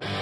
Pittsburgh 0.00 0.12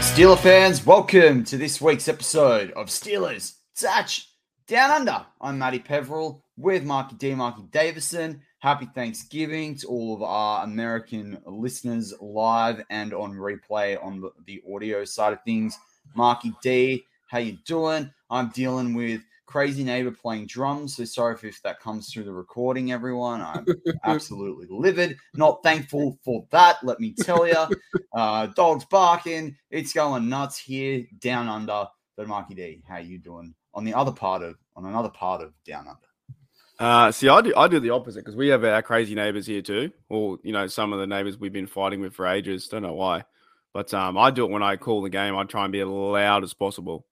Steeler 0.00 0.36
fans, 0.36 0.84
welcome 0.84 1.44
to 1.44 1.56
this 1.56 1.80
week's 1.80 2.08
episode 2.08 2.72
of 2.72 2.88
Steelers 2.88 3.58
Touch 3.76 4.32
Down 4.66 4.90
Under. 4.90 5.24
I'm 5.40 5.56
Matty 5.56 5.78
Peverill 5.78 6.42
with 6.56 6.82
Marky 6.82 7.14
D, 7.14 7.36
Marky 7.36 7.62
Davison. 7.70 8.42
Happy 8.58 8.88
Thanksgiving 8.96 9.76
to 9.76 9.86
all 9.86 10.16
of 10.16 10.22
our 10.22 10.64
American 10.64 11.38
listeners 11.46 12.12
live 12.20 12.82
and 12.90 13.14
on 13.14 13.34
replay 13.34 14.02
on 14.04 14.20
the, 14.20 14.32
the 14.46 14.60
audio 14.74 15.04
side 15.04 15.34
of 15.34 15.38
things. 15.44 15.78
Marky 16.16 16.52
D, 16.60 17.04
how 17.26 17.38
you 17.38 17.58
doing? 17.66 18.10
I'm 18.30 18.48
dealing 18.50 18.94
with 18.94 19.20
crazy 19.46 19.84
neighbor 19.84 20.10
playing 20.10 20.46
drums. 20.46 20.96
So 20.96 21.04
sorry 21.04 21.36
if 21.42 21.62
that 21.62 21.80
comes 21.80 22.12
through 22.12 22.24
the 22.24 22.32
recording, 22.32 22.92
everyone. 22.92 23.40
I'm 23.40 23.64
absolutely 24.04 24.66
livid. 24.68 25.16
Not 25.34 25.62
thankful 25.62 26.18
for 26.24 26.46
that, 26.50 26.76
let 26.82 27.00
me 27.00 27.14
tell 27.14 27.46
you. 27.46 27.66
Uh, 28.12 28.46
dogs 28.46 28.86
barking. 28.86 29.54
It's 29.70 29.92
going 29.92 30.26
nuts 30.30 30.58
here 30.58 31.04
down 31.20 31.48
under. 31.48 31.86
But 32.16 32.28
Marky 32.28 32.54
D, 32.54 32.82
how 32.88 32.96
you 32.96 33.18
doing 33.18 33.54
on 33.74 33.84
the 33.84 33.92
other 33.92 34.10
part 34.10 34.42
of 34.42 34.56
on 34.74 34.86
another 34.86 35.10
part 35.10 35.42
of 35.42 35.52
down 35.66 35.86
under? 35.86 35.98
Uh, 36.78 37.12
see, 37.12 37.28
I 37.28 37.42
do 37.42 37.52
I 37.54 37.68
do 37.68 37.78
the 37.78 37.90
opposite 37.90 38.20
because 38.20 38.34
we 38.34 38.48
have 38.48 38.64
our 38.64 38.80
crazy 38.80 39.14
neighbors 39.14 39.46
here 39.46 39.60
too, 39.60 39.92
or 40.08 40.38
you 40.42 40.52
know, 40.52 40.66
some 40.66 40.94
of 40.94 40.98
the 40.98 41.06
neighbors 41.06 41.36
we've 41.36 41.52
been 41.52 41.66
fighting 41.66 42.00
with 42.00 42.14
for 42.14 42.26
ages. 42.26 42.68
Don't 42.68 42.82
know 42.82 42.94
why, 42.94 43.24
but 43.74 43.92
um, 43.92 44.16
I 44.16 44.30
do 44.30 44.46
it 44.46 44.50
when 44.50 44.62
I 44.62 44.76
call 44.76 45.02
the 45.02 45.10
game. 45.10 45.36
I 45.36 45.44
try 45.44 45.64
and 45.64 45.72
be 45.72 45.80
as 45.80 45.88
loud 45.88 46.42
as 46.42 46.54
possible 46.54 47.04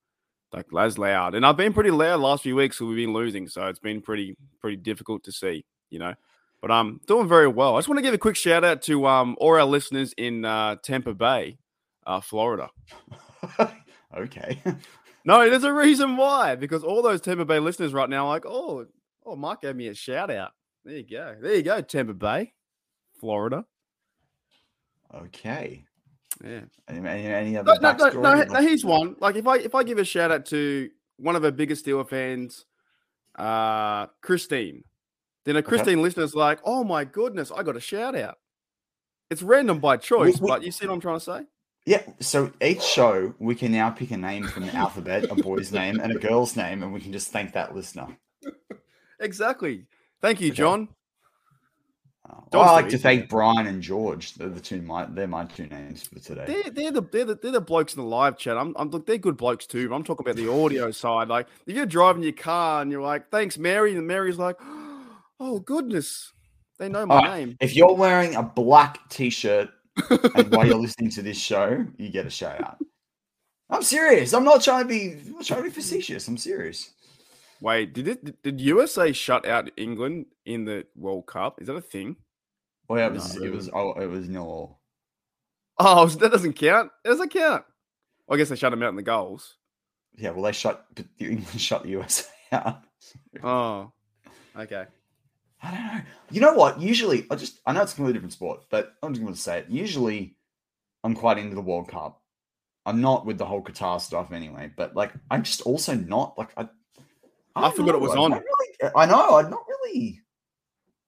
like 0.54 0.66
as 0.78 0.98
loud. 0.98 1.34
And 1.34 1.44
I've 1.44 1.56
been 1.56 1.72
pretty 1.72 1.90
loud 1.90 2.20
last 2.20 2.42
few 2.42 2.56
weeks, 2.56 2.78
so 2.78 2.86
we've 2.86 2.96
been 2.96 3.12
losing, 3.12 3.48
so 3.48 3.66
it's 3.66 3.78
been 3.78 4.00
pretty 4.00 4.36
pretty 4.60 4.76
difficult 4.76 5.24
to 5.24 5.32
see, 5.32 5.64
you 5.90 5.98
know. 5.98 6.14
But 6.60 6.70
I'm 6.70 6.86
um, 6.86 7.00
doing 7.06 7.28
very 7.28 7.48
well. 7.48 7.76
I 7.76 7.78
just 7.78 7.88
want 7.88 7.98
to 7.98 8.02
give 8.02 8.14
a 8.14 8.18
quick 8.18 8.36
shout 8.36 8.64
out 8.64 8.80
to 8.82 9.06
um 9.06 9.36
all 9.38 9.54
our 9.54 9.64
listeners 9.64 10.14
in 10.16 10.44
uh, 10.44 10.76
Tampa 10.76 11.14
Bay, 11.14 11.58
uh, 12.06 12.20
Florida. 12.20 12.70
okay. 14.16 14.58
no, 15.24 15.48
there's 15.50 15.64
a 15.64 15.72
reason 15.72 16.16
why 16.16 16.54
because 16.54 16.84
all 16.84 17.02
those 17.02 17.20
Tampa 17.20 17.44
Bay 17.44 17.58
listeners 17.58 17.92
right 17.92 18.08
now 18.08 18.28
like, 18.28 18.46
oh, 18.46 18.86
oh, 19.26 19.36
Mike 19.36 19.62
gave 19.62 19.76
me 19.76 19.88
a 19.88 19.94
shout 19.94 20.30
out. 20.30 20.52
There 20.84 20.96
you 20.96 21.06
go. 21.08 21.36
There 21.40 21.54
you 21.54 21.62
go, 21.62 21.80
Tampa 21.80 22.14
Bay, 22.14 22.52
Florida. 23.20 23.64
Okay. 25.14 25.84
Yeah. 26.42 26.60
Any, 26.88 27.08
any 27.08 27.56
other 27.56 27.76
no, 27.80 27.92
no, 27.92 28.08
no, 28.08 28.42
no, 28.42 28.60
here's 28.60 28.84
one. 28.84 29.16
Like 29.20 29.36
if 29.36 29.46
I 29.46 29.58
if 29.58 29.74
I 29.74 29.82
give 29.82 29.98
a 29.98 30.04
shout 30.04 30.30
out 30.30 30.46
to 30.46 30.90
one 31.16 31.36
of 31.36 31.44
our 31.44 31.50
biggest 31.50 31.84
Steeler 31.84 32.08
fans, 32.08 32.64
uh, 33.36 34.06
Christine, 34.20 34.84
then 35.44 35.56
a 35.56 35.62
Christine 35.62 35.94
okay. 35.94 36.02
listener's 36.02 36.34
like, 36.34 36.60
oh 36.64 36.82
my 36.82 37.04
goodness, 37.04 37.52
I 37.54 37.62
got 37.62 37.76
a 37.76 37.80
shout 37.80 38.16
out. 38.16 38.38
It's 39.30 39.42
random 39.42 39.78
by 39.78 39.96
choice, 39.96 40.40
we, 40.40 40.44
we, 40.44 40.48
but 40.48 40.62
you 40.62 40.72
see 40.72 40.86
what 40.86 40.94
I'm 40.94 41.00
trying 41.00 41.18
to 41.18 41.24
say? 41.24 41.40
Yeah. 41.86 42.02
So 42.20 42.50
each 42.60 42.82
show 42.82 43.34
we 43.38 43.54
can 43.54 43.72
now 43.72 43.90
pick 43.90 44.10
a 44.10 44.16
name 44.16 44.46
from 44.46 44.66
the 44.66 44.74
alphabet, 44.74 45.30
a 45.30 45.34
boy's 45.34 45.72
name 45.72 46.00
and 46.00 46.12
a 46.12 46.18
girl's 46.18 46.56
name, 46.56 46.82
and 46.82 46.92
we 46.92 47.00
can 47.00 47.12
just 47.12 47.28
thank 47.28 47.52
that 47.52 47.74
listener. 47.74 48.08
exactly. 49.20 49.86
Thank 50.20 50.40
you, 50.40 50.50
John. 50.50 50.88
Well, 52.52 52.62
I 52.62 52.72
like 52.72 52.88
to 52.90 52.98
thank 52.98 53.28
Brian 53.28 53.66
and 53.66 53.82
George. 53.82 54.34
They're 54.34 54.48
the 54.48 54.60
two 54.60 54.80
my 54.80 55.06
they're 55.06 55.26
my 55.26 55.44
two 55.44 55.66
names 55.66 56.06
for 56.06 56.20
today. 56.20 56.44
They're, 56.46 56.70
they're 56.70 56.92
the 56.92 57.02
they're 57.02 57.24
the, 57.24 57.34
they're 57.34 57.52
the 57.52 57.60
blokes 57.60 57.94
in 57.94 58.02
the 58.02 58.08
live 58.08 58.38
chat. 58.38 58.56
I'm, 58.56 58.74
I'm 58.76 58.90
look 58.90 59.06
they're 59.06 59.18
good 59.18 59.36
blokes 59.36 59.66
too. 59.66 59.92
I'm 59.92 60.04
talking 60.04 60.24
about 60.24 60.36
the 60.36 60.50
audio 60.50 60.90
side. 60.92 61.28
Like 61.28 61.48
if 61.66 61.74
you're 61.74 61.86
driving 61.86 62.22
your 62.22 62.32
car 62.32 62.82
and 62.82 62.90
you're 62.90 63.02
like, 63.02 63.30
"Thanks, 63.30 63.58
Mary," 63.58 63.96
and 63.96 64.06
Mary's 64.06 64.38
like, 64.38 64.56
"Oh 65.40 65.60
goodness, 65.60 66.32
they 66.78 66.88
know 66.88 67.06
my 67.06 67.16
right. 67.16 67.38
name." 67.40 67.56
If 67.60 67.74
you're 67.74 67.94
wearing 67.94 68.36
a 68.36 68.42
black 68.42 69.08
t-shirt 69.10 69.70
and 70.34 70.50
while 70.54 70.66
you're 70.66 70.78
listening 70.78 71.10
to 71.10 71.22
this 71.22 71.38
show, 71.38 71.84
you 71.98 72.08
get 72.08 72.26
a 72.26 72.30
shout 72.30 72.62
out. 72.62 72.78
I'm 73.68 73.82
serious. 73.82 74.32
I'm 74.32 74.44
not 74.44 74.62
trying 74.62 74.84
to 74.84 74.88
be 74.88 75.12
I'm 75.26 75.32
not 75.32 75.44
trying 75.44 75.62
to 75.62 75.68
be 75.68 75.74
facetious. 75.74 76.28
I'm 76.28 76.38
serious. 76.38 76.90
Wait, 77.64 77.94
did 77.94 78.06
it 78.08 78.42
did 78.42 78.60
USA 78.60 79.10
shut 79.10 79.46
out 79.46 79.70
England 79.78 80.26
in 80.44 80.66
the 80.66 80.84
World 80.94 81.24
Cup? 81.26 81.62
Is 81.62 81.68
that 81.68 81.76
a 81.76 81.80
thing? 81.80 82.16
Oh 82.90 82.96
yeah, 82.96 83.06
it 83.06 83.14
was 83.14 83.36
it 83.36 83.50
was 83.50 83.70
oh 83.72 83.92
it 83.92 84.04
was 84.06 84.28
nil. 84.28 84.78
Oh, 85.78 86.06
that 86.20 86.30
doesn't 86.30 86.52
count. 86.52 86.90
It 87.06 87.08
doesn't 87.08 87.32
count. 87.32 87.64
Well, 88.26 88.36
I 88.36 88.38
guess 88.38 88.50
they 88.50 88.56
shut 88.56 88.70
them 88.70 88.82
out 88.82 88.90
in 88.90 88.96
the 88.96 89.02
goals. 89.02 89.56
Yeah, 90.14 90.32
well 90.32 90.42
they 90.42 90.52
shut 90.52 90.84
England 91.18 91.48
shut 91.58 91.84
the 91.84 91.88
USA 91.88 92.26
out. 92.52 92.82
oh, 93.42 93.92
okay. 94.58 94.84
I 95.62 95.70
don't 95.70 95.86
know. 95.86 96.00
You 96.32 96.40
know 96.42 96.52
what? 96.52 96.82
Usually, 96.82 97.26
I 97.30 97.36
just 97.36 97.60
I 97.64 97.72
know 97.72 97.80
it's 97.80 97.94
a 97.94 97.96
completely 97.96 98.18
different 98.18 98.34
sport, 98.34 98.64
but 98.70 98.92
I'm 99.02 99.14
just 99.14 99.22
going 99.22 99.34
to 99.34 99.40
say 99.40 99.60
it. 99.60 99.70
Usually, 99.70 100.36
I'm 101.02 101.14
quite 101.14 101.38
into 101.38 101.54
the 101.54 101.62
World 101.62 101.88
Cup. 101.88 102.20
I'm 102.84 103.00
not 103.00 103.24
with 103.24 103.38
the 103.38 103.46
whole 103.46 103.62
Qatar 103.62 104.02
stuff 104.02 104.32
anyway, 104.32 104.70
but 104.76 104.94
like 104.94 105.12
I'm 105.30 105.44
just 105.44 105.62
also 105.62 105.94
not 105.94 106.36
like 106.36 106.50
I. 106.58 106.68
I, 107.56 107.68
I 107.68 107.70
forgot 107.70 107.92
know. 107.92 107.94
it 107.94 108.00
was 108.00 108.12
I 108.12 108.18
on. 108.18 108.32
Really, 108.32 108.92
I 108.96 109.06
know. 109.06 109.38
I'm 109.38 109.50
not 109.50 109.64
really 109.68 110.20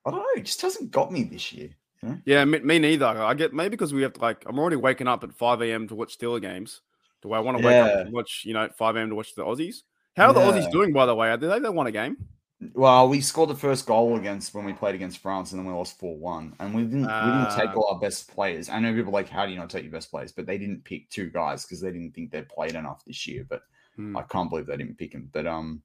I 0.07 0.11
don't 0.11 0.21
know. 0.21 0.27
It 0.37 0.45
just 0.45 0.63
hasn't 0.63 0.93
got 0.93 1.13
me 1.13 1.25
this 1.25 1.53
year. 1.53 1.71
You 2.03 2.09
know? 2.09 2.19
Yeah, 2.25 2.45
me, 2.45 2.61
me, 2.61 2.79
neither. 2.79 3.07
I 3.07 3.35
get 3.35 3.53
maybe 3.53 3.71
because 3.71 3.93
we 3.93 4.03
have 4.03 4.13
to 4.15 4.21
like 4.21 4.45
I'm 4.47 4.59
already 4.59 4.77
waking 4.77 5.09
up 5.09 5.25
at 5.25 5.35
5 5.35 5.63
a.m. 5.63 5.89
to 5.89 5.97
watch 5.97 6.17
Steeler 6.17 6.41
games. 6.41 6.81
Do 7.23 7.33
I 7.33 7.41
want 7.41 7.59
to 7.59 7.65
yeah. 7.65 7.85
wake 7.85 7.93
up 7.93 8.07
and 8.07 8.13
watch, 8.13 8.43
you 8.47 8.55
know, 8.55 8.69
5 8.69 8.97
a.m. 8.97 9.09
to 9.09 9.15
watch 9.17 9.35
the 9.35 9.43
Aussies? 9.43 9.83
How 10.17 10.31
are 10.31 10.39
yeah. 10.39 10.53
the 10.53 10.61
Aussies 10.61 10.71
doing, 10.71 10.93
by 10.93 11.07
the 11.07 11.15
way? 11.15 11.31
Are 11.31 11.37
they, 11.37 11.59
they 11.59 11.69
won 11.69 11.89
a 11.89 11.93
game? 11.93 12.17
Well, 12.73 13.09
we 13.09 13.21
scored 13.21 13.51
the 13.51 13.55
first 13.57 13.85
goal 13.85 14.17
against 14.17 14.55
when 14.55 14.65
we 14.65 14.73
played 14.73 14.95
against 14.95 15.19
France, 15.19 15.53
and 15.53 15.59
then 15.59 15.67
we 15.67 15.75
lost 15.75 15.99
four 15.99 16.17
one. 16.17 16.55
And 16.61 16.73
we 16.73 16.85
didn't 16.85 17.07
uh, 17.07 17.23
we 17.25 17.33
didn't 17.33 17.59
take 17.59 17.77
ah. 17.77 17.81
all 17.81 17.95
our 17.95 18.01
best 18.01 18.33
players. 18.33 18.69
I 18.69 18.79
know 18.79 18.95
people 18.95 19.13
like, 19.13 19.29
how 19.29 19.45
do 19.45 19.53
you 19.53 19.59
not 19.59 19.69
take 19.69 19.83
your 19.83 19.93
best 19.93 20.11
players? 20.11 20.31
But 20.31 20.47
they 20.47 20.57
didn't 20.57 20.85
pick 20.85 21.11
two 21.11 21.31
guys 21.31 21.65
because 21.65 21.81
they 21.81 21.91
didn't 21.91 22.13
think 22.13 22.31
they'd 22.31 22.49
played 22.49 22.77
enough 22.77 23.05
this 23.05 23.27
year. 23.27 23.45
But 23.47 23.63
hmm. 23.97 24.17
I 24.17 24.23
can't 24.23 24.49
believe 24.49 24.67
they 24.67 24.77
didn't 24.77 24.99
pick 24.99 25.13
him. 25.13 25.29
But 25.33 25.47
um, 25.47 25.83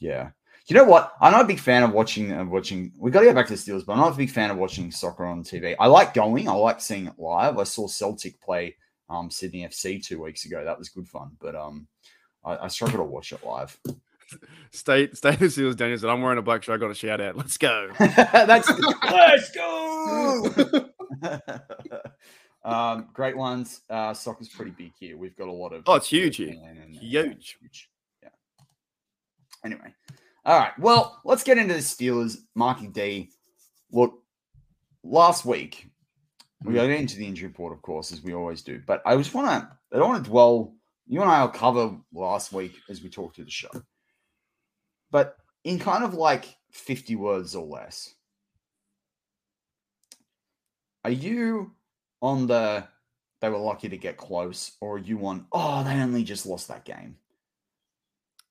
yeah, 0.00 0.30
you 0.66 0.74
know 0.76 0.84
what? 0.84 1.12
I'm 1.20 1.32
not 1.32 1.42
a 1.44 1.48
big 1.48 1.60
fan 1.60 1.82
of 1.84 1.92
watching 1.92 2.32
of 2.32 2.48
watching. 2.48 2.92
We 2.98 3.10
got 3.10 3.20
to 3.20 3.26
go 3.26 3.34
back 3.34 3.46
to 3.48 3.52
the 3.54 3.58
Steelers, 3.58 3.86
but 3.86 3.92
I'm 3.92 3.98
not 4.00 4.14
a 4.14 4.16
big 4.16 4.30
fan 4.30 4.50
of 4.50 4.56
watching 4.56 4.90
soccer 4.90 5.24
on 5.24 5.44
TV. 5.44 5.76
I 5.78 5.86
like 5.86 6.14
going. 6.14 6.48
I 6.48 6.52
like 6.52 6.80
seeing 6.80 7.06
it 7.06 7.18
live. 7.18 7.58
I 7.58 7.64
saw 7.64 7.86
Celtic 7.86 8.40
play 8.40 8.76
um, 9.08 9.30
Sydney 9.30 9.64
FC 9.66 10.04
two 10.04 10.22
weeks 10.22 10.44
ago. 10.44 10.64
That 10.64 10.78
was 10.78 10.88
good 10.88 11.08
fun. 11.08 11.30
But 11.40 11.54
um, 11.54 11.86
I, 12.44 12.56
I 12.56 12.68
struggle 12.68 12.98
to 12.98 13.04
watch 13.04 13.32
it 13.32 13.44
live. 13.44 13.78
State 14.70 15.16
State 15.16 15.34
of 15.42 15.50
Steelers 15.50 15.76
Daniels, 15.76 16.04
and 16.04 16.12
I'm 16.12 16.22
wearing 16.22 16.38
a 16.38 16.42
black 16.42 16.62
shirt. 16.62 16.76
I 16.76 16.78
got 16.78 16.90
a 16.92 16.94
shout 16.94 17.20
out. 17.20 17.36
Let's 17.36 17.58
go. 17.58 17.90
That's 17.98 18.70
let's 19.10 19.50
go. 19.50 20.88
um, 22.64 23.08
great 23.12 23.36
ones. 23.36 23.80
Uh, 23.90 24.14
soccer's 24.14 24.48
pretty 24.48 24.70
big 24.70 24.92
here. 25.00 25.16
We've 25.16 25.36
got 25.36 25.48
a 25.48 25.52
lot 25.52 25.72
of. 25.72 25.82
Oh, 25.86 25.94
it's 25.96 26.08
huge 26.08 26.36
here. 26.36 26.50
and- 26.50 26.78
and- 26.78 26.94
Huge. 26.94 27.58
huge. 27.60 27.89
Anyway, 29.64 29.94
all 30.44 30.58
right. 30.58 30.78
Well, 30.78 31.20
let's 31.24 31.42
get 31.42 31.58
into 31.58 31.74
the 31.74 31.80
Steelers. 31.80 32.38
Marky 32.54 32.86
D. 32.86 33.30
Look, 33.92 34.14
last 35.02 35.44
week 35.44 35.90
we 36.64 36.74
got 36.74 36.90
into 36.90 37.16
the 37.16 37.26
injury 37.26 37.48
report, 37.48 37.72
of 37.72 37.82
course, 37.82 38.12
as 38.12 38.22
we 38.22 38.34
always 38.34 38.62
do. 38.62 38.80
But 38.86 39.02
I 39.04 39.16
just 39.16 39.34
want 39.34 39.48
to. 39.48 39.68
I 39.92 39.98
don't 39.98 40.08
want 40.08 40.24
to 40.24 40.30
dwell. 40.30 40.74
You 41.06 41.22
and 41.22 41.30
I 41.30 41.42
will 41.42 41.48
cover 41.48 41.96
last 42.12 42.52
week 42.52 42.76
as 42.88 43.02
we 43.02 43.08
talk 43.08 43.34
to 43.34 43.44
the 43.44 43.50
show. 43.50 43.70
But 45.10 45.36
in 45.64 45.78
kind 45.78 46.04
of 46.04 46.14
like 46.14 46.56
50 46.70 47.16
words 47.16 47.56
or 47.56 47.66
less, 47.66 48.14
are 51.04 51.10
you 51.10 51.72
on 52.22 52.46
the 52.46 52.86
they 53.40 53.48
were 53.48 53.58
lucky 53.58 53.88
to 53.88 53.96
get 53.96 54.16
close, 54.16 54.72
or 54.80 54.96
are 54.96 54.98
you 54.98 55.26
on, 55.26 55.46
oh, 55.52 55.82
they 55.82 55.94
only 55.94 56.24
just 56.24 56.46
lost 56.46 56.68
that 56.68 56.84
game? 56.84 57.16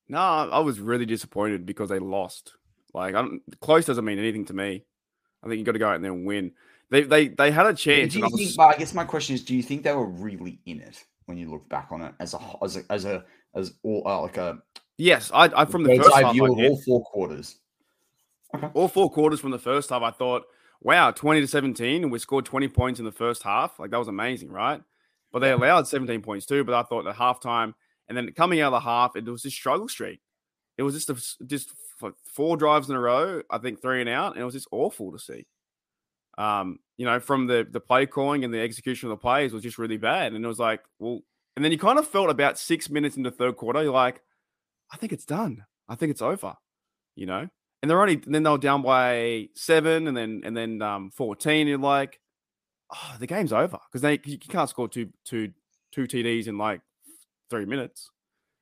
No, 0.09 0.19
I 0.19 0.59
was 0.59 0.79
really 0.79 1.05
disappointed 1.05 1.65
because 1.65 1.89
they 1.89 1.99
lost. 1.99 2.53
Like, 2.93 3.13
I 3.15 3.21
don't, 3.21 3.41
close 3.61 3.85
doesn't 3.85 4.03
mean 4.03 4.17
anything 4.19 4.45
to 4.45 4.53
me. 4.53 4.83
I 5.43 5.47
think 5.47 5.59
you 5.59 5.63
got 5.65 5.73
to 5.73 5.79
go 5.79 5.87
out 5.87 6.01
there 6.01 6.11
and 6.11 6.25
win. 6.25 6.51
They 6.89 7.03
they 7.03 7.27
they 7.27 7.51
had 7.51 7.67
a 7.67 7.73
chance. 7.75 8.13
Do 8.13 8.19
and 8.19 8.25
I 8.25 8.27
you 8.27 8.33
was- 8.33 8.41
think, 8.41 8.57
but 8.57 8.75
I 8.75 8.77
guess 8.77 8.93
my 8.95 9.03
question 9.05 9.35
is, 9.35 9.43
do 9.45 9.55
you 9.55 9.61
think 9.61 9.83
they 9.83 9.93
were 9.93 10.07
really 10.07 10.59
in 10.65 10.81
it 10.81 11.03
when 11.27 11.37
you 11.37 11.49
look 11.51 11.69
back 11.69 11.89
on 11.91 12.01
it 12.01 12.13
as 12.19 12.33
a 12.33 12.39
as 12.63 12.77
a 12.77 12.83
as 12.91 13.05
a 13.05 13.23
as 13.55 13.73
all 13.83 14.01
uh, 14.07 14.21
like 14.21 14.37
a 14.37 14.57
yes, 14.97 15.29
I, 15.31 15.45
I 15.55 15.65
from 15.65 15.83
the 15.83 15.95
first 15.95 16.11
half, 16.15 16.33
view 16.33 16.45
I 16.45 16.49
of 16.49 16.57
all 16.57 16.81
four 16.81 17.03
quarters? 17.03 17.59
all 18.73 18.87
four 18.87 19.11
quarters 19.11 19.39
from 19.39 19.51
the 19.51 19.59
first 19.59 19.91
half, 19.91 20.01
I 20.01 20.09
thought, 20.09 20.43
wow, 20.81 21.11
20 21.11 21.41
to 21.41 21.47
17, 21.47 22.01
and 22.03 22.11
we 22.11 22.17
scored 22.17 22.45
20 22.45 22.67
points 22.69 22.99
in 22.99 23.05
the 23.05 23.11
first 23.11 23.43
half. 23.43 23.77
Like, 23.79 23.91
that 23.91 23.99
was 23.99 24.07
amazing, 24.07 24.49
right? 24.49 24.81
But 25.31 25.39
they 25.39 25.51
allowed 25.51 25.87
17 25.87 26.21
points 26.23 26.47
too. 26.47 26.63
But 26.63 26.73
I 26.73 26.81
thought 26.81 27.05
at 27.05 27.15
halftime, 27.15 27.75
and 28.09 28.17
then 28.17 28.31
coming 28.33 28.59
out 28.59 28.73
of 28.73 28.81
the 28.83 28.89
half, 28.89 29.15
it 29.15 29.25
was 29.25 29.43
this 29.43 29.53
struggle 29.53 29.87
streak. 29.87 30.19
It 30.77 30.83
was 30.83 30.93
just 30.93 31.09
a, 31.09 31.45
just 31.45 31.73
four 32.25 32.57
drives 32.57 32.89
in 32.89 32.95
a 32.95 32.99
row, 32.99 33.41
I 33.49 33.59
think 33.59 33.81
three 33.81 34.01
and 34.01 34.09
out, 34.09 34.33
and 34.33 34.41
it 34.41 34.45
was 34.45 34.53
just 34.53 34.67
awful 34.71 35.11
to 35.11 35.19
see. 35.19 35.45
Um, 36.37 36.79
you 36.97 37.05
know, 37.05 37.19
from 37.19 37.47
the 37.47 37.67
the 37.69 37.79
play 37.79 38.05
calling 38.05 38.43
and 38.43 38.53
the 38.53 38.59
execution 38.59 39.07
of 39.07 39.17
the 39.17 39.21
plays 39.21 39.53
was 39.53 39.63
just 39.63 39.77
really 39.77 39.97
bad. 39.97 40.33
And 40.33 40.43
it 40.43 40.47
was 40.47 40.59
like, 40.59 40.81
well, 40.97 41.21
and 41.55 41.63
then 41.63 41.71
you 41.71 41.77
kind 41.77 41.99
of 41.99 42.07
felt 42.07 42.29
about 42.29 42.57
six 42.57 42.89
minutes 42.89 43.17
into 43.17 43.31
third 43.31 43.57
quarter, 43.57 43.83
you're 43.83 43.93
like, 43.93 44.21
I 44.91 44.97
think 44.97 45.11
it's 45.11 45.25
done. 45.25 45.65
I 45.87 45.95
think 45.95 46.11
it's 46.11 46.21
over. 46.21 46.55
You 47.15 47.25
know, 47.25 47.49
and 47.81 47.89
they're 47.89 48.01
only 48.01 48.21
and 48.25 48.33
then 48.33 48.43
they 48.43 48.49
were 48.49 48.57
down 48.57 48.81
by 48.81 49.49
seven 49.55 50.07
and 50.07 50.15
then 50.15 50.41
and 50.43 50.55
then 50.55 50.81
um 50.81 51.11
14 51.11 51.67
you're 51.67 51.77
like 51.77 52.19
oh 52.93 53.15
the 53.19 53.27
game's 53.27 53.53
over 53.53 53.77
because 53.89 54.01
they 54.01 54.19
you 54.25 54.37
can't 54.37 54.69
score 54.69 54.87
two 54.87 55.09
two 55.25 55.51
two 55.91 56.03
td's 56.03 56.47
in 56.47 56.57
like 56.57 56.81
three 57.49 57.65
minutes 57.65 58.09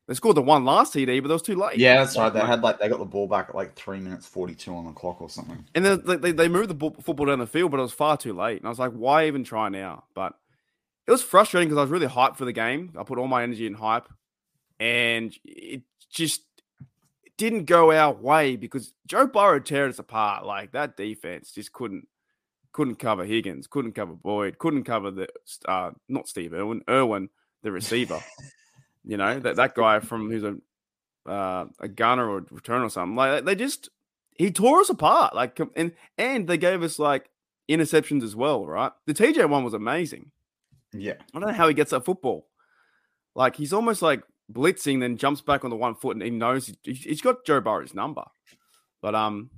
they 0.07 0.13
scored 0.13 0.37
the 0.37 0.41
one 0.41 0.65
last 0.65 0.93
td 0.93 1.21
but 1.21 1.29
it 1.29 1.33
was 1.33 1.41
too 1.41 1.55
late 1.55 1.77
Yeah, 1.77 1.97
that's 1.97 2.17
right. 2.17 2.31
They 2.31 2.39
had 2.39 2.61
like 2.61 2.79
they 2.79 2.87
got 2.87 2.99
the 2.99 3.05
ball 3.05 3.27
back 3.27 3.49
at 3.49 3.55
like 3.55 3.75
three 3.75 3.99
minutes 3.99 4.25
forty 4.25 4.55
two 4.55 4.75
on 4.75 4.85
the 4.85 4.91
clock 4.91 5.21
or 5.21 5.29
something. 5.29 5.65
and 5.75 5.85
then 5.85 6.01
they, 6.21 6.31
they, 6.31 6.47
moved 6.47 6.69
the 6.69 6.73
ball, 6.73 6.95
football 7.01 7.25
down 7.25 7.39
the 7.39 7.47
field 7.47 7.71
but 7.71 7.79
it 7.79 7.83
was 7.83 7.93
far 7.93 8.17
too 8.17 8.33
late 8.33 8.57
and 8.57 8.65
i 8.65 8.69
was 8.69 8.79
like 8.79 8.91
why 8.91 9.27
even 9.27 9.43
try 9.43 9.69
now 9.69 10.03
but 10.13 10.33
it 11.05 11.11
was 11.11 11.23
frustrating 11.23 11.67
because 11.69 11.79
i 11.79 11.81
was 11.81 11.91
really 11.91 12.07
hyped 12.07 12.37
for 12.37 12.45
the 12.45 12.53
game 12.53 12.93
i 12.97 13.03
put 13.03 13.17
all 13.17 13.27
my 13.27 13.43
energy 13.43 13.65
in 13.65 13.73
hype 13.73 14.07
and 14.79 15.35
it 15.43 15.81
just 16.09 16.41
didn't 17.37 17.65
go 17.65 17.91
our 17.91 18.13
way 18.13 18.55
because 18.55 18.93
Joe 19.05 19.27
Burrow 19.27 19.59
teared 19.59 19.89
us 19.89 19.99
apart. 19.99 20.45
Like 20.45 20.71
that 20.71 20.97
defense 20.97 21.51
just 21.51 21.71
couldn't 21.71 22.07
couldn't 22.73 22.97
cover 22.97 23.25
Higgins, 23.25 23.67
couldn't 23.67 23.93
cover 23.93 24.13
Boyd, 24.13 24.57
couldn't 24.57 24.83
cover 24.83 25.11
the 25.11 25.27
uh, 25.67 25.91
not 26.09 26.27
Steve 26.27 26.53
Irwin, 26.53 26.81
Irwin, 26.89 27.29
the 27.63 27.71
receiver. 27.71 28.19
you 29.07 29.17
know 29.17 29.39
that 29.39 29.55
that 29.55 29.73
guy 29.73 29.99
from 29.99 30.29
who's 30.29 30.43
a 30.43 30.57
uh, 31.29 31.65
a 31.79 31.87
gunner 31.87 32.29
or 32.29 32.45
return 32.51 32.81
or 32.81 32.89
something. 32.89 33.15
Like 33.15 33.45
they 33.45 33.55
just 33.55 33.89
he 34.37 34.51
tore 34.51 34.81
us 34.81 34.89
apart. 34.89 35.33
Like 35.35 35.59
and 35.75 35.93
and 36.17 36.47
they 36.47 36.57
gave 36.57 36.83
us 36.83 36.99
like 36.99 37.29
interceptions 37.69 38.23
as 38.23 38.35
well. 38.35 38.65
Right, 38.65 38.91
the 39.05 39.13
TJ 39.13 39.49
one 39.49 39.63
was 39.63 39.73
amazing. 39.73 40.31
Yeah, 40.93 41.13
I 41.33 41.39
don't 41.39 41.47
know 41.49 41.53
how 41.53 41.67
he 41.67 41.73
gets 41.73 41.91
that 41.91 42.05
football. 42.05 42.47
Like 43.35 43.55
he's 43.55 43.73
almost 43.73 44.01
like 44.01 44.23
blitzing, 44.51 44.99
then 44.99 45.17
jumps 45.17 45.41
back 45.41 45.63
on 45.63 45.69
the 45.69 45.75
one 45.75 45.95
foot, 45.95 46.15
and 46.15 46.23
he 46.23 46.29
knows 46.29 46.73
he- 46.83 46.93
he's 46.93 47.21
got 47.21 47.45
Joe 47.45 47.61
Burrow's 47.61 47.93
number. 47.93 48.23
But 49.01 49.13
um, 49.15 49.49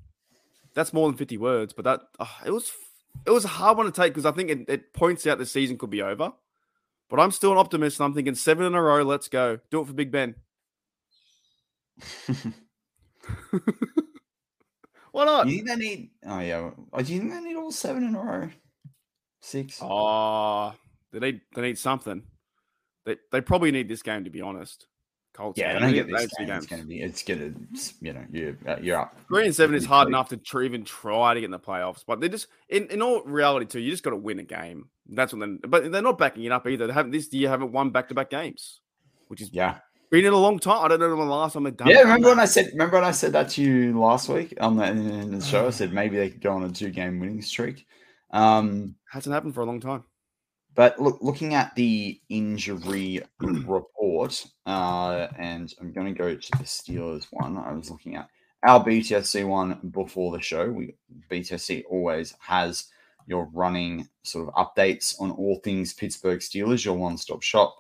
that's 0.74 0.94
more 0.94 1.08
than 1.08 1.18
fifty 1.18 1.38
words. 1.38 1.74
But 1.74 1.86
that 1.86 2.02
uh, 2.20 2.26
it 2.46 2.52
was 2.52 2.72
it 3.26 3.32
was 3.32 3.46
a 3.46 3.50
hard 3.50 3.78
one 3.78 3.86
to 3.86 3.92
take 3.92 4.14
because 4.14 4.26
I 4.26 4.32
think 4.32 4.50
it, 4.50 4.66
it 4.68 4.94
points 4.94 5.26
out 5.28 5.38
the 5.38 5.46
season 5.46 5.78
could 5.78 5.90
be 5.90 6.02
over. 6.02 6.34
But 7.10 7.20
I'm 7.20 7.32
still 7.32 7.52
an 7.52 7.58
optimist, 7.58 8.00
and 8.00 8.06
I'm 8.06 8.14
thinking 8.14 8.36
seven 8.36 8.66
in 8.66 8.76
a 8.76 8.82
row. 8.82 9.02
Let's 9.04 9.28
go, 9.28 9.60
do 9.72 9.82
it 9.82 9.88
for 9.88 9.94
Big 9.94 10.12
Ben. 10.12 10.36
Why 15.12 15.26
not? 15.26 15.48
you 15.48 15.64
think 15.64 15.68
they 15.68 15.76
need? 15.76 16.12
Oh 16.26 16.40
yeah, 16.40 16.70
oh, 16.94 17.02
do 17.02 17.14
you 17.14 17.20
think 17.20 17.34
they 17.34 17.42
need 17.42 17.56
all 17.56 17.72
seven 17.72 18.04
in 18.04 18.16
a 18.16 18.22
row? 18.22 18.50
Six. 19.42 19.80
Oh, 19.82 20.74
they 21.12 21.20
need 21.20 21.42
they 21.56 21.62
need 21.64 21.78
something. 21.78 22.24
They 23.06 23.18
they 23.32 23.42
probably 23.42 23.72
need 23.72 23.90
this 23.90 24.04
game 24.04 24.24
to 24.26 24.30
be 24.30 24.42
honest. 24.42 24.86
Colts. 25.34 25.60
yeah, 25.60 25.74
game. 25.74 25.82
they 25.82 25.88
don't 25.88 25.94
get 25.96 26.08
this 26.08 26.22
those 26.22 26.32
two 26.38 26.46
game. 26.46 26.58
It's 26.58 26.66
gonna 26.68 26.84
be. 26.84 27.02
It's 27.02 27.24
gonna. 27.24 27.54
You 28.02 28.14
know, 28.14 28.26
you 28.32 28.58
uh, 28.68 28.78
you're 28.82 29.00
up. 29.00 29.16
Three 29.28 29.46
and 29.46 29.56
seven 29.56 29.76
is 29.76 29.86
hard 29.86 30.08
enough 30.08 30.30
to 30.30 30.38
tr- 30.38 30.64
even 30.64 30.84
try 30.84 31.34
to 31.34 31.40
get 31.40 31.46
in 31.46 31.52
the 31.52 31.60
playoffs, 31.60 32.04
but 32.06 32.20
they 32.20 32.30
just 32.30 32.48
in, 32.68 32.88
in 32.88 33.02
all 33.02 33.24
reality 33.24 33.66
too, 33.66 33.80
you 33.80 33.92
just 33.92 34.04
got 34.04 34.12
to 34.12 34.16
win 34.16 34.40
a 34.40 34.44
game. 34.44 34.90
That's 35.12 35.34
what 35.34 35.40
then. 35.40 35.60
But 35.68 35.92
they're 35.92 36.02
not 36.02 36.18
backing 36.18 36.44
it 36.44 36.52
up 36.52 36.68
either. 36.68 36.88
They 36.88 36.94
haven't 36.94 37.12
this 37.12 37.32
year 37.34 37.50
haven't 37.50 37.72
won 37.72 37.90
back 37.90 38.08
to 38.10 38.14
back 38.16 38.30
games, 38.30 38.82
which 39.28 39.42
is 39.42 39.50
Yeah. 39.52 39.80
been 40.12 40.26
in 40.26 40.34
a 40.34 40.38
long 40.38 40.60
time. 40.60 40.86
I 40.86 40.88
don't 40.88 41.00
know 41.00 41.10
when 41.16 41.28
the 41.28 41.34
last 41.34 41.54
time 41.54 41.64
they've 41.64 41.76
done. 41.76 41.88
Yeah, 41.90 42.00
it. 42.00 42.04
remember 42.04 42.30
when 42.30 42.40
I 42.40 42.46
said 42.46 42.68
remember 42.74 42.98
when 42.98 43.06
I 43.06 43.12
said 43.12 43.32
that 43.34 43.50
to 43.50 43.62
you 43.64 44.00
last 44.00 44.30
week 44.30 44.54
on 44.62 44.78
the, 44.78 44.86
in 44.86 45.32
the 45.38 45.44
show? 45.44 45.68
I 45.68 45.72
said 45.72 45.94
maybe 45.94 46.18
they 46.18 46.30
could 46.30 46.42
go 46.42 46.54
on 46.54 46.64
a 46.64 46.70
two 46.70 46.90
game 46.92 47.20
winning 47.20 47.42
streak. 47.42 47.86
Um, 48.32 48.96
hasn't 49.12 49.34
happened 49.34 49.56
for 49.56 49.62
a 49.62 49.66
long 49.66 49.80
time. 49.80 50.04
but 50.76 51.00
look, 51.02 51.18
looking 51.22 51.56
at 51.56 51.74
the 51.76 52.22
injury 52.30 53.22
report, 53.40 54.46
uh, 54.66 55.28
and 55.38 55.74
I'm 55.82 55.92
going 55.92 56.14
to 56.14 56.18
go 56.18 56.36
to 56.36 56.52
the 56.58 56.64
Steelers 56.64 57.26
one. 57.32 57.58
I 57.58 57.74
was 57.74 57.90
looking 57.90 58.16
at 58.16 58.30
our 58.64 58.84
BTSC 58.84 59.48
one 59.48 59.80
before 59.92 60.32
the 60.32 60.42
show. 60.42 60.70
We 60.70 60.96
BTSC 61.32 61.84
always 61.90 62.36
has 62.40 62.86
your 63.30 63.48
running 63.54 64.10
sort 64.24 64.50
of 64.50 64.54
updates 64.56 65.16
on 65.22 65.30
all 65.32 65.62
things 65.64 65.94
Pittsburgh 65.94 66.40
Steelers, 66.40 66.84
your 66.84 66.96
one 66.96 67.16
stop 67.16 67.44
shop, 67.44 67.76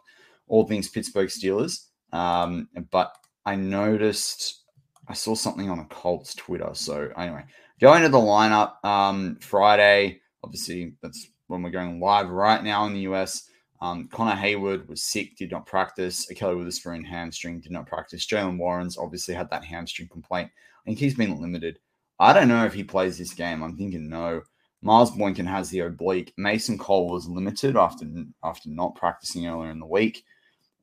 all 0.47 0.65
things 0.65 0.87
Pittsburgh 0.87 1.27
Steelers. 1.27 1.87
Um, 2.13 2.69
but 2.91 3.17
I 3.45 3.55
noticed 3.55 4.61
I 5.07 5.13
saw 5.13 5.33
something 5.33 5.69
on 5.69 5.79
a 5.79 5.85
Colts 5.85 6.35
Twitter. 6.35 6.69
So 6.73 7.09
anyway, 7.17 7.43
going 7.81 8.03
to 8.03 8.09
the 8.09 8.17
lineup 8.17 8.83
um, 8.85 9.37
Friday. 9.41 10.21
Obviously, 10.43 10.93
that's 11.01 11.27
when 11.47 11.63
we're 11.63 11.71
going 11.71 11.99
live 11.99 12.29
right 12.29 12.63
now 12.63 12.85
in 12.85 12.93
the 12.93 13.01
US. 13.01 13.49
Um, 13.81 14.07
Connor 14.09 14.39
Heyward 14.39 14.87
was 14.87 15.03
sick, 15.03 15.35
did 15.35 15.49
not 15.51 15.65
practice. 15.65 16.27
Ahkello 16.31 16.57
Witherspoon 16.57 17.03
hamstring, 17.03 17.59
did 17.59 17.71
not 17.71 17.87
practice. 17.87 18.27
Jaylen 18.27 18.59
Warren's 18.59 18.97
obviously 18.97 19.33
had 19.33 19.49
that 19.49 19.65
hamstring 19.65 20.09
complaint. 20.09 20.51
I 20.51 20.81
think 20.85 20.99
he's 20.99 21.15
been 21.15 21.41
limited. 21.41 21.79
I 22.19 22.33
don't 22.33 22.49
know 22.49 22.65
if 22.65 22.73
he 22.73 22.83
plays 22.83 23.17
this 23.17 23.33
game. 23.33 23.63
I'm 23.63 23.77
thinking 23.77 24.09
no. 24.09 24.43
Miles 24.81 25.11
Boykin 25.11 25.45
has 25.45 25.69
the 25.69 25.79
oblique. 25.79 26.33
Mason 26.37 26.77
Cole 26.77 27.09
was 27.09 27.27
limited 27.27 27.75
after 27.75 28.05
after 28.43 28.69
not 28.69 28.95
practicing 28.95 29.47
earlier 29.47 29.71
in 29.71 29.79
the 29.79 29.85
week. 29.85 30.23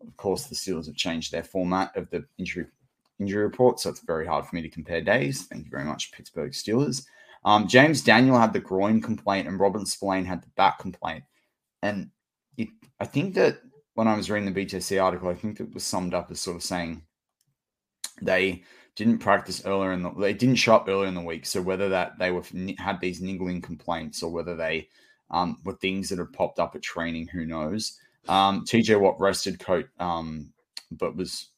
Of 0.07 0.17
course, 0.17 0.45
the 0.45 0.55
Steelers 0.55 0.87
have 0.87 0.97
changed 0.97 1.33
their 1.33 1.45
format 1.45 1.97
of 1.97 2.11
the 2.11 2.25
injury 2.39 2.67
injury 3.19 3.45
report, 3.45 3.81
so 3.81 3.91
it's 3.91 4.01
very 4.01 4.27
hard 4.27 4.47
for 4.47 4.55
me 4.55 4.63
to 4.63 4.69
compare 4.69 5.01
days. 5.01 5.47
Thank 5.47 5.65
you 5.65 5.71
very 5.71 5.85
much, 5.85 6.13
Pittsburgh 6.13 6.53
Steelers. 6.53 7.07
Um, 7.45 7.69
James 7.69 8.03
Daniel 8.03 8.39
had 8.39 8.53
the 8.53 8.61
groin 8.61 9.01
complaint, 9.01 9.49
and 9.49 9.59
Robert 9.59 9.87
Spillane 9.87 10.25
had 10.25 10.43
the 10.43 10.51
back 10.57 10.79
complaint. 10.79 11.25
And 11.83 12.11
it, 12.59 12.69
I 13.01 13.07
think 13.07 13.35
that 13.35 13.61
when 13.95 14.09
I 14.09 14.17
was 14.17 14.31
reading 14.31 14.53
the 14.53 14.65
BTC 14.65 15.03
article, 15.03 15.29
I 15.29 15.35
think 15.35 15.61
it 15.61 15.73
was 15.73 15.85
summed 15.85 16.13
up 16.13 16.31
as 16.31 16.41
sort 16.41 16.57
of 16.57 16.63
saying 16.63 17.03
they 18.21 18.63
didn't 18.97 19.19
practice 19.19 19.65
earlier 19.67 19.93
in 19.93 20.03
the 20.03 20.11
they 20.11 20.33
didn't 20.33 20.57
show 20.57 20.75
up 20.75 20.89
earlier 20.89 21.07
in 21.07 21.15
the 21.15 21.21
week. 21.21 21.47
So 21.47 21.61
whether 21.61 21.89
that 21.91 22.19
they 22.19 22.33
were 22.33 22.43
had 22.79 23.01
these 23.01 23.21
niggling 23.21 23.61
complaints 23.61 24.23
or 24.23 24.33
whether 24.33 24.57
they 24.57 24.89
um, 25.31 25.59
were 25.65 25.75
things 25.75 26.09
that 26.09 26.19
had 26.19 26.33
popped 26.33 26.59
up 26.59 26.75
at 26.75 26.83
training, 26.83 27.29
who 27.29 27.45
knows? 27.45 27.99
Um, 28.29 28.65
TJ 28.65 28.99
Watt 28.99 29.21
rested 29.21 29.61
coat, 29.61 29.87
um, 30.01 30.53
but 30.91 31.15
was 31.15 31.51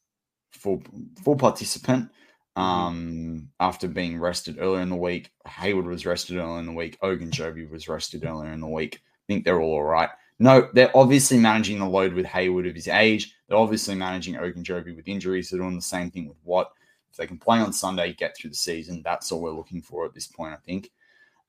full 0.51 0.83
full 1.23 1.37
participant 1.37 2.09
um, 2.57 3.49
after 3.59 3.87
being 3.87 4.19
rested 4.19 4.57
earlier 4.59 4.81
in 4.81 4.89
the 4.89 4.95
week. 4.95 5.31
Heyward 5.47 5.85
was 5.85 6.05
rested 6.05 6.37
earlier 6.37 6.59
in 6.59 6.65
the 6.65 6.73
week. 6.73 6.99
Ogunjobi 7.01 7.69
was 7.69 7.87
rested 7.87 8.25
earlier 8.25 8.51
in 8.51 8.59
the 8.59 8.67
week. 8.67 8.95
I 8.97 9.23
think 9.27 9.45
they're 9.45 9.61
all 9.61 9.75
all 9.75 9.83
right. 9.83 10.09
No, 10.39 10.69
they're 10.73 10.95
obviously 10.95 11.37
managing 11.37 11.79
the 11.79 11.87
load 11.87 12.13
with 12.13 12.25
Heyward 12.25 12.67
of 12.67 12.75
his 12.75 12.87
age. 12.87 13.35
They're 13.47 13.57
obviously 13.57 13.95
managing 13.95 14.35
Ogunjobi 14.35 14.95
with 14.95 15.07
injuries. 15.07 15.49
They're 15.49 15.59
doing 15.59 15.75
the 15.75 15.81
same 15.81 16.11
thing 16.11 16.27
with 16.27 16.37
Watt. 16.43 16.71
If 17.11 17.17
they 17.17 17.27
can 17.27 17.37
play 17.37 17.59
on 17.59 17.73
Sunday, 17.73 18.13
get 18.13 18.35
through 18.35 18.51
the 18.51 18.55
season, 18.55 19.01
that's 19.03 19.31
all 19.31 19.41
we're 19.41 19.51
looking 19.51 19.81
for 19.81 20.05
at 20.05 20.13
this 20.13 20.27
point, 20.27 20.53
I 20.53 20.57
think. 20.57 20.91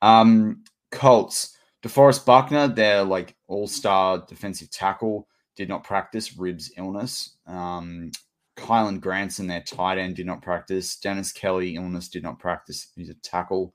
Um, 0.01 0.63
Colts, 0.91 1.57
DeForest 1.83 2.25
Buckner, 2.25 2.67
their 2.67 3.03
like 3.03 3.35
all-star 3.47 4.25
defensive 4.27 4.69
tackle, 4.71 5.27
did 5.55 5.69
not 5.69 5.83
practice 5.83 6.37
ribs 6.37 6.71
illness. 6.77 7.37
Um, 7.45 8.11
Kylen 8.57 8.99
Granson, 8.99 9.47
their 9.47 9.61
tight 9.61 9.97
end, 9.97 10.15
did 10.15 10.25
not 10.25 10.41
practice. 10.41 10.95
Dennis 10.97 11.31
Kelly, 11.31 11.75
illness, 11.75 12.09
did 12.09 12.23
not 12.23 12.39
practice. 12.39 12.91
He's 12.95 13.09
a 13.09 13.15
tackle. 13.15 13.73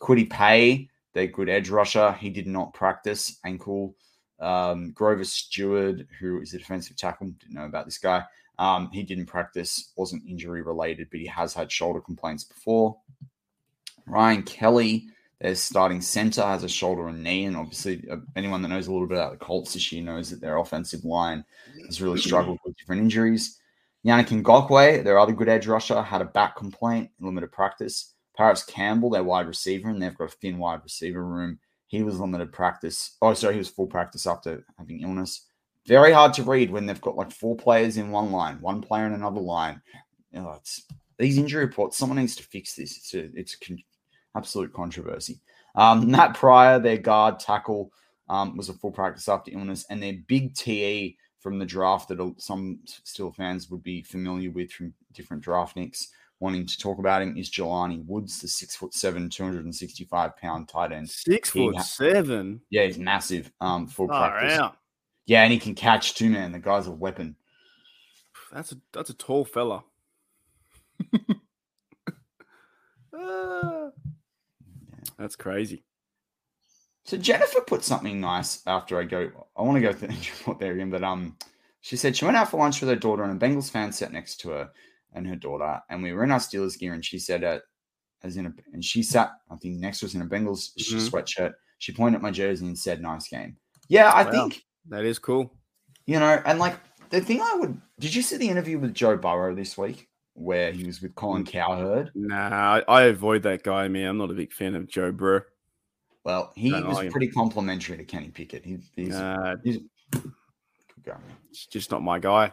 Kwity 0.00 0.28
Paye, 0.28 0.88
their 1.12 1.26
good 1.26 1.48
edge 1.48 1.68
rusher, 1.68 2.12
he 2.12 2.30
did 2.30 2.46
not 2.46 2.72
practice 2.72 3.38
ankle. 3.44 3.94
Um, 4.38 4.92
Grover 4.92 5.24
Stewart, 5.24 6.06
who 6.18 6.40
is 6.40 6.54
a 6.54 6.58
defensive 6.58 6.96
tackle, 6.96 7.28
didn't 7.38 7.54
know 7.54 7.66
about 7.66 7.84
this 7.84 7.98
guy. 7.98 8.24
Um, 8.60 8.90
he 8.92 9.02
didn't 9.02 9.24
practice, 9.24 9.90
wasn't 9.96 10.28
injury 10.28 10.60
related, 10.60 11.08
but 11.10 11.18
he 11.18 11.26
has 11.26 11.54
had 11.54 11.72
shoulder 11.72 11.98
complaints 11.98 12.44
before. 12.44 12.98
Ryan 14.06 14.42
Kelly, 14.42 15.06
their 15.40 15.54
starting 15.54 16.02
center, 16.02 16.42
has 16.42 16.62
a 16.62 16.68
shoulder 16.68 17.08
and 17.08 17.24
knee. 17.24 17.46
And 17.46 17.56
obviously, 17.56 18.04
uh, 18.10 18.18
anyone 18.36 18.60
that 18.60 18.68
knows 18.68 18.86
a 18.86 18.92
little 18.92 19.06
bit 19.06 19.16
about 19.16 19.32
the 19.32 19.42
Colts 19.42 19.72
this 19.72 19.90
year 19.90 20.04
knows 20.04 20.28
that 20.28 20.42
their 20.42 20.58
offensive 20.58 21.06
line 21.06 21.42
has 21.86 22.02
really 22.02 22.20
struggled 22.20 22.58
with 22.62 22.76
different 22.76 23.00
injuries. 23.00 23.58
Yannick 24.04 24.28
Ngakoue, 24.28 25.04
their 25.04 25.18
other 25.18 25.32
good 25.32 25.48
edge 25.48 25.66
rusher, 25.66 26.02
had 26.02 26.20
a 26.20 26.26
back 26.26 26.54
complaint 26.54 27.10
in 27.18 27.26
limited 27.26 27.52
practice. 27.52 28.12
Parris 28.36 28.62
Campbell, 28.62 29.08
their 29.08 29.24
wide 29.24 29.46
receiver, 29.46 29.88
and 29.88 30.02
they've 30.02 30.16
got 30.16 30.32
a 30.32 30.36
thin 30.36 30.58
wide 30.58 30.82
receiver 30.82 31.24
room. 31.24 31.58
He 31.86 32.02
was 32.02 32.20
limited 32.20 32.52
practice. 32.52 33.16
Oh, 33.22 33.32
sorry, 33.32 33.54
he 33.54 33.58
was 33.58 33.70
full 33.70 33.86
practice 33.86 34.26
after 34.26 34.66
having 34.78 35.00
illness. 35.00 35.46
Very 35.90 36.12
hard 36.12 36.32
to 36.34 36.44
read 36.44 36.70
when 36.70 36.86
they've 36.86 37.00
got 37.00 37.16
like 37.16 37.32
four 37.32 37.56
players 37.56 37.96
in 37.96 38.12
one 38.12 38.30
line, 38.30 38.60
one 38.60 38.80
player 38.80 39.06
in 39.06 39.12
another 39.12 39.40
line. 39.40 39.82
You 40.30 40.42
know, 40.42 40.52
it's 40.52 40.84
these 41.18 41.36
injury 41.36 41.64
reports. 41.64 41.96
Someone 41.96 42.18
needs 42.18 42.36
to 42.36 42.44
fix 42.44 42.76
this. 42.76 42.96
It's 42.96 43.12
a 43.14 43.28
it's 43.34 43.54
a 43.54 43.58
con- 43.58 43.82
absolute 44.36 44.72
controversy. 44.72 45.40
Um, 45.74 46.08
Matt 46.12 46.34
Pryor, 46.34 46.78
their 46.78 46.96
guard 46.96 47.40
tackle, 47.40 47.90
um, 48.28 48.56
was 48.56 48.68
a 48.68 48.74
full 48.74 48.92
practice 48.92 49.28
after 49.28 49.50
illness, 49.50 49.84
and 49.90 50.00
their 50.00 50.14
big 50.28 50.54
TE 50.54 51.16
from 51.40 51.58
the 51.58 51.66
draft 51.66 52.06
that 52.06 52.34
some 52.38 52.78
still 52.84 53.32
fans 53.32 53.68
would 53.68 53.82
be 53.82 54.00
familiar 54.00 54.52
with 54.52 54.70
from 54.70 54.94
different 55.12 55.42
draft 55.42 55.74
nicks 55.74 56.12
wanting 56.38 56.66
to 56.66 56.78
talk 56.78 57.00
about 57.00 57.20
him 57.20 57.36
is 57.36 57.50
Jelani 57.50 58.04
Woods, 58.06 58.40
the 58.40 58.46
six 58.46 58.76
foot 58.76 58.94
seven, 58.94 59.28
265 59.28 60.36
pound 60.36 60.68
tight 60.68 60.92
end. 60.92 61.10
Six 61.10 61.50
foot 61.50 61.76
ha- 61.76 61.82
seven. 61.82 62.60
Yeah, 62.70 62.86
he's 62.86 62.96
massive. 62.96 63.52
Um, 63.60 63.88
full 63.88 64.08
practice. 64.08 64.58
Yeah, 65.30 65.44
and 65.44 65.52
he 65.52 65.60
can 65.60 65.76
catch 65.76 66.14
too, 66.14 66.28
man. 66.28 66.50
The 66.50 66.58
guy's 66.58 66.88
a 66.88 66.90
weapon. 66.90 67.36
That's 68.52 68.72
a 68.72 68.78
that's 68.92 69.10
a 69.10 69.14
tall 69.14 69.44
fella. 69.44 69.84
uh, 73.16 73.90
that's 75.16 75.36
crazy. 75.36 75.84
So 77.04 77.16
Jennifer 77.16 77.60
put 77.60 77.84
something 77.84 78.20
nice 78.20 78.64
after 78.66 78.98
I 78.98 79.04
go. 79.04 79.46
I 79.56 79.62
want 79.62 79.76
to 79.76 79.80
go 79.80 79.92
through 79.92 80.08
what 80.46 80.58
there 80.58 80.72
again, 80.72 80.90
but 80.90 81.04
um, 81.04 81.36
she 81.80 81.96
said 81.96 82.16
she 82.16 82.24
went 82.24 82.36
out 82.36 82.50
for 82.50 82.56
lunch 82.56 82.80
with 82.80 82.90
her 82.90 82.96
daughter, 82.96 83.22
and 83.22 83.40
a 83.40 83.46
Bengals 83.46 83.70
fan 83.70 83.92
sat 83.92 84.12
next 84.12 84.40
to 84.40 84.48
her 84.48 84.70
and 85.12 85.28
her 85.28 85.36
daughter, 85.36 85.80
and 85.90 86.02
we 86.02 86.12
were 86.12 86.24
in 86.24 86.32
our 86.32 86.40
Steelers 86.40 86.76
gear, 86.76 86.92
and 86.92 87.04
she 87.04 87.20
said, 87.20 87.44
uh, 87.44 87.60
as 88.24 88.36
in 88.36 88.46
a, 88.46 88.52
and 88.72 88.84
she 88.84 89.04
sat, 89.04 89.30
I 89.48 89.54
think 89.54 89.76
next 89.76 90.02
was 90.02 90.16
in 90.16 90.22
a 90.22 90.26
Bengals 90.26 90.74
mm-hmm. 90.74 90.98
sweatshirt. 90.98 91.52
She 91.78 91.92
pointed 91.92 92.16
at 92.16 92.22
my 92.22 92.32
jersey 92.32 92.66
and 92.66 92.76
said, 92.76 93.00
"Nice 93.00 93.28
game." 93.28 93.58
Yeah, 93.86 94.10
I 94.10 94.24
wow. 94.24 94.30
think 94.32 94.64
that 94.88 95.04
is 95.04 95.18
cool. 95.18 95.52
You 96.06 96.18
know, 96.18 96.42
and 96.44 96.58
like 96.58 96.76
the 97.10 97.20
thing 97.20 97.40
I 97.40 97.54
would, 97.54 97.80
did 97.98 98.14
you 98.14 98.22
see 98.22 98.36
the 98.36 98.48
interview 98.48 98.78
with 98.78 98.94
Joe 98.94 99.16
Burrow 99.16 99.54
this 99.54 99.76
week? 99.76 100.08
Where 100.34 100.72
he 100.72 100.84
was 100.84 101.02
with 101.02 101.14
Colin. 101.14 101.44
Cowherd. 101.44 102.10
Nah, 102.14 102.80
I, 102.88 103.02
avoid 103.02 103.42
that 103.42 103.62
guy, 103.62 103.88
man. 103.88 104.06
I'm 104.06 104.18
not 104.18 104.30
a 104.30 104.34
big 104.34 104.52
fan 104.52 104.74
of 104.74 104.88
Joe 104.88 105.12
Burrow. 105.12 105.42
Well, 106.24 106.52
he 106.54 106.72
was 106.72 106.96
like 106.96 107.10
pretty 107.10 107.28
complimentary 107.28 107.96
to 107.96 108.04
Kenny 108.04 108.28
Pickett. 108.28 108.64
He, 108.64 108.78
he's, 108.94 109.08
nah, 109.08 109.56
he's 109.62 109.78
It's 111.50 111.66
just 111.66 111.90
not 111.90 112.02
my 112.02 112.18
guy. 112.18 112.52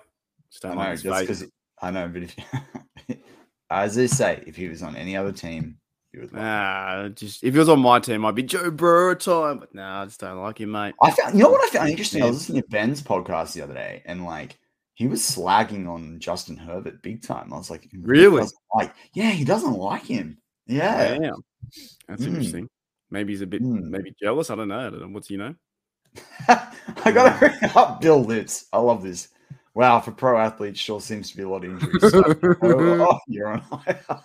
I 0.63 0.73
know, 0.73 0.95
like 1.09 1.29
I 1.81 1.91
know, 1.91 2.07
but 2.07 2.23
if 2.23 2.35
as 3.69 3.95
they 3.95 4.07
say, 4.07 4.43
if 4.47 4.55
he 4.55 4.67
was 4.67 4.81
on 4.81 4.95
any 4.95 5.15
other 5.15 5.31
team, 5.31 5.77
he 6.11 6.19
would. 6.19 6.33
Nah, 6.33 7.09
just 7.09 7.43
if 7.43 7.53
he 7.53 7.59
was 7.59 7.69
on 7.69 7.79
my 7.79 7.99
team, 7.99 8.25
I'd 8.25 8.35
be 8.35 8.43
Joe 8.43 8.71
Burrow 8.71 9.15
time. 9.15 9.59
But 9.59 9.73
nah, 9.73 10.01
I 10.01 10.05
just 10.05 10.19
don't 10.19 10.37
like 10.37 10.59
him, 10.59 10.71
mate. 10.71 10.95
I 11.01 11.11
found 11.11 11.35
you 11.35 11.43
know 11.43 11.49
what 11.49 11.63
I 11.63 11.69
found 11.69 11.89
interesting. 11.89 12.23
I 12.23 12.27
was 12.27 12.37
listening 12.37 12.61
to 12.63 12.69
Ben's 12.69 13.01
podcast 13.01 13.53
the 13.53 13.61
other 13.61 13.73
day, 13.73 14.01
and 14.05 14.25
like 14.25 14.57
he 14.93 15.07
was 15.07 15.21
slagging 15.21 15.87
on 15.87 16.19
Justin 16.19 16.57
Herbert 16.57 17.03
big 17.03 17.21
time. 17.21 17.53
I 17.53 17.57
was 17.57 17.69
like, 17.69 17.87
really? 17.93 18.47
Like, 18.73 18.93
yeah, 19.13 19.29
he 19.29 19.45
doesn't 19.45 19.77
like 19.77 20.05
him. 20.05 20.39
Yeah, 20.65 21.17
Damn. 21.19 21.43
that's 22.07 22.23
mm. 22.23 22.27
interesting. 22.27 22.69
Maybe 23.11 23.33
he's 23.33 23.41
a 23.41 23.47
bit 23.47 23.61
mm. 23.61 23.81
maybe 23.83 24.13
jealous. 24.21 24.49
I 24.49 24.55
don't 24.55 24.67
know. 24.67 24.79
I 24.79 24.89
don't 24.89 25.01
know. 25.01 25.07
What's 25.09 25.29
you 25.29 25.37
know? 25.37 25.55
I 26.47 27.11
gotta 27.11 27.37
bring 27.37 27.71
up 27.75 28.01
Bill 28.01 28.23
Lips. 28.23 28.65
I 28.73 28.79
love 28.79 29.03
this. 29.03 29.29
Wow, 29.77 29.99
for 29.99 30.11
pro 30.11 30.39
athletes, 30.39 30.79
sure 30.79 30.99
seems 30.99 31.29
to 31.29 31.37
be 31.37 31.43
a 31.43 31.47
lot 31.47 31.63
of 31.63 31.69
injuries. 31.69 32.11
oh, 32.63 33.19
you're 33.27 33.47
on. 33.47 33.61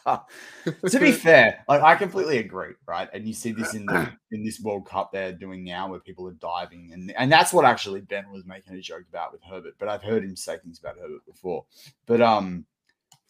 to 0.89 0.99
be 0.99 1.13
fair, 1.13 1.63
like 1.69 1.83
I 1.83 1.95
completely 1.95 2.39
agree, 2.39 2.73
right? 2.89 3.07
And 3.13 3.29
you 3.29 3.35
see 3.35 3.53
this 3.53 3.75
in 3.75 3.85
the 3.85 4.11
in 4.31 4.43
this 4.43 4.61
World 4.61 4.89
Cup 4.89 5.13
they're 5.13 5.35
doing 5.35 5.63
now, 5.63 5.91
where 5.91 6.01
people 6.01 6.27
are 6.27 6.33
diving, 6.33 6.93
and 6.95 7.13
and 7.19 7.31
that's 7.31 7.53
what 7.53 7.67
actually 7.67 8.01
Ben 8.01 8.31
was 8.33 8.47
making 8.47 8.73
a 8.73 8.81
joke 8.81 9.05
about 9.11 9.31
with 9.31 9.43
Herbert. 9.43 9.75
But 9.79 9.91
I've 9.91 10.03
heard 10.03 10.25
him 10.25 10.37
say 10.37 10.57
things 10.57 10.79
about 10.79 10.97
Herbert 10.97 11.27
before. 11.27 11.67
But 12.07 12.23
um, 12.23 12.65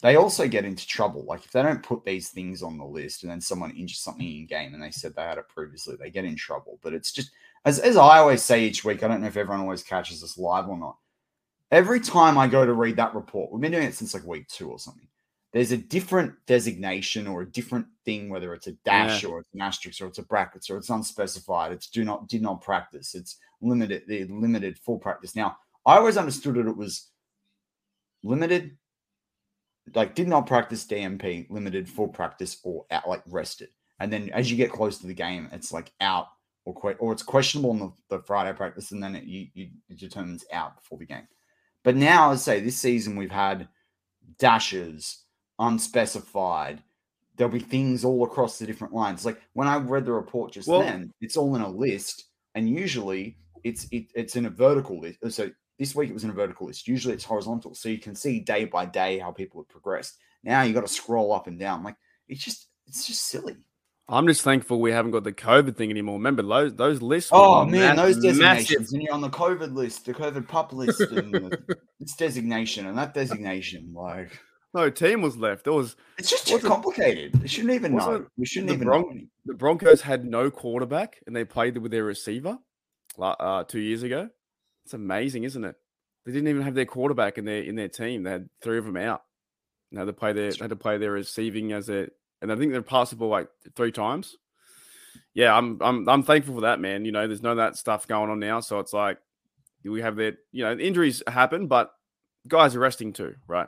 they 0.01 0.15
also 0.15 0.47
get 0.47 0.63
into 0.63 0.87
trouble. 0.87 1.25
Like 1.25 1.43
if 1.43 1.51
they 1.51 1.61
don't 1.61 1.83
put 1.83 2.05
these 2.05 2.29
things 2.29 2.63
on 2.63 2.77
the 2.77 2.85
list, 2.85 3.23
and 3.23 3.33
then 3.33 3.41
someone 3.41 3.71
injures 3.71 3.99
something 3.99 4.25
in 4.25 4.45
game, 4.45 4.73
and 4.73 4.81
they 4.81 4.91
said 4.91 5.13
they 5.13 5.23
had 5.23 5.39
it 5.39 5.49
previously, 5.49 5.97
they 5.97 6.09
get 6.09 6.23
in 6.23 6.37
trouble. 6.37 6.79
But 6.81 6.93
it's 6.93 7.11
just 7.11 7.31
as 7.65 7.79
as 7.79 7.97
I 7.97 8.19
always 8.19 8.41
say 8.41 8.63
each 8.63 8.85
week. 8.85 9.03
I 9.03 9.09
don't 9.09 9.19
know 9.19 9.27
if 9.27 9.35
everyone 9.35 9.59
always 9.59 9.83
catches 9.83 10.23
us 10.23 10.37
live 10.37 10.69
or 10.69 10.77
not 10.77 10.95
every 11.73 11.99
time 11.99 12.37
I 12.37 12.47
go 12.47 12.65
to 12.65 12.73
read 12.73 12.95
that 12.97 13.15
report, 13.15 13.51
we've 13.51 13.59
been 13.59 13.71
doing 13.71 13.87
it 13.87 13.95
since 13.95 14.13
like 14.13 14.25
week 14.25 14.47
two 14.47 14.69
or 14.69 14.77
something. 14.77 15.07
There's 15.51 15.71
a 15.71 15.77
different 15.77 16.33
designation 16.45 17.27
or 17.27 17.41
a 17.41 17.51
different 17.51 17.87
thing, 18.05 18.29
whether 18.29 18.53
it's 18.53 18.67
a 18.67 18.73
dash 18.85 19.23
yeah. 19.23 19.29
or 19.29 19.39
it's 19.39 19.53
an 19.53 19.61
asterisk 19.61 20.01
or 20.01 20.07
it's 20.07 20.19
a 20.19 20.23
brackets 20.23 20.69
or 20.69 20.77
it's 20.77 20.89
unspecified. 20.89 21.71
It's 21.71 21.89
do 21.89 22.03
not 22.03 22.27
did 22.27 22.41
not 22.41 22.61
practice. 22.61 23.15
It's 23.15 23.37
limited 23.61 24.03
the 24.07 24.25
limited 24.25 24.77
full 24.77 24.99
practice. 24.99 25.35
Now 25.35 25.57
I 25.85 25.97
always 25.97 26.17
understood 26.17 26.55
that 26.55 26.67
It 26.67 26.77
was 26.77 27.09
limited, 28.23 28.77
like 29.93 30.15
did 30.15 30.27
not 30.27 30.47
practice 30.47 30.85
DNP, 30.85 31.49
limited 31.49 31.89
full 31.89 32.07
practice 32.07 32.57
or 32.63 32.85
out 32.91 33.09
like 33.09 33.23
rested. 33.27 33.69
And 33.99 34.11
then 34.11 34.29
as 34.29 34.49
you 34.49 34.57
get 34.57 34.71
close 34.71 34.97
to 34.99 35.07
the 35.07 35.13
game, 35.13 35.49
it's 35.51 35.71
like 35.71 35.91
out 36.01 36.27
or 36.65 36.95
or 36.99 37.11
it's 37.11 37.23
questionable 37.23 37.71
in 37.71 37.79
the, 37.79 37.91
the 38.09 38.19
Friday 38.23 38.55
practice, 38.55 38.91
and 38.91 39.03
then 39.03 39.15
it, 39.15 39.25
you, 39.25 39.47
you 39.53 39.69
it 39.89 39.99
determines 39.99 40.45
out 40.51 40.77
before 40.77 40.97
the 40.97 41.05
game. 41.05 41.27
But 41.83 41.95
now, 41.95 42.31
I'd 42.31 42.39
say 42.39 42.59
this 42.59 42.77
season, 42.77 43.15
we've 43.15 43.31
had 43.31 43.67
dashes, 44.39 45.23
unspecified. 45.59 46.81
There'll 47.35 47.51
be 47.51 47.59
things 47.59 48.05
all 48.05 48.23
across 48.23 48.59
the 48.59 48.65
different 48.65 48.93
lines. 48.93 49.25
Like 49.25 49.41
when 49.53 49.67
I 49.67 49.77
read 49.77 50.05
the 50.05 50.13
report 50.13 50.53
just 50.53 50.67
well, 50.67 50.81
then, 50.81 51.11
it's 51.19 51.35
all 51.35 51.55
in 51.55 51.61
a 51.61 51.69
list, 51.69 52.25
and 52.55 52.69
usually 52.69 53.37
it's 53.63 53.87
it, 53.91 54.11
it's 54.15 54.35
in 54.35 54.45
a 54.45 54.49
vertical 54.49 54.99
list. 54.99 55.19
Uh, 55.23 55.29
so 55.29 55.49
this 55.79 55.95
week 55.95 56.09
it 56.09 56.13
was 56.13 56.23
in 56.23 56.29
a 56.29 56.33
vertical 56.33 56.67
list. 56.67 56.87
Usually 56.87 57.13
it's 57.13 57.23
horizontal, 57.23 57.73
so 57.73 57.89
you 57.89 57.97
can 57.97 58.15
see 58.15 58.39
day 58.39 58.65
by 58.65 58.85
day 58.85 59.17
how 59.17 59.31
people 59.31 59.61
have 59.61 59.69
progressed. 59.69 60.17
Now 60.43 60.61
you 60.61 60.73
got 60.73 60.85
to 60.85 60.93
scroll 60.93 61.33
up 61.33 61.47
and 61.47 61.59
down. 61.59 61.83
Like 61.83 61.95
it's 62.27 62.43
just 62.43 62.67
it's 62.87 63.07
just 63.07 63.23
silly. 63.23 63.55
I'm 64.09 64.27
just 64.27 64.41
thankful 64.41 64.81
we 64.81 64.91
haven't 64.91 65.11
got 65.11 65.23
the 65.23 65.31
COVID 65.31 65.77
thing 65.77 65.89
anymore. 65.89 66.15
Remember 66.15 66.43
those 66.43 66.75
those 66.75 67.01
lists? 67.01 67.31
Oh 67.33 67.65
man, 67.65 67.95
those 67.95 68.17
designations, 68.17 68.69
massive. 68.69 68.93
and 68.93 69.01
you're 69.01 69.13
on 69.13 69.21
the 69.21 69.29
COVID 69.29 69.73
list, 69.73 70.05
the 70.05 70.13
COVID 70.13 70.47
pup 70.47 70.73
list, 70.73 70.99
and 70.99 71.33
the, 71.33 71.77
it's 71.99 72.15
designation, 72.15 72.85
and 72.85 72.97
that 72.97 73.13
designation, 73.13 73.93
like 73.95 74.37
no 74.73 74.89
team 74.89 75.21
was 75.21 75.37
left. 75.37 75.67
It 75.67 75.71
was. 75.71 75.95
It's 76.17 76.29
just 76.29 76.47
too 76.47 76.59
complicated. 76.59 77.41
We 77.41 77.47
shouldn't 77.47 77.73
even 77.73 77.95
know. 77.95 78.25
We 78.37 78.45
shouldn't 78.45 78.71
even 78.71 78.87
Bron- 78.87 79.01
know. 79.01 79.21
The 79.45 79.53
Broncos 79.53 80.01
had 80.01 80.25
no 80.25 80.51
quarterback, 80.51 81.21
and 81.25 81.35
they 81.35 81.45
played 81.45 81.77
with 81.77 81.91
their 81.91 82.03
receiver, 82.03 82.57
uh, 83.19 83.63
two 83.63 83.79
years 83.79 84.03
ago. 84.03 84.29
It's 84.85 84.93
amazing, 84.93 85.43
isn't 85.45 85.63
it? 85.63 85.75
They 86.25 86.31
didn't 86.31 86.49
even 86.49 86.63
have 86.63 86.75
their 86.75 86.85
quarterback 86.85 87.37
in 87.37 87.45
their 87.45 87.61
in 87.63 87.75
their 87.75 87.89
team. 87.89 88.23
They 88.23 88.31
had 88.31 88.49
three 88.61 88.77
of 88.77 88.85
them 88.85 88.97
out. 88.97 89.21
Now 89.91 90.05
they 90.05 90.11
play 90.11 90.33
their 90.33 90.51
had 90.59 90.69
to 90.69 90.75
play 90.75 90.97
their 90.97 91.11
receiving 91.11 91.71
as 91.71 91.89
a 91.89 92.07
and 92.43 92.51
I 92.51 92.55
think 92.55 92.71
they're 92.71 92.83
passable 92.83 93.29
like 93.29 93.47
three 93.75 93.91
times. 93.91 94.35
Yeah, 95.33 95.57
I'm 95.57 95.79
I'm 95.81 96.07
I'm 96.07 96.23
thankful 96.23 96.55
for 96.55 96.61
that, 96.61 96.79
man. 96.79 97.05
You 97.05 97.11
know, 97.11 97.25
there's 97.25 97.41
none 97.41 97.53
of 97.53 97.57
that 97.57 97.77
stuff 97.77 98.07
going 98.07 98.29
on 98.29 98.39
now, 98.39 98.59
so 98.59 98.79
it's 98.79 98.93
like 98.93 99.17
we 99.83 100.01
have 100.01 100.17
that. 100.17 100.37
You 100.51 100.65
know, 100.65 100.77
injuries 100.77 101.23
happen, 101.25 101.67
but 101.67 101.91
guys 102.47 102.75
are 102.75 102.79
resting 102.79 103.13
too, 103.13 103.35
right? 103.47 103.67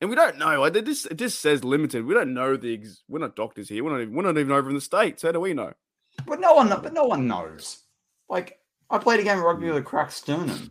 And 0.00 0.08
we 0.08 0.16
don't 0.16 0.38
know. 0.38 0.60
Like, 0.60 0.76
it 0.76 0.86
just 0.86 1.06
it 1.06 1.16
just 1.16 1.40
says 1.40 1.64
limited. 1.64 2.06
We 2.06 2.14
don't 2.14 2.32
know 2.32 2.56
the. 2.56 2.74
Ex- 2.74 3.02
we're 3.08 3.18
not 3.18 3.36
doctors 3.36 3.68
here. 3.68 3.84
We're 3.84 3.92
not 3.92 4.00
even, 4.02 4.14
we're 4.14 4.22
not 4.22 4.38
even 4.38 4.52
over 4.52 4.68
in 4.68 4.74
the 4.74 4.80
states. 4.80 5.22
How 5.22 5.32
do 5.32 5.40
we 5.40 5.52
know? 5.52 5.72
But 6.26 6.40
no 6.40 6.54
one. 6.54 6.68
But 6.68 6.94
no 6.94 7.04
one 7.04 7.26
knows. 7.26 7.82
Like 8.30 8.58
I 8.88 8.98
played 8.98 9.20
a 9.20 9.24
game 9.24 9.38
of 9.38 9.44
rugby 9.44 9.66
with 9.66 9.76
a 9.76 9.82
cracked 9.82 10.12
sternum, 10.12 10.70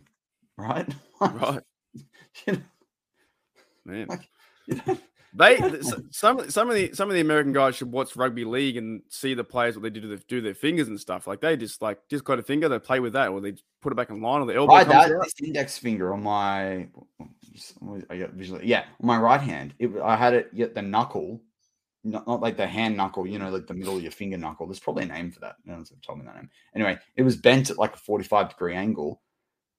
right? 0.56 0.88
Right. 1.20 1.62
You 2.46 2.52
know, 2.54 2.58
Man. 3.84 4.06
Like, 4.08 4.28
you 4.66 4.80
know, 4.86 4.98
They 5.34 5.58
some 6.10 6.48
some 6.50 6.68
of 6.68 6.76
the 6.76 6.92
some 6.94 7.08
of 7.08 7.14
the 7.14 7.20
American 7.20 7.52
guys 7.52 7.74
should 7.74 7.90
watch 7.90 8.14
rugby 8.14 8.44
league 8.44 8.76
and 8.76 9.02
see 9.08 9.34
the 9.34 9.42
players 9.44 9.74
what 9.76 9.82
they 9.82 9.90
do 9.90 10.00
to 10.00 10.06
the, 10.06 10.16
do 10.28 10.40
their 10.40 10.54
fingers 10.54 10.88
and 10.88 10.98
stuff. 10.98 11.26
Like 11.26 11.40
they 11.40 11.56
just 11.56 11.82
like 11.82 11.98
just 12.08 12.24
got 12.24 12.38
a 12.38 12.42
finger, 12.42 12.68
they 12.68 12.78
play 12.78 13.00
with 13.00 13.14
that, 13.14 13.30
or 13.30 13.40
they 13.40 13.54
put 13.82 13.92
it 13.92 13.96
back 13.96 14.10
in 14.10 14.20
line, 14.22 14.42
or 14.42 14.46
the 14.46 14.54
elbow 14.54 14.78
comes 14.78 14.88
that 14.88 15.12
out. 15.12 15.24
this 15.24 15.34
index 15.42 15.76
finger 15.76 16.14
on 16.14 16.22
my, 16.22 16.86
I 18.08 18.16
got 18.16 18.30
visually, 18.30 18.66
yeah, 18.66 18.84
on 19.00 19.06
my 19.06 19.18
right 19.18 19.40
hand. 19.40 19.74
It, 19.78 19.90
I 20.02 20.16
had 20.16 20.34
it 20.34 20.50
yet 20.52 20.74
the 20.74 20.82
knuckle, 20.82 21.42
not, 22.04 22.26
not 22.28 22.40
like 22.40 22.56
the 22.56 22.66
hand 22.66 22.96
knuckle, 22.96 23.26
you 23.26 23.40
know, 23.40 23.50
like 23.50 23.66
the 23.66 23.74
middle 23.74 23.96
of 23.96 24.02
your 24.02 24.12
finger 24.12 24.38
knuckle. 24.38 24.66
There's 24.66 24.80
probably 24.80 25.04
a 25.04 25.06
name 25.06 25.32
for 25.32 25.40
that. 25.40 25.56
No 25.64 25.74
one's 25.74 25.90
ever 25.90 26.00
told 26.00 26.20
me 26.20 26.26
that 26.26 26.36
name. 26.36 26.50
Anyway, 26.76 26.96
it 27.16 27.22
was 27.22 27.36
bent 27.36 27.70
at 27.70 27.78
like 27.78 27.94
a 27.94 27.98
45 27.98 28.50
degree 28.50 28.74
angle, 28.74 29.20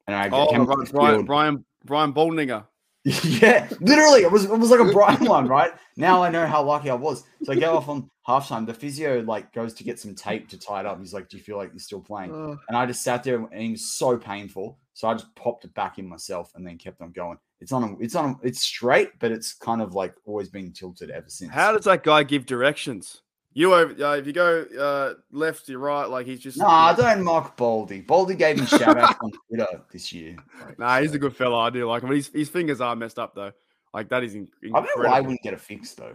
and 0.05 0.15
I 0.15 0.29
Oh, 0.31 0.53
right, 0.53 0.91
Brian 0.93 1.25
Brian 1.25 1.65
Brian 1.85 2.13
Baldinger. 2.13 2.65
yeah, 3.23 3.69
literally, 3.81 4.21
it 4.21 4.31
was 4.31 4.45
it 4.45 4.57
was 4.57 4.71
like 4.71 4.79
a 4.79 4.91
bright 4.91 5.21
one, 5.29 5.47
right? 5.47 5.71
Now 5.95 6.23
I 6.23 6.29
know 6.29 6.47
how 6.47 6.63
lucky 6.63 6.89
I 6.89 6.95
was. 6.95 7.23
So 7.43 7.53
I 7.53 7.55
go 7.55 7.77
off 7.77 7.87
on 7.87 8.09
halftime. 8.27 8.65
The 8.65 8.73
physio 8.73 9.21
like 9.21 9.53
goes 9.53 9.75
to 9.75 9.83
get 9.83 9.99
some 9.99 10.15
tape 10.15 10.49
to 10.49 10.57
tie 10.57 10.79
it 10.79 10.87
up. 10.87 10.99
He's 10.99 11.13
like, 11.13 11.29
"Do 11.29 11.37
you 11.37 11.43
feel 11.43 11.57
like 11.57 11.69
you're 11.71 11.79
still 11.79 12.01
playing?" 12.01 12.31
And 12.67 12.75
I 12.75 12.87
just 12.87 13.03
sat 13.03 13.23
there, 13.23 13.35
and 13.35 13.53
it 13.53 13.71
was 13.71 13.93
so 13.93 14.17
painful. 14.17 14.79
So 14.93 15.07
I 15.07 15.13
just 15.13 15.33
popped 15.35 15.65
it 15.65 15.73
back 15.75 15.99
in 15.99 16.07
myself, 16.07 16.51
and 16.55 16.65
then 16.65 16.79
kept 16.79 16.99
on 17.01 17.11
going. 17.11 17.37
It's 17.61 17.71
on, 17.71 17.83
a, 17.83 17.99
it's 17.99 18.15
on, 18.15 18.31
a, 18.31 18.47
it's 18.47 18.61
straight, 18.61 19.11
but 19.19 19.31
it's 19.31 19.53
kind 19.53 19.83
of 19.83 19.93
like 19.93 20.15
always 20.25 20.49
been 20.49 20.71
tilted 20.71 21.11
ever 21.11 21.29
since. 21.29 21.51
How 21.51 21.73
does 21.73 21.85
that 21.85 22.03
guy 22.03 22.23
give 22.23 22.47
directions? 22.47 23.21
You 23.57 23.73
over 23.73 24.05
uh, 24.05 24.17
if 24.17 24.27
you 24.27 24.33
go 24.33 24.63
uh, 24.77 25.13
left 25.31 25.65
to 25.67 25.77
right, 25.77 26.05
like 26.09 26.25
he's 26.25 26.41
just 26.41 26.57
No, 26.57 26.65
Nah, 26.67 26.87
I 26.87 26.93
don't 26.93 27.23
mock 27.23 27.55
Baldy. 27.55 28.01
Baldy 28.01 28.35
gave 28.35 28.59
me 28.59 28.65
shout 28.65 28.97
out 28.97 29.15
on 29.21 29.31
Twitter 29.47 29.65
this 29.93 30.11
year. 30.11 30.35
Like, 30.65 30.77
Nah, 30.77 30.99
he's 30.99 31.11
so- 31.11 31.15
a 31.15 31.19
good 31.19 31.35
fella. 31.35 31.59
I 31.59 31.69
do 31.69 31.85
like 31.87 32.03
him, 32.03 32.09
but 32.09 32.17
his, 32.17 32.27
his 32.27 32.49
fingers 32.49 32.81
are 32.81 32.93
messed 32.97 33.17
up 33.17 33.33
though. 33.33 33.53
Like 33.93 34.09
that 34.09 34.23
is 34.25 34.35
in- 34.35 34.49
I 34.61 34.67
don't 34.67 34.73
know 34.73 34.79
incredible. 34.79 35.09
why 35.09 35.17
I 35.17 35.21
wouldn't 35.21 35.41
get 35.41 35.53
a 35.53 35.57
fix 35.57 35.93
though. 35.93 36.13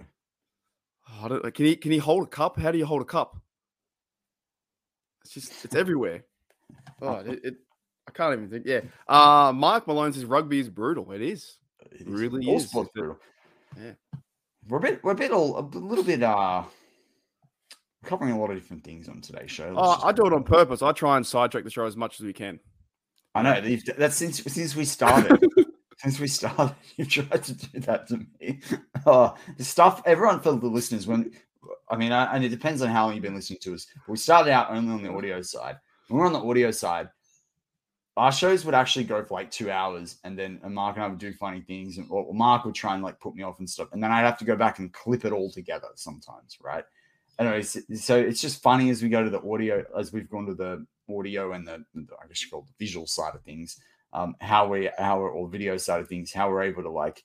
Oh, 1.09 1.25
I 1.25 1.29
don't, 1.29 1.43
like, 1.45 1.55
can 1.55 1.65
he 1.65 1.77
can 1.77 1.93
he 1.93 1.99
hold 1.99 2.25
a 2.25 2.27
cup? 2.27 2.59
How 2.61 2.71
do 2.73 2.77
you 2.79 2.85
hold 2.85 3.01
a 3.01 3.07
cup? 3.07 3.37
It's 5.25 5.33
just 5.33 5.65
it's 5.65 5.75
everywhere. 5.75 6.25
Oh, 7.01 7.15
it, 7.17 7.41
it 7.43 7.55
I 8.07 8.11
can't 8.13 8.35
even 8.35 8.51
think. 8.51 8.67
Yeah. 8.67 8.81
Uh 9.09 9.51
Mike 9.55 9.87
Malone 9.87 10.13
says 10.13 10.27
rugby 10.27 10.59
is 10.61 10.69
brutal. 10.69 11.11
It 11.13 11.23
is. 11.23 11.57
It 11.93 12.03
is. 12.03 12.07
Really 12.07 12.47
all 12.47 12.57
is. 12.57 12.69
sports 12.69 12.91
It's 12.95 13.01
brutal. 13.01 13.19
yeah. 13.81 13.93
We're 14.69 14.77
a 14.77 14.81
bit, 14.81 15.03
we're 15.03 15.13
a 15.13 15.15
bit 15.15 15.31
all 15.31 15.59
a 15.59 15.65
little 15.79 16.05
bit 16.05 16.23
uh 16.23 16.65
covering 18.05 18.33
a 18.33 18.41
lot 18.41 18.51
of 18.51 18.57
different 18.57 18.85
things 18.85 19.09
on 19.09 19.21
today's 19.21 19.51
show. 19.51 19.75
Oh, 19.77 20.01
I 20.03 20.13
do 20.13 20.27
it 20.27 20.33
on 20.33 20.45
purpose. 20.45 20.83
I 20.83 20.93
try 20.93 21.17
and 21.17 21.27
sidetrack 21.27 21.65
the 21.65 21.71
show 21.71 21.87
as 21.87 21.97
much 21.97 22.21
as 22.21 22.27
we 22.27 22.33
can. 22.33 22.61
I 23.35 23.43
know 23.43 23.77
that's 23.97 24.17
since 24.17 24.43
since 24.43 24.75
we 24.75 24.85
started. 24.85 25.39
since 25.99 26.19
we 26.19 26.27
started, 26.27 26.75
you've 26.97 27.09
tried 27.09 27.45
to 27.45 27.55
do 27.55 27.81
that 27.81 28.07
to 28.09 28.19
me. 28.19 28.61
Oh, 29.07 29.35
the 29.57 29.65
stuff 29.65 30.03
everyone 30.05 30.41
for 30.41 30.53
the 30.53 30.67
listeners 30.67 31.07
when 31.07 31.33
I 31.89 31.97
mean, 31.97 32.13
I, 32.13 32.35
and 32.35 32.45
it 32.45 32.51
depends 32.51 32.83
on 32.83 32.91
how 32.91 33.07
long 33.07 33.15
you've 33.15 33.23
been 33.23 33.35
listening 33.35 33.61
to 33.63 33.73
us. 33.73 33.87
We 34.07 34.19
started 34.19 34.53
out 34.53 34.71
only 34.71 34.93
on 34.93 35.03
the 35.03 35.11
audio 35.11 35.41
side. 35.41 35.77
When 36.09 36.21
we're 36.21 36.27
on 36.27 36.35
the 36.35 36.39
audio 36.43 36.71
side, 36.71 37.09
our 38.19 38.31
shows 38.31 38.67
would 38.67 38.75
actually 38.75 39.07
go 39.07 39.25
for 39.25 39.33
like 39.33 39.51
two 39.51 39.71
hours, 39.71 40.19
and 40.25 40.39
then 40.39 40.61
and 40.63 40.75
Mark 40.75 40.97
and 40.97 41.05
I 41.05 41.09
would 41.09 41.19
do 41.19 41.33
funny 41.33 41.63
things, 41.63 41.97
and 41.97 42.07
or 42.11 42.35
Mark 42.35 42.67
would 42.67 42.75
try 42.75 42.93
and 42.93 43.03
like 43.03 43.19
put 43.21 43.35
me 43.35 43.43
off 43.43 43.59
and 43.59 43.69
stuff, 43.69 43.89
and 43.93 44.03
then 44.03 44.13
I'd 44.13 44.27
have 44.27 44.39
to 44.39 44.45
go 44.45 44.57
back 44.57 44.81
and 44.81 44.93
clip 44.93 45.25
it 45.25 45.33
all 45.33 45.51
together 45.51 45.89
sometimes, 45.95 46.59
right? 46.63 46.85
Anyways, 47.41 47.79
so 48.05 48.19
it's 48.19 48.41
just 48.43 48.63
funny 48.63 48.91
as 48.91 49.03
we 49.03 49.09
go 49.09 49.25
to 49.25 49.31
the 49.31 49.41
audio, 49.41 49.83
as 49.99 50.13
we've 50.13 50.29
gone 50.29 50.45
to 50.45 50.55
the 50.55 50.85
audio 51.09 51.53
and 51.53 51.67
the, 51.67 51.83
the 51.95 52.07
I 52.23 52.27
guess 52.29 52.43
you 52.45 52.51
call 52.51 52.63
the 52.63 52.85
visual 52.85 53.07
side 53.07 53.35
of 53.35 53.43
things, 53.43 53.81
um, 54.13 54.37
how 54.43 54.69
we 54.69 54.91
how 54.99 55.21
we're 55.21 55.31
or 55.31 55.49
video 55.49 55.79
side 55.79 56.03
of 56.03 56.09
things, 56.09 56.33
how 56.33 56.51
we're 56.51 56.63
able 56.63 56.83
to 56.83 56.91
like. 56.91 57.25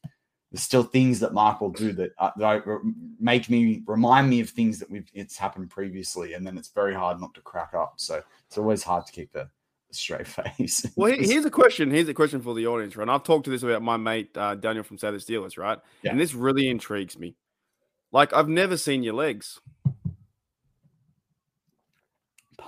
There's 0.51 0.63
still 0.63 0.84
things 0.84 1.19
that 1.19 1.34
Mark 1.34 1.60
will 1.60 1.72
do 1.72 1.91
that, 1.93 2.12
uh, 2.17 2.31
that 2.38 2.45
I- 2.45 2.77
make 3.19 3.50
me 3.50 3.84
remind 3.88 4.29
me 4.29 4.39
of 4.39 4.50
things 4.50 4.79
that 4.79 4.89
we've 4.89 5.10
it's 5.13 5.38
happened 5.38 5.69
previously, 5.69 6.34
and 6.34 6.47
then 6.47 6.58
it's 6.58 6.69
very 6.69 6.93
hard 6.93 7.19
not 7.19 7.34
to 7.34 7.41
crack 7.41 7.73
up. 7.73 7.95
So 7.97 8.21
it's 8.47 8.58
always 8.58 8.84
hard 8.84 9.06
to 9.08 9.12
keep 9.12 9.36
a, 9.36 9.41
a 9.41 9.93
straight 9.93 10.28
face. 10.58 10.86
Well, 10.95 11.12
here's 11.12 11.43
a 11.43 11.51
question. 11.51 11.91
Here's 11.91 12.08
a 12.08 12.13
question 12.13 12.41
for 12.41 12.56
the 12.56 12.67
audience, 12.67 12.95
right? 12.95 13.04
And 13.04 13.12
I've 13.12 13.23
talked 13.23 13.43
to 13.45 13.51
this 13.51 13.63
about 13.63 13.82
my 13.82 13.97
mate 13.97 14.30
uh, 14.38 14.56
Daniel 14.56 14.86
from 14.86 14.97
Say 14.97 15.12
the 15.12 15.17
Steelers, 15.17 15.58
right? 15.58 15.80
Yeah. 16.04 16.12
And 16.12 16.19
this 16.21 16.34
really 16.34 16.69
intrigues 16.69 17.19
me. 17.19 17.36
Like, 18.13 18.32
I've 18.32 18.47
never 18.47 18.78
seen 18.78 19.04
your 19.04 19.15
legs. 19.15 19.60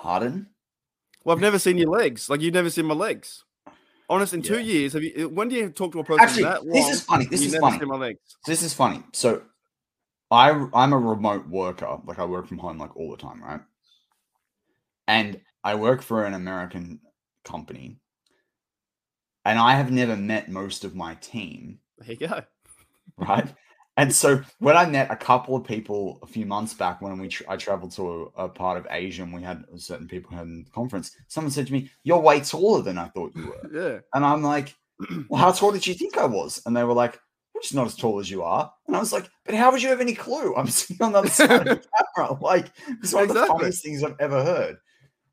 Pardon? 0.01 0.47
Well, 1.23 1.35
I've 1.35 1.41
never 1.41 1.59
seen 1.59 1.77
your 1.77 1.89
legs. 1.89 2.29
Like, 2.29 2.41
you've 2.41 2.53
never 2.53 2.69
seen 2.69 2.85
my 2.85 2.93
legs. 2.93 3.43
Honest, 4.09 4.33
in 4.33 4.41
two 4.41 4.59
years, 4.59 4.93
have 4.93 5.03
you? 5.03 5.25
Uh, 5.25 5.29
when 5.29 5.49
do 5.49 5.55
you 5.55 5.69
talk 5.69 5.91
to 5.91 5.99
a 5.99 6.03
person 6.03 6.23
Actually, 6.25 6.43
that 6.43 6.65
long? 6.65 6.73
this 6.73 6.89
is 6.89 7.01
funny. 7.01 7.25
This 7.25 7.45
is 7.45 7.57
funny. 7.57 7.85
my 7.85 7.97
legs. 7.97 8.19
This 8.45 8.61
is 8.63 8.73
funny. 8.73 9.03
So 9.11 9.41
I 10.31 10.51
I'm 10.73 10.93
a 10.93 10.97
remote 10.97 11.47
worker. 11.49 11.99
Like 12.05 12.17
I 12.19 12.23
work 12.23 12.47
from 12.47 12.57
home 12.57 12.77
like 12.77 12.95
all 12.95 13.11
the 13.11 13.17
time, 13.17 13.43
right? 13.43 13.59
And 15.09 15.41
I 15.61 15.75
work 15.75 16.01
for 16.01 16.23
an 16.25 16.33
American 16.35 17.01
company. 17.43 17.97
And 19.43 19.59
I 19.59 19.75
have 19.75 19.91
never 19.91 20.15
met 20.15 20.49
most 20.49 20.85
of 20.85 20.95
my 20.95 21.15
team, 21.15 21.79
There 21.97 22.11
you 22.11 22.27
go. 22.27 22.41
right? 23.17 23.53
And 23.97 24.13
so 24.13 24.41
when 24.59 24.77
I 24.77 24.85
met 24.85 25.11
a 25.11 25.15
couple 25.15 25.55
of 25.55 25.63
people 25.63 26.19
a 26.21 26.27
few 26.27 26.45
months 26.45 26.73
back 26.73 27.01
when 27.01 27.17
we 27.19 27.27
tra- 27.27 27.47
I 27.49 27.57
traveled 27.57 27.91
to 27.93 28.31
a, 28.37 28.45
a 28.45 28.49
part 28.49 28.77
of 28.77 28.87
Asia 28.89 29.23
and 29.23 29.33
we 29.33 29.41
had 29.41 29.65
certain 29.75 30.07
people 30.07 30.37
had 30.37 30.47
a 30.47 30.71
conference, 30.71 31.15
someone 31.27 31.51
said 31.51 31.67
to 31.67 31.73
me, 31.73 31.89
"You're 32.03 32.19
way 32.19 32.39
taller 32.39 32.83
than 32.83 32.97
I 32.97 33.07
thought 33.09 33.33
you 33.35 33.47
were." 33.47 33.69
Yeah. 33.73 33.99
And 34.13 34.23
I'm 34.23 34.43
like, 34.43 34.75
well, 35.29 35.41
how 35.41 35.51
tall 35.51 35.71
did 35.71 35.85
you 35.85 35.93
think 35.93 36.17
I 36.17 36.25
was? 36.25 36.61
And 36.65 36.75
they 36.75 36.83
were 36.83 36.93
like, 36.93 37.19
we're 37.53 37.61
just 37.61 37.75
not 37.75 37.87
as 37.87 37.95
tall 37.95 38.19
as 38.19 38.29
you 38.29 38.43
are. 38.43 38.71
And 38.87 38.95
I 38.95 38.99
was 38.99 39.13
like, 39.13 39.29
but 39.45 39.55
how 39.55 39.71
would 39.71 39.81
you 39.81 39.89
have 39.89 40.01
any 40.01 40.13
clue? 40.13 40.55
I'm 40.55 40.67
sitting 40.67 41.03
on 41.03 41.11
the 41.11 41.19
other 41.19 41.29
side 41.29 41.67
of 41.67 41.81
the 41.81 41.87
camera. 42.15 42.37
Like, 42.41 42.71
it's 43.01 43.13
one 43.13 43.23
of 43.23 43.33
the 43.33 43.45
funniest 43.45 43.83
things 43.83 44.03
I've 44.03 44.19
ever 44.19 44.43
heard. 44.43 44.77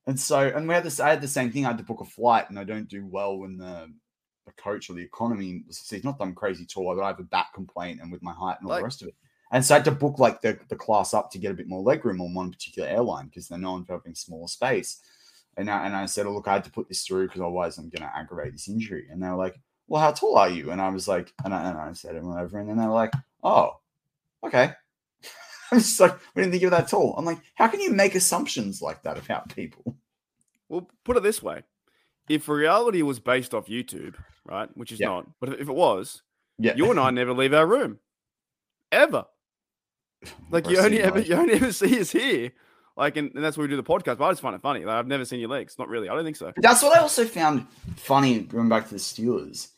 And 0.07 0.18
so, 0.20 0.38
and 0.38 0.68
we 0.68 0.74
had 0.74 0.85
this, 0.85 1.00
I 1.00 1.11
had 1.11 1.22
the 1.22 1.29
same 1.29 1.50
thing. 1.50 1.64
I 1.64 1.68
had 1.68 1.79
to 1.79 1.85
book 1.85 2.00
a 2.00 2.05
flight 2.05 2.50
and 2.50 2.59
I 2.59 2.64
don't 2.64 2.88
do 2.88 3.07
well 3.07 3.38
when 3.38 3.57
the, 3.57 3.90
the 4.46 4.52
coach 4.52 4.90
or 4.90 4.94
the 4.94 5.02
economy 5.02 5.64
sees, 5.70 6.04
not 6.04 6.18
that 6.18 6.24
I'm 6.24 6.35
crazy 6.35 6.66
tall, 6.66 6.94
but 6.94 7.02
I 7.02 7.09
have 7.09 7.20
a 7.20 7.24
back 7.24 7.54
complaint 7.54 8.00
and 8.00 8.11
with 8.12 8.22
my 8.22 8.33
height 8.33 8.57
and 8.61 8.66
all 8.66 8.70
Like- 8.70 8.80
the 8.80 8.85
rest 8.85 9.02
of 9.02 9.09
it. 9.09 9.14
And 9.50 9.64
so 9.64 9.74
I 9.74 9.78
had 9.78 9.85
to 9.85 9.92
book 9.92 10.18
like 10.18 10.40
the, 10.40 10.59
the 10.68 10.74
class 10.74 11.14
up 11.14 11.30
to 11.30 11.38
get 11.38 11.52
a 11.52 11.54
bit 11.54 11.68
more 11.68 11.80
leg 11.83 12.04
room 12.04 12.20
on 12.20 12.35
one 12.35 12.50
particular 12.50 12.88
airline 12.88 13.26
because 13.26 13.46
they're 13.46 13.59
known 13.59 13.85
for 13.85 13.92
having 13.92 14.14
smaller 14.14 14.48
space. 14.48 14.98
And 15.57 15.70
I, 15.70 15.87
and 15.87 15.94
I 15.94 16.07
said, 16.07 16.26
oh, 16.26 16.33
look, 16.33 16.48
I 16.48 16.54
had 16.54 16.64
to 16.64 16.72
put 16.72 16.88
this 16.88 17.04
through 17.07 17.26
because 17.28 17.40
otherwise 17.40 17.78
I'm 17.78 17.88
going 17.88 18.02
to 18.09 18.16
aggravate 18.16 18.52
this 18.52 18.68
injury. 18.68 19.07
And 19.11 19.22
they 19.22 19.28
were 19.28 19.37
like, 19.37 19.61
well, 19.87 20.02
how 20.02 20.11
tall 20.11 20.37
are 20.38 20.48
you? 20.48 20.72
And 20.72 20.80
I 20.80 20.88
was 20.88 21.07
like, 21.07 21.33
and 21.44 21.54
I, 21.54 21.68
and 21.68 21.78
I 21.78 21.92
said 21.92 22.16
it 22.16 22.22
whatever. 22.24 22.59
And 22.59 22.68
then 22.68 22.78
they 22.78 22.87
were 22.87 22.94
like, 22.94 23.12
oh, 23.44 23.76
okay. 24.42 24.72
I'm 25.70 25.78
just 25.78 26.00
like, 26.00 26.18
we 26.35 26.42
didn't 26.42 26.52
think 26.52 26.62
you're 26.62 26.70
that 26.72 26.88
tall. 26.88 27.14
I'm 27.16 27.24
like, 27.24 27.38
how 27.54 27.68
can 27.68 27.80
you 27.80 27.92
make 27.92 28.16
assumptions 28.16 28.83
like 28.83 29.02
that 29.04 29.18
about 29.18 29.54
people? 29.54 29.94
Well, 30.68 30.90
put 31.04 31.16
it 31.16 31.22
this 31.22 31.42
way: 31.42 31.62
if 32.28 32.48
reality 32.48 33.02
was 33.02 33.20
based 33.20 33.54
off 33.54 33.66
YouTube, 33.66 34.14
right, 34.46 34.68
which 34.76 34.92
is 34.92 35.00
Yeah. 35.00 35.09
not, 35.09 35.26
but 35.40 35.50
if 35.61 35.68
it 35.68 35.74
was, 35.74 36.22
Yeah. 36.59 36.74
you 36.76 36.90
and 36.90 36.98
I 37.00 37.11
never 37.11 37.33
leave 37.33 37.54
our 37.54 37.66
room, 37.66 37.98
ever. 38.92 39.26
Like 40.50 40.68
you 40.70 40.78
only 40.78 41.00
ever 41.02 41.18
you 41.20 41.35
only 41.35 41.54
ever 41.54 41.70
see 41.72 42.00
us 42.00 42.11
here, 42.11 42.52
like, 42.96 43.16
and, 43.18 43.30
and 43.35 43.44
that's 43.44 43.57
where 43.59 43.66
we 43.66 43.70
do 43.70 43.76
the 43.76 43.83
podcast. 43.83 44.16
But 44.18 44.24
I 44.24 44.30
just 44.33 44.40
find 44.40 44.54
it 44.54 44.62
funny. 44.62 44.85
Like 44.85 44.96
I've 44.96 45.07
never 45.07 45.24
seen 45.26 45.38
your 45.40 45.50
legs. 45.50 45.76
Not 45.78 45.88
really. 45.88 46.09
I 46.09 46.14
don't 46.14 46.24
think 46.24 46.37
so. 46.37 46.46
But 46.54 46.62
that's 46.62 46.83
what 46.83 46.96
I 46.96 47.00
also 47.00 47.26
found 47.26 47.66
funny 47.96 48.40
going 48.40 48.68
back 48.70 48.85
to 48.88 48.94
the 48.94 49.00
Steelers. 49.00 49.68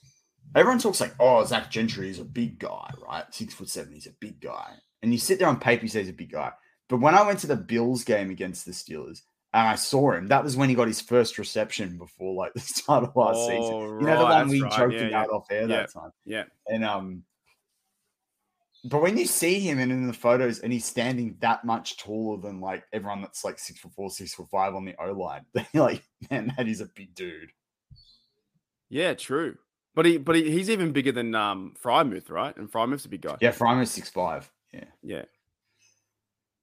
Everyone 0.54 0.78
talks 0.78 1.00
like, 1.00 1.14
oh, 1.18 1.44
Zach 1.44 1.68
Gentry 1.70 2.08
is 2.08 2.20
a 2.20 2.24
big 2.24 2.60
guy, 2.60 2.92
right? 3.04 3.24
Six 3.34 3.54
foot 3.54 3.68
seven, 3.68 3.92
he's 3.94 4.06
a 4.06 4.12
big 4.20 4.40
guy. 4.40 4.74
And 5.02 5.12
you 5.12 5.18
sit 5.18 5.38
there 5.40 5.48
on 5.48 5.58
paper, 5.58 5.82
you 5.82 5.88
say 5.88 5.98
he's 6.00 6.08
a 6.10 6.12
big 6.12 6.30
guy. 6.30 6.52
But 6.88 6.98
when 7.00 7.16
I 7.16 7.26
went 7.26 7.40
to 7.40 7.48
the 7.48 7.56
Bills 7.56 8.04
game 8.04 8.30
against 8.30 8.64
the 8.64 8.70
Steelers 8.72 9.22
and 9.56 9.68
I 9.68 9.74
saw 9.74 10.12
him, 10.12 10.28
that 10.28 10.44
was 10.44 10.54
when 10.56 10.68
he 10.68 10.74
got 10.74 10.86
his 10.86 11.00
first 11.00 11.38
reception 11.38 11.96
before 11.96 12.34
like 12.34 12.52
the 12.54 12.60
start 12.60 13.04
of 13.04 13.16
last 13.16 13.46
season. 13.46 13.62
Oh, 13.62 13.98
You 14.00 14.06
know 14.06 14.18
the 14.18 14.24
one 14.24 14.48
we 14.48 14.60
right. 14.60 14.72
joked 14.72 14.94
Yeah, 14.94 15.00
about 15.08 15.28
yeah. 15.30 15.34
off 15.34 15.46
air 15.50 15.60
Yeah. 15.62 15.66
that 15.68 15.92
time. 15.92 16.10
Yeah. 16.26 16.44
And 16.68 16.84
um 16.84 17.24
but 18.84 19.00
when 19.02 19.16
you 19.16 19.26
see 19.26 19.58
him 19.58 19.78
and 19.80 19.90
in 19.90 20.06
the 20.06 20.12
photos 20.12 20.60
and 20.60 20.72
he's 20.72 20.84
standing 20.84 21.36
that 21.40 21.64
much 21.64 21.96
taller 21.96 22.40
than 22.40 22.60
like 22.60 22.84
everyone 22.92 23.22
that's 23.22 23.44
like 23.44 23.58
six 23.58 23.80
foot 23.80 23.92
four, 23.94 24.10
six 24.10 24.34
foot 24.34 24.48
five 24.50 24.74
on 24.74 24.84
the 24.84 24.94
O 25.02 25.12
line, 25.12 25.44
like, 25.74 26.02
man, 26.30 26.52
that 26.56 26.68
is 26.68 26.80
a 26.82 26.86
big 26.94 27.14
dude. 27.14 27.50
Yeah, 28.90 29.14
true. 29.14 29.56
But 29.94 30.04
he, 30.04 30.18
but 30.18 30.36
he, 30.36 30.50
he's 30.50 30.68
even 30.70 30.92
bigger 30.92 31.10
than 31.12 31.34
um 31.34 31.74
Freiermuth, 31.82 32.30
right? 32.30 32.54
And 32.56 32.70
Freiermuth's 32.70 33.06
a 33.06 33.08
big 33.08 33.22
guy. 33.22 33.36
Yeah, 33.40 33.50
Frymer's 33.52 33.90
six 33.90 34.10
five. 34.10 34.48
Yeah. 34.72 34.84
yeah, 35.02 35.22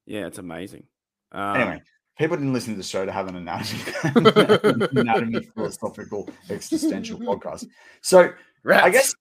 yeah. 0.06 0.28
It's 0.28 0.38
amazing. 0.38 0.84
Um, 1.32 1.56
Anyway, 1.58 1.82
people 2.18 2.38
didn't 2.38 2.54
listen 2.54 2.74
to 2.74 2.78
the 2.78 2.84
show 2.84 3.06
to 3.06 3.12
have 3.12 3.28
an 3.28 3.36
anatomy, 3.36 3.82
anatomy 5.02 5.40
philosophical 5.56 6.30
existential 6.50 7.20
podcast. 7.20 7.68
So 8.02 8.32
I 8.72 8.90
guess 8.90 9.14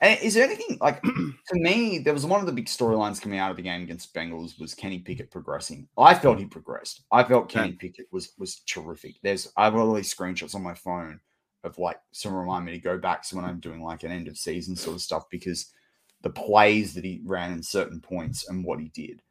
eh, 0.00 0.16
is 0.22 0.34
there 0.34 0.44
anything 0.44 0.78
like 0.80 1.02
to 1.02 1.34
me? 1.52 1.98
There 1.98 2.12
was 2.12 2.26
one 2.26 2.40
of 2.40 2.46
the 2.46 2.52
big 2.52 2.66
storylines 2.66 3.20
coming 3.20 3.38
out 3.38 3.50
of 3.50 3.56
the 3.56 3.62
game 3.62 3.82
against 3.82 4.14
Bengals 4.14 4.58
was 4.60 4.74
Kenny 4.74 4.98
Pickett 4.98 5.30
progressing. 5.30 5.88
I 5.96 6.14
felt 6.14 6.38
he 6.38 6.46
progressed. 6.46 7.02
I 7.10 7.24
felt 7.24 7.48
Kenny 7.48 7.70
yeah. 7.70 7.76
Pickett 7.78 8.06
was 8.12 8.32
was 8.38 8.60
terrific. 8.66 9.16
There's 9.22 9.52
I've 9.56 9.72
got 9.72 9.80
all 9.80 9.94
these 9.94 10.14
screenshots 10.14 10.54
on 10.54 10.62
my 10.62 10.74
phone 10.74 11.20
of 11.64 11.78
like 11.78 12.00
some 12.12 12.34
remind 12.34 12.64
me 12.64 12.72
to 12.72 12.78
go 12.78 12.98
back 12.98 13.26
to 13.26 13.36
when 13.36 13.44
I'm 13.44 13.60
doing 13.60 13.82
like 13.82 14.04
an 14.04 14.12
end 14.12 14.28
of 14.28 14.38
season 14.38 14.76
sort 14.76 14.96
of 14.96 15.02
stuff 15.02 15.24
because 15.30 15.72
the 16.22 16.30
plays 16.30 16.94
that 16.94 17.04
he 17.04 17.20
ran 17.24 17.52
in 17.52 17.62
certain 17.62 18.00
points 18.00 18.48
and 18.48 18.64
what 18.64 18.80
he 18.80 18.88
did. 18.88 19.22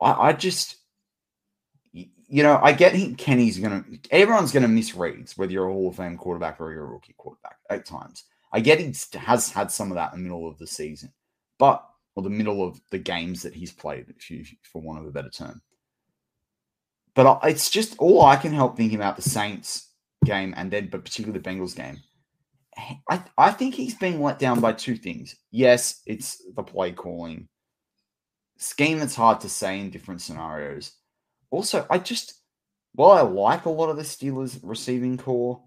I, 0.00 0.28
I 0.28 0.32
just 0.32 0.76
you 2.28 2.42
know, 2.42 2.60
I 2.62 2.72
get 2.72 2.94
he, 2.94 3.14
Kenny's 3.14 3.58
gonna 3.58 3.84
everyone's 4.10 4.52
gonna 4.52 4.68
miss 4.68 4.94
reads, 4.94 5.36
whether 5.36 5.52
you're 5.52 5.68
a 5.68 5.72
Hall 5.72 5.88
of 5.88 5.96
Fame 5.96 6.16
quarterback 6.16 6.60
or 6.60 6.72
you're 6.72 6.84
a 6.84 6.90
rookie 6.92 7.14
quarterback 7.16 7.56
at 7.70 7.86
times. 7.86 8.24
I 8.52 8.60
get 8.60 8.78
he 8.78 8.92
has 9.18 9.50
had 9.50 9.70
some 9.70 9.90
of 9.90 9.96
that 9.96 10.12
in 10.12 10.20
the 10.20 10.28
middle 10.28 10.48
of 10.48 10.58
the 10.58 10.66
season, 10.66 11.12
but 11.58 11.84
or 12.14 12.22
the 12.22 12.30
middle 12.30 12.66
of 12.66 12.80
the 12.90 12.98
games 12.98 13.42
that 13.42 13.54
he's 13.54 13.72
played, 13.72 14.06
you, 14.28 14.44
for 14.72 14.82
want 14.82 14.98
of 14.98 15.06
a 15.06 15.10
better 15.10 15.30
term. 15.30 15.60
But 17.14 17.40
it's 17.44 17.70
just 17.70 17.98
all 17.98 18.22
I 18.24 18.36
can 18.36 18.52
help 18.52 18.76
thinking 18.76 18.98
about 18.98 19.16
the 19.16 19.22
Saints 19.22 19.90
game 20.24 20.54
and 20.56 20.70
then, 20.70 20.88
but 20.88 21.04
particularly 21.04 21.38
the 21.38 21.48
Bengals 21.48 21.76
game. 21.76 21.98
I, 23.10 23.22
I 23.36 23.50
think 23.50 23.74
he's 23.74 23.94
being 23.94 24.22
let 24.22 24.38
down 24.38 24.60
by 24.60 24.72
two 24.72 24.96
things. 24.96 25.34
Yes, 25.50 26.02
it's 26.06 26.42
the 26.54 26.62
play 26.62 26.92
calling 26.92 27.48
scheme 28.58 28.98
that's 28.98 29.14
hard 29.14 29.40
to 29.40 29.48
say 29.48 29.80
in 29.80 29.90
different 29.90 30.20
scenarios. 30.20 30.92
Also, 31.50 31.86
I 31.88 31.98
just, 31.98 32.34
while 32.94 33.12
I 33.12 33.22
like 33.22 33.64
a 33.64 33.70
lot 33.70 33.90
of 33.90 33.96
the 33.96 34.02
Steelers 34.02 34.58
receiving 34.62 35.16
core, 35.16 35.62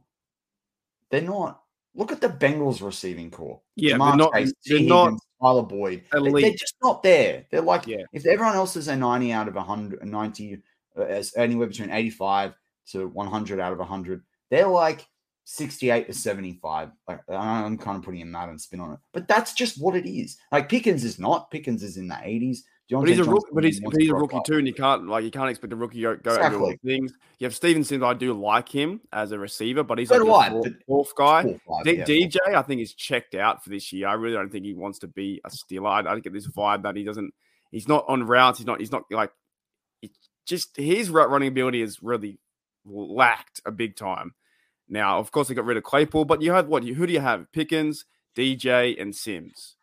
they're 1.10 1.22
not 1.22 1.62
Look 1.94 2.12
at 2.12 2.22
the 2.22 2.30
Bengals 2.30 2.82
receiving 2.82 3.32
core. 3.32 3.62
Yeah, 3.76 3.98
they're 3.98 4.16
not. 4.16 4.34
Chase, 4.34 4.54
they're 4.66 4.80
not 4.80 5.20
Tyler 5.42 5.64
Boyd. 5.64 6.04
Elite. 6.14 6.42
They're 6.42 6.52
just 6.52 6.76
not 6.82 7.04
there. 7.04 7.46
They're 7.52 7.62
like, 7.62 7.86
yeah. 7.86 8.04
if 8.14 8.26
everyone 8.26 8.56
else 8.56 8.78
is 8.78 8.88
a 8.88 8.96
90 8.96 9.32
out 9.34 9.50
of 9.50 9.56
100, 9.56 10.06
90, 10.06 10.62
uh, 10.98 11.02
as 11.02 11.36
anywhere 11.36 11.68
between 11.68 11.92
85 11.92 12.54
to 12.92 13.08
100 13.10 13.60
out 13.60 13.74
of 13.74 13.80
100, 13.80 14.24
they're 14.50 14.68
like 14.68 15.06
68 15.44 16.08
to 16.08 16.14
75. 16.14 16.92
Like 17.08 17.20
I'm 17.30 17.78
kind 17.78 17.98
of 17.98 18.04
putting 18.04 18.22
a 18.22 18.26
Madden 18.26 18.58
spin 18.58 18.80
on 18.80 18.94
it, 18.94 19.00
but 19.12 19.28
that's 19.28 19.54
just 19.54 19.82
what 19.82 19.96
it 19.96 20.10
is. 20.10 20.38
Like 20.50 20.70
Pickens 20.70 21.04
is 21.04 21.20
not. 21.20 21.52
Pickens 21.52 21.84
is 21.84 21.98
in 21.98 22.08
the 22.08 22.16
80s. 22.16 22.60
But 23.00 23.08
he's 23.08 23.20
a 23.20 23.24
rookie, 23.24 23.48
but 23.54 23.64
he's, 23.64 23.80
but 23.80 23.94
he's 23.98 24.10
a 24.10 24.16
rookie 24.16 24.40
too, 24.46 24.58
and 24.58 24.68
you 24.68 24.74
can't 24.74 25.08
like 25.08 25.24
you 25.24 25.32
can't 25.32 25.50
expect 25.50 25.72
a 25.72 25.76
rookie 25.78 26.02
to 26.02 26.18
go 26.18 26.32
exactly. 26.34 26.72
and 26.72 26.80
do 26.82 26.88
things. 26.88 27.14
You 27.40 27.46
have 27.46 27.56
Stevenson. 27.56 28.04
I 28.04 28.14
do 28.14 28.34
like 28.34 28.68
him 28.68 29.00
as 29.14 29.32
a 29.32 29.40
receiver, 29.40 29.84
but 29.84 29.98
he's 29.98 30.10
so 30.10 30.18
like 30.18 30.52
the 30.52 30.60
fourth, 30.60 30.76
fourth, 30.88 31.16
guy. 31.16 31.44
Fourth, 31.44 31.62
five, 31.68 31.84
D- 31.86 31.98
yeah, 31.98 32.04
DJ, 32.04 32.38
fourth. 32.44 32.56
I 32.58 32.62
think, 32.64 32.82
is 32.82 32.94
checked 32.94 33.34
out 33.34 33.64
for 33.64 33.70
this 33.70 33.94
year. 33.94 34.10
I 34.10 34.14
really 34.14 34.36
don't 34.36 34.52
think 34.52 34.66
he 34.66 34.74
wants 34.74 35.00
to 35.00 35.08
be 35.08 35.40
a 35.46 35.50
Steeler. 35.50 36.06
I, 36.06 36.12
I 36.12 36.20
get 36.20 36.34
this 36.34 36.48
vibe 36.48 36.84
that 36.84 36.98
he 36.98 37.06
doesn't. 37.06 37.34
He's 37.72 37.88
not 37.88 38.04
on 38.10 38.28
routes. 38.28 38.60
He's 38.60 38.68
not. 38.68 38.82
He's 38.82 38.92
not 38.92 39.04
like. 39.10 39.32
just 40.46 40.76
his 40.76 41.10
route 41.10 41.30
running 41.30 41.48
ability 41.48 41.82
is 41.82 42.04
really 42.04 42.40
lacked 42.84 43.62
a 43.66 43.72
big 43.72 43.96
time. 43.96 44.34
Now, 44.90 45.20
of 45.20 45.32
course, 45.32 45.48
they 45.48 45.54
got 45.54 45.64
rid 45.64 45.78
of 45.78 45.84
Claypool, 45.84 46.26
but 46.26 46.42
you 46.42 46.52
have 46.52 46.68
what? 46.68 46.84
Who 46.84 47.08
do 47.08 47.14
you 47.14 47.22
have? 47.22 47.50
Pickens, 47.54 48.04
DJ, 48.36 49.02
and 49.02 49.16
Sims. 49.16 49.78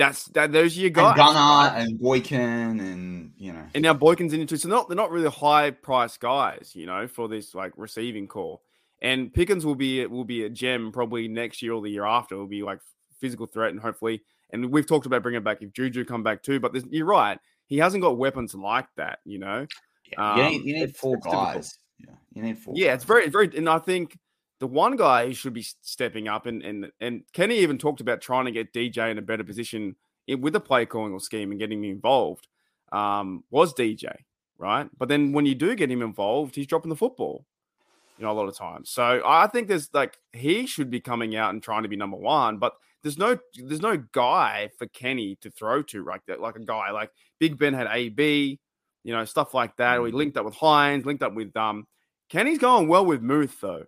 That's 0.00 0.24
that. 0.28 0.50
Those 0.50 0.78
are 0.78 0.80
your 0.80 0.88
guys. 0.88 1.08
And 1.08 1.16
Gunner 1.18 1.76
and 1.76 2.00
Boykin, 2.00 2.80
and 2.80 3.32
you 3.36 3.52
know, 3.52 3.66
and 3.74 3.82
now 3.82 3.92
Boykin's 3.92 4.32
in 4.32 4.40
it 4.40 4.48
too. 4.48 4.56
So 4.56 4.66
not 4.66 4.88
they're 4.88 4.96
not 4.96 5.10
really 5.10 5.28
high 5.28 5.72
price 5.72 6.16
guys, 6.16 6.72
you 6.74 6.86
know, 6.86 7.06
for 7.06 7.28
this 7.28 7.54
like 7.54 7.74
receiving 7.76 8.26
core. 8.26 8.60
And 9.02 9.30
Pickens 9.30 9.66
will 9.66 9.74
be 9.74 10.06
will 10.06 10.24
be 10.24 10.44
a 10.44 10.48
gem 10.48 10.90
probably 10.90 11.28
next 11.28 11.60
year 11.60 11.74
or 11.74 11.82
the 11.82 11.90
year 11.90 12.06
after. 12.06 12.38
Will 12.38 12.46
be 12.46 12.62
like 12.62 12.78
physical 13.20 13.44
threat 13.44 13.72
and 13.72 13.80
hopefully. 13.80 14.22
And 14.54 14.72
we've 14.72 14.86
talked 14.86 15.04
about 15.04 15.22
bringing 15.22 15.42
back 15.42 15.60
if 15.60 15.70
Juju 15.74 16.06
come 16.06 16.22
back 16.22 16.42
too. 16.42 16.60
But 16.60 16.74
you're 16.90 17.04
right, 17.04 17.38
he 17.66 17.76
hasn't 17.76 18.02
got 18.02 18.16
weapons 18.16 18.54
like 18.54 18.88
that. 18.96 19.18
You 19.26 19.40
know, 19.40 19.66
yeah, 20.16 20.36
you, 20.36 20.42
need, 20.44 20.64
you 20.64 20.74
need 20.76 20.84
um, 20.84 20.92
four 20.94 21.18
guys. 21.18 21.78
Yeah, 21.98 22.14
you 22.32 22.42
need 22.42 22.58
four. 22.58 22.72
Yeah, 22.74 22.86
guys. 22.86 22.94
it's 22.94 23.04
very 23.04 23.28
very, 23.28 23.54
and 23.54 23.68
I 23.68 23.78
think 23.78 24.16
the 24.60 24.66
one 24.66 24.96
guy 24.96 25.26
who 25.26 25.32
should 25.32 25.54
be 25.54 25.62
stepping 25.62 26.28
up, 26.28 26.46
and 26.46 26.62
and 26.62 26.92
and 27.00 27.22
Kenny 27.32 27.58
even 27.58 27.78
talked 27.78 28.00
about 28.00 28.20
trying 28.20 28.44
to 28.44 28.52
get 28.52 28.72
DJ 28.72 29.10
in 29.10 29.18
a 29.18 29.22
better 29.22 29.42
position 29.42 29.96
with 30.28 30.52
the 30.52 30.60
play 30.60 30.86
calling 30.86 31.12
or 31.12 31.18
scheme 31.18 31.50
and 31.50 31.58
getting 31.58 31.82
him 31.82 31.90
involved, 31.90 32.46
um, 32.92 33.42
was 33.50 33.74
DJ, 33.74 34.14
right? 34.58 34.88
But 34.96 35.08
then 35.08 35.32
when 35.32 35.46
you 35.46 35.54
do 35.54 35.74
get 35.74 35.90
him 35.90 36.02
involved, 36.02 36.54
he's 36.54 36.66
dropping 36.66 36.90
the 36.90 36.96
football, 36.96 37.44
you 38.18 38.24
know, 38.24 38.30
a 38.30 38.34
lot 38.34 38.48
of 38.48 38.56
times. 38.56 38.90
So 38.90 39.22
I 39.26 39.46
think 39.46 39.66
there's 39.66 39.88
like 39.94 40.18
he 40.32 40.66
should 40.66 40.90
be 40.90 41.00
coming 41.00 41.34
out 41.36 41.50
and 41.50 41.62
trying 41.62 41.82
to 41.82 41.88
be 41.88 41.96
number 41.96 42.18
one, 42.18 42.58
but 42.58 42.74
there's 43.02 43.18
no 43.18 43.38
there's 43.54 43.80
no 43.80 43.96
guy 44.12 44.68
for 44.78 44.86
Kenny 44.88 45.36
to 45.40 45.50
throw 45.50 45.82
to 45.84 46.04
like 46.04 46.24
that, 46.26 46.38
like 46.40 46.56
a 46.56 46.64
guy 46.64 46.90
like 46.90 47.10
Big 47.38 47.58
Ben 47.58 47.72
had 47.72 47.88
AB, 47.90 48.60
you 49.04 49.12
know, 49.14 49.24
stuff 49.24 49.54
like 49.54 49.74
that. 49.78 49.98
Or 49.98 50.06
he 50.06 50.12
mm. 50.12 50.16
linked 50.16 50.36
up 50.36 50.44
with 50.44 50.54
Hines, 50.56 51.06
linked 51.06 51.22
up 51.22 51.34
with 51.34 51.56
um. 51.56 51.86
Kenny's 52.28 52.58
going 52.58 52.86
well 52.86 53.04
with 53.04 53.22
Muth 53.22 53.60
though. 53.60 53.86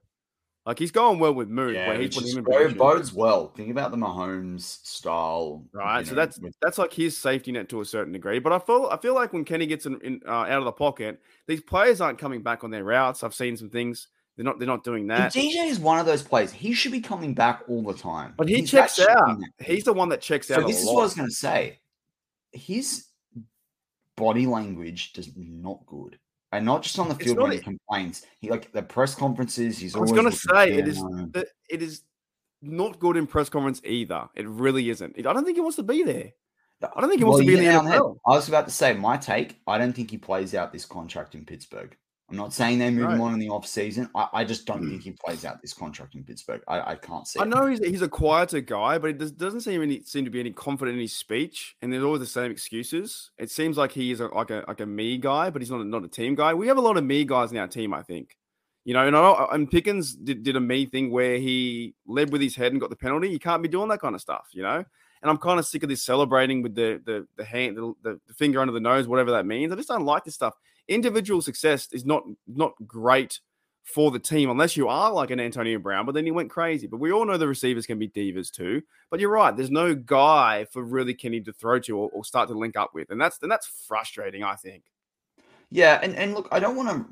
Like 0.64 0.78
he's 0.78 0.92
going 0.92 1.18
well 1.18 1.34
with 1.34 1.48
Moon. 1.48 1.74
Yeah, 1.74 1.88
where 1.88 2.00
he's 2.00 2.14
putting 2.14 2.36
him 2.36 2.46
in 2.46 2.74
bodes 2.76 3.12
well. 3.12 3.48
Think 3.48 3.70
about 3.70 3.90
the 3.90 3.96
Mahomes 3.96 4.62
style, 4.86 5.64
right? 5.72 6.06
So 6.06 6.12
know, 6.12 6.16
that's 6.16 6.38
with... 6.38 6.54
that's 6.62 6.78
like 6.78 6.92
his 6.92 7.18
safety 7.18 7.50
net 7.50 7.68
to 7.70 7.80
a 7.80 7.84
certain 7.84 8.12
degree. 8.12 8.38
But 8.38 8.52
I 8.52 8.60
feel 8.60 8.88
I 8.90 8.96
feel 8.96 9.14
like 9.14 9.32
when 9.32 9.44
Kenny 9.44 9.66
gets 9.66 9.86
in, 9.86 10.00
in 10.02 10.20
uh, 10.26 10.30
out 10.30 10.58
of 10.58 10.64
the 10.64 10.72
pocket, 10.72 11.20
these 11.48 11.60
players 11.60 12.00
aren't 12.00 12.18
coming 12.18 12.42
back 12.42 12.62
on 12.62 12.70
their 12.70 12.84
routes. 12.84 13.24
I've 13.24 13.34
seen 13.34 13.56
some 13.56 13.70
things. 13.70 14.06
They're 14.36 14.44
not. 14.44 14.60
They're 14.60 14.68
not 14.68 14.84
doing 14.84 15.08
that. 15.08 15.32
DJ 15.32 15.66
is 15.66 15.80
one 15.80 15.98
of 15.98 16.06
those 16.06 16.22
players. 16.22 16.52
He 16.52 16.74
should 16.74 16.92
be 16.92 17.00
coming 17.00 17.34
back 17.34 17.62
all 17.66 17.82
the 17.82 17.94
time. 17.94 18.34
But 18.36 18.48
he 18.48 18.56
he's 18.56 18.70
checks 18.70 19.00
out. 19.00 19.38
He's 19.58 19.82
the 19.82 19.92
one 19.92 20.10
that 20.10 20.20
checks 20.20 20.46
so 20.46 20.60
out. 20.60 20.66
This 20.68 20.78
is 20.78 20.86
lot. 20.86 20.94
what 20.94 21.00
I 21.00 21.04
was 21.04 21.14
going 21.14 21.28
to 21.28 21.34
say. 21.34 21.80
His 22.52 23.06
body 24.16 24.46
language 24.46 25.12
does 25.12 25.28
not 25.36 25.84
good 25.86 26.18
and 26.52 26.64
not 26.64 26.82
just 26.82 26.98
on 26.98 27.08
the 27.08 27.14
field 27.14 27.38
when 27.38 27.52
he 27.52 27.58
complains. 27.58 28.26
He 28.38 28.50
like 28.50 28.70
the 28.72 28.82
press 28.82 29.14
conferences. 29.14 29.78
He's. 29.78 29.94
Always 29.94 30.12
I 30.12 30.14
was 30.14 30.20
going 30.20 30.32
to 30.32 30.38
say 30.38 30.78
it 30.78 30.86
is. 30.86 31.02
Uh, 31.02 31.42
it 31.68 31.82
is 31.82 32.02
not 32.60 33.00
good 33.00 33.16
in 33.16 33.26
press 33.26 33.48
conference 33.48 33.80
either. 33.84 34.28
It 34.34 34.46
really 34.46 34.90
isn't. 34.90 35.18
I 35.18 35.22
don't 35.32 35.44
think 35.44 35.56
he 35.56 35.60
wants 35.60 35.76
to 35.76 35.82
be 35.82 36.02
there. 36.02 36.32
I 36.82 37.00
don't 37.00 37.08
think 37.08 37.20
he 37.20 37.24
wants 37.24 37.44
well, 37.44 37.46
to 37.46 37.60
be 37.60 37.66
in 37.66 37.72
the 37.72 37.80
NFL. 37.80 38.16
I 38.26 38.30
was 38.30 38.48
about 38.48 38.66
to 38.66 38.72
say 38.72 38.92
my 38.92 39.16
take. 39.16 39.60
I 39.66 39.78
don't 39.78 39.92
think 39.92 40.10
he 40.10 40.18
plays 40.18 40.54
out 40.54 40.72
this 40.72 40.84
contract 40.84 41.34
in 41.34 41.44
Pittsburgh. 41.44 41.96
I'm 42.32 42.38
not 42.38 42.54
saying 42.54 42.78
they 42.78 42.88
move 42.88 43.04
right. 43.04 43.14
him 43.14 43.20
on 43.20 43.34
in 43.34 43.38
the 43.38 43.50
off 43.50 43.66
season. 43.66 44.08
I, 44.14 44.26
I 44.32 44.44
just 44.44 44.64
don't 44.64 44.82
mm. 44.82 44.88
think 44.88 45.02
he 45.02 45.10
plays 45.10 45.44
out 45.44 45.60
this 45.60 45.74
contract 45.74 46.14
in 46.14 46.24
Pittsburgh. 46.24 46.62
I, 46.66 46.92
I 46.92 46.94
can't 46.94 47.28
see. 47.28 47.38
I 47.38 47.44
know 47.44 47.66
he's, 47.66 47.78
he's 47.80 48.00
a 48.00 48.08
quieter 48.08 48.62
guy, 48.62 48.96
but 48.96 49.10
it 49.10 49.18
does, 49.18 49.32
doesn't 49.32 49.60
seem 49.60 49.82
any, 49.82 50.02
seem 50.04 50.24
to 50.24 50.30
be 50.30 50.40
any 50.40 50.50
confident 50.50 50.94
in 50.94 51.02
his 51.02 51.14
speech, 51.14 51.76
and 51.82 51.92
there's 51.92 52.02
always 52.02 52.20
the 52.20 52.26
same 52.26 52.50
excuses. 52.50 53.30
It 53.36 53.50
seems 53.50 53.76
like 53.76 53.92
he 53.92 54.12
is 54.12 54.20
a, 54.20 54.28
like 54.28 54.50
a 54.50 54.64
like 54.66 54.80
a 54.80 54.86
me 54.86 55.18
guy, 55.18 55.50
but 55.50 55.60
he's 55.60 55.70
not 55.70 55.82
a, 55.82 55.84
not 55.84 56.04
a 56.04 56.08
team 56.08 56.34
guy. 56.34 56.54
We 56.54 56.68
have 56.68 56.78
a 56.78 56.80
lot 56.80 56.96
of 56.96 57.04
me 57.04 57.26
guys 57.26 57.52
in 57.52 57.58
our 57.58 57.68
team, 57.68 57.92
I 57.92 58.02
think. 58.02 58.38
You 58.86 58.94
know, 58.94 59.06
and 59.06 59.14
I 59.14 59.48
and 59.52 59.70
Pickens 59.70 60.14
did, 60.14 60.42
did 60.42 60.56
a 60.56 60.60
me 60.60 60.86
thing 60.86 61.10
where 61.10 61.36
he 61.36 61.94
led 62.06 62.32
with 62.32 62.40
his 62.40 62.56
head 62.56 62.72
and 62.72 62.80
got 62.80 62.88
the 62.88 62.96
penalty. 62.96 63.28
You 63.28 63.40
can't 63.40 63.62
be 63.62 63.68
doing 63.68 63.90
that 63.90 64.00
kind 64.00 64.14
of 64.14 64.22
stuff, 64.22 64.46
you 64.52 64.62
know. 64.62 64.76
And 64.76 65.30
I'm 65.30 65.36
kind 65.36 65.60
of 65.60 65.66
sick 65.66 65.82
of 65.82 65.90
this 65.90 66.02
celebrating 66.02 66.62
with 66.62 66.74
the 66.74 66.98
the 67.04 67.26
the 67.36 67.44
hand, 67.44 67.76
the, 67.76 67.92
the 68.02 68.34
finger 68.34 68.62
under 68.62 68.72
the 68.72 68.80
nose, 68.80 69.06
whatever 69.06 69.32
that 69.32 69.44
means. 69.44 69.70
I 69.70 69.76
just 69.76 69.88
don't 69.88 70.06
like 70.06 70.24
this 70.24 70.34
stuff 70.34 70.54
individual 70.88 71.42
success 71.42 71.88
is 71.92 72.04
not 72.04 72.24
not 72.46 72.72
great 72.86 73.40
for 73.84 74.10
the 74.10 74.18
team 74.18 74.48
unless 74.48 74.76
you 74.76 74.88
are 74.88 75.12
like 75.12 75.30
an 75.30 75.40
Antonio 75.40 75.78
Brown, 75.78 76.06
but 76.06 76.14
then 76.14 76.24
he 76.24 76.30
went 76.30 76.50
crazy. 76.50 76.86
But 76.86 77.00
we 77.00 77.12
all 77.12 77.24
know 77.24 77.36
the 77.36 77.48
receivers 77.48 77.86
can 77.86 77.98
be 77.98 78.08
divas 78.08 78.50
too. 78.50 78.82
But 79.10 79.20
you're 79.20 79.30
right, 79.30 79.56
there's 79.56 79.70
no 79.70 79.94
guy 79.94 80.66
for 80.70 80.82
really 80.82 81.14
Kenny 81.14 81.40
to 81.40 81.52
throw 81.52 81.78
to 81.80 81.98
or, 81.98 82.10
or 82.10 82.24
start 82.24 82.48
to 82.48 82.54
link 82.54 82.76
up 82.76 82.90
with, 82.94 83.10
and 83.10 83.20
that's 83.20 83.38
and 83.42 83.50
that's 83.50 83.66
frustrating. 83.88 84.44
I 84.44 84.56
think. 84.56 84.84
Yeah, 85.70 85.98
and 86.02 86.14
and 86.16 86.34
look, 86.34 86.48
I 86.52 86.60
don't 86.60 86.76
want 86.76 86.88
to. 86.90 87.06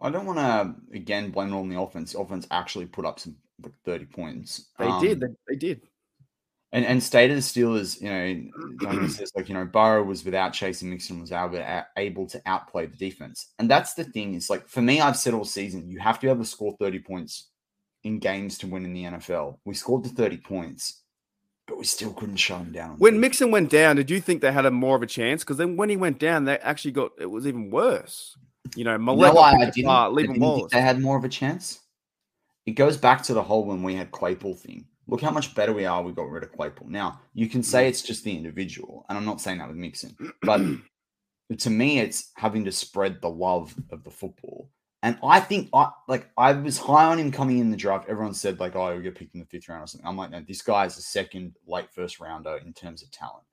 I 0.00 0.10
don't 0.10 0.26
want 0.26 0.38
to 0.38 0.96
again 0.96 1.30
blame 1.30 1.52
it 1.52 1.56
on 1.56 1.68
the 1.68 1.80
offense. 1.80 2.12
The 2.12 2.20
offense 2.20 2.46
actually 2.50 2.86
put 2.86 3.06
up 3.06 3.20
some 3.20 3.36
like 3.62 3.72
30 3.84 4.06
points. 4.06 4.66
They 4.78 4.86
um, 4.86 5.00
did. 5.00 5.20
They, 5.20 5.28
they 5.48 5.56
did. 5.56 5.82
And 6.74 6.86
and 6.86 7.02
state 7.02 7.30
of 7.30 7.36
the 7.36 7.42
Steelers, 7.42 8.00
you 8.00 8.08
know, 8.08 9.06
says 9.08 9.32
like 9.36 9.48
you 9.48 9.54
know 9.54 9.66
Burrow 9.66 10.02
was 10.02 10.24
without 10.24 10.54
Chase 10.54 10.80
and 10.80 10.90
Mixon 10.90 11.20
was 11.20 11.30
able, 11.30 11.62
able 11.98 12.26
to 12.28 12.40
outplay 12.46 12.86
the 12.86 12.96
defense, 12.96 13.48
and 13.58 13.70
that's 13.70 13.92
the 13.92 14.04
thing. 14.04 14.34
Is 14.34 14.48
like 14.48 14.66
for 14.68 14.80
me, 14.80 15.00
I've 15.00 15.18
said 15.18 15.34
all 15.34 15.44
season, 15.44 15.90
you 15.90 15.98
have 15.98 16.18
to 16.20 16.26
be 16.26 16.30
able 16.30 16.42
to 16.42 16.48
score 16.48 16.74
thirty 16.80 16.98
points 16.98 17.48
in 18.04 18.20
games 18.20 18.56
to 18.58 18.66
win 18.66 18.86
in 18.86 18.94
the 18.94 19.04
NFL. 19.04 19.58
We 19.66 19.74
scored 19.74 20.04
the 20.04 20.08
thirty 20.08 20.38
points, 20.38 21.02
but 21.66 21.76
we 21.76 21.84
still 21.84 22.14
couldn't 22.14 22.36
shut 22.36 22.60
them 22.60 22.72
down. 22.72 22.96
When 22.96 23.20
Mixon 23.20 23.50
went 23.50 23.68
down, 23.68 23.96
did 23.96 24.10
you 24.10 24.22
think 24.22 24.40
they 24.40 24.50
had 24.50 24.64
a 24.64 24.70
more 24.70 24.96
of 24.96 25.02
a 25.02 25.06
chance? 25.06 25.44
Because 25.44 25.58
then 25.58 25.76
when 25.76 25.90
he 25.90 25.98
went 25.98 26.18
down, 26.18 26.46
they 26.46 26.56
actually 26.56 26.92
got 26.92 27.10
it 27.18 27.26
was 27.26 27.46
even 27.46 27.70
worse. 27.70 28.34
You 28.76 28.84
know, 28.84 28.96
Malek 28.96 29.34
no, 29.34 29.40
I, 29.40 29.70
didn't, 29.70 29.88
I 29.88 30.14
didn't 30.14 30.40
think 30.40 30.70
they 30.70 30.80
had 30.80 31.00
more 31.00 31.18
of 31.18 31.24
a 31.24 31.28
chance. 31.28 31.80
It 32.64 32.72
goes 32.72 32.96
back 32.96 33.24
to 33.24 33.34
the 33.34 33.42
whole 33.42 33.66
when 33.66 33.82
we 33.82 33.94
had 33.94 34.10
Claypool 34.10 34.54
thing 34.54 34.86
Look 35.12 35.20
how 35.20 35.30
much 35.30 35.54
better 35.54 35.74
we 35.74 35.84
are. 35.84 36.02
We 36.02 36.12
got 36.12 36.30
rid 36.30 36.42
of 36.42 36.52
Claypool. 36.52 36.88
Now 36.88 37.20
you 37.34 37.46
can 37.46 37.62
say 37.62 37.84
mm. 37.84 37.88
it's 37.90 38.00
just 38.00 38.24
the 38.24 38.34
individual, 38.34 39.04
and 39.10 39.18
I'm 39.18 39.26
not 39.26 39.42
saying 39.42 39.58
that 39.58 39.68
with 39.68 39.76
Mixon, 39.76 40.16
but 40.40 40.58
to 41.58 41.68
me, 41.68 41.98
it's 41.98 42.30
having 42.36 42.64
to 42.64 42.72
spread 42.72 43.20
the 43.20 43.28
love 43.28 43.74
of 43.90 44.04
the 44.04 44.10
football. 44.10 44.70
And 45.02 45.18
I 45.22 45.38
think 45.38 45.68
I 45.74 45.90
like 46.08 46.30
I 46.38 46.52
was 46.52 46.78
high 46.78 47.04
on 47.04 47.18
him 47.18 47.30
coming 47.30 47.58
in 47.58 47.70
the 47.70 47.76
draft. 47.76 48.08
Everyone 48.08 48.32
said 48.32 48.58
like, 48.58 48.74
"Oh, 48.74 48.90
he'll 48.90 49.02
get 49.02 49.14
picked 49.14 49.34
in 49.34 49.40
the 49.40 49.46
fifth 49.46 49.68
round 49.68 49.84
or 49.84 49.86
something." 49.86 50.08
I'm 50.08 50.16
like, 50.16 50.30
"No, 50.30 50.40
this 50.40 50.62
guy 50.62 50.86
is 50.86 50.96
a 50.96 51.02
second 51.02 51.56
late 51.66 51.90
first 51.92 52.18
rounder 52.18 52.56
in 52.64 52.72
terms 52.72 53.02
of 53.02 53.10
talent." 53.10 53.44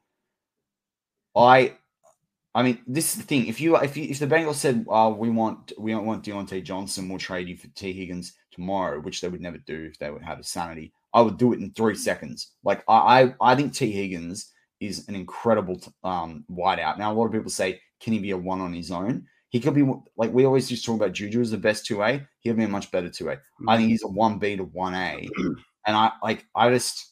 I, 1.35 1.75
I 2.55 2.63
mean, 2.63 2.79
this 2.87 3.11
is 3.11 3.21
the 3.21 3.27
thing. 3.27 3.47
If 3.47 3.59
you 3.59 3.75
if 3.75 3.97
you 3.97 4.05
if 4.05 4.19
the 4.19 4.27
Bengals 4.27 4.55
said, 4.55 4.85
"Oh, 4.87 5.09
we 5.09 5.29
want 5.29 5.73
we 5.77 5.91
don't 5.91 6.05
want 6.05 6.23
Diontae 6.23 6.63
Johnson, 6.63 7.09
we'll 7.09 7.19
trade 7.19 7.49
you 7.49 7.57
for 7.57 7.67
Tee 7.69 7.91
Higgins 7.91 8.31
tomorrow," 8.49 9.01
which 9.01 9.19
they 9.19 9.27
would 9.27 9.41
never 9.41 9.57
do 9.57 9.89
if 9.91 9.99
they 9.99 10.09
would 10.09 10.23
have 10.23 10.39
a 10.39 10.43
sanity, 10.43 10.93
I 11.13 11.21
would 11.21 11.37
do 11.37 11.53
it 11.53 11.59
in 11.59 11.71
three 11.71 11.95
seconds. 11.95 12.51
Like 12.63 12.83
I 12.87 13.23
I, 13.41 13.51
I 13.51 13.55
think 13.55 13.73
Tee 13.73 13.91
Higgins 13.91 14.51
is 14.79 15.07
an 15.07 15.15
incredible 15.15 15.81
um 16.03 16.45
wideout. 16.51 16.97
Now 16.97 17.11
a 17.11 17.15
lot 17.15 17.25
of 17.25 17.31
people 17.31 17.49
say, 17.51 17.81
"Can 17.99 18.13
he 18.13 18.19
be 18.19 18.31
a 18.31 18.37
one 18.37 18.61
on 18.61 18.73
his 18.73 18.91
own?" 18.91 19.27
He 19.49 19.59
could 19.59 19.73
be 19.73 19.83
like 20.15 20.31
we 20.31 20.45
always 20.45 20.69
just 20.69 20.85
talk 20.85 20.95
about 20.95 21.13
Juju 21.13 21.41
as 21.41 21.51
the 21.51 21.57
best 21.57 21.85
two 21.85 22.03
A. 22.03 22.25
He'll 22.41 22.53
be 22.53 22.63
a 22.63 22.67
much 22.67 22.91
better 22.91 23.09
two 23.09 23.29
A. 23.29 23.37
I 23.67 23.77
think 23.77 23.89
he's 23.89 24.03
a 24.03 24.07
one 24.07 24.37
B 24.39 24.55
to 24.55 24.63
one 24.65 24.93
A, 24.93 25.27
and 25.87 25.95
I 25.95 26.11
like 26.23 26.45
I 26.55 26.69
just. 26.69 27.07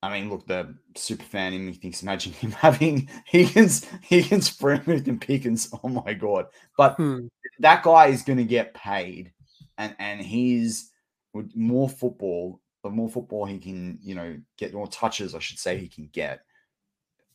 I 0.00 0.12
mean, 0.12 0.30
look, 0.30 0.46
the 0.46 0.76
super 0.96 1.24
fan 1.24 1.52
in 1.52 1.66
me 1.66 1.72
thinks 1.72 2.02
imagine 2.02 2.32
him 2.32 2.50
having 2.52 3.08
Higgins, 3.26 3.84
Higgins, 4.02 4.48
Freeman, 4.48 5.02
and 5.08 5.20
Pickens. 5.20 5.68
Oh 5.82 5.88
my 5.88 6.14
god! 6.14 6.46
But 6.76 6.94
Hmm. 6.94 7.26
that 7.58 7.82
guy 7.82 8.06
is 8.06 8.22
going 8.22 8.38
to 8.38 8.44
get 8.44 8.74
paid, 8.74 9.32
and 9.76 9.94
and 9.98 10.20
he's 10.20 10.90
with 11.34 11.54
more 11.56 11.88
football. 11.88 12.60
The 12.82 12.90
more 12.90 13.08
football 13.08 13.44
he 13.44 13.58
can, 13.58 13.98
you 14.02 14.14
know, 14.14 14.38
get 14.56 14.72
more 14.72 14.88
touches, 14.88 15.34
I 15.34 15.40
should 15.40 15.58
say, 15.58 15.76
he 15.76 15.88
can 15.88 16.08
get 16.12 16.40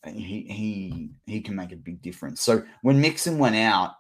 he 0.06 0.42
he 0.50 1.10
he 1.26 1.42
can 1.42 1.56
make 1.56 1.72
a 1.72 1.78
big 1.78 2.02
difference. 2.02 2.42
So 2.42 2.64
when 2.82 3.00
Mixon 3.00 3.38
went 3.38 3.56
out, 3.56 3.94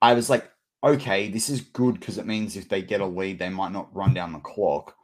I 0.00 0.14
was 0.14 0.30
like, 0.30 0.50
okay, 0.84 1.28
this 1.28 1.48
is 1.48 1.60
good 1.60 1.98
because 1.98 2.18
it 2.18 2.26
means 2.26 2.56
if 2.56 2.68
they 2.68 2.82
get 2.82 3.00
a 3.00 3.06
lead, 3.06 3.38
they 3.38 3.48
might 3.48 3.72
not 3.72 3.94
run 3.94 4.14
down 4.14 4.32
the 4.32 4.38
clock. 4.38 4.94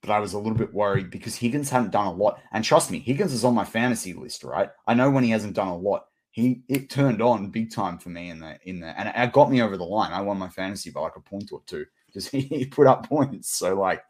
But 0.00 0.10
I 0.10 0.20
was 0.20 0.32
a 0.32 0.38
little 0.38 0.58
bit 0.58 0.74
worried 0.74 1.10
because 1.10 1.36
Higgins 1.36 1.70
hadn't 1.70 1.92
done 1.92 2.06
a 2.06 2.12
lot. 2.12 2.40
And 2.52 2.64
trust 2.64 2.90
me, 2.90 2.98
Higgins 2.98 3.32
is 3.32 3.44
on 3.44 3.54
my 3.54 3.64
fantasy 3.64 4.12
list, 4.12 4.42
right? 4.42 4.68
I 4.86 4.94
know 4.94 5.10
when 5.10 5.22
he 5.22 5.30
hasn't 5.30 5.54
done 5.54 5.68
a 5.68 5.76
lot, 5.76 6.06
he 6.30 6.62
it 6.68 6.90
turned 6.90 7.20
on 7.20 7.50
big 7.50 7.70
time 7.72 7.98
for 7.98 8.08
me 8.08 8.30
in 8.30 8.40
the 8.40 8.58
in 8.64 8.80
the 8.80 8.98
and 8.98 9.12
it 9.14 9.32
got 9.32 9.50
me 9.50 9.62
over 9.62 9.76
the 9.76 9.84
line. 9.84 10.12
I 10.12 10.20
won 10.20 10.38
my 10.38 10.48
fantasy 10.48 10.90
by 10.90 11.00
like 11.00 11.16
a 11.16 11.20
point 11.20 11.50
or 11.52 11.62
two 11.66 11.86
because 12.06 12.28
he, 12.28 12.40
he 12.40 12.66
put 12.66 12.86
up 12.86 13.08
points. 13.08 13.50
So 13.50 13.74
like, 13.74 14.02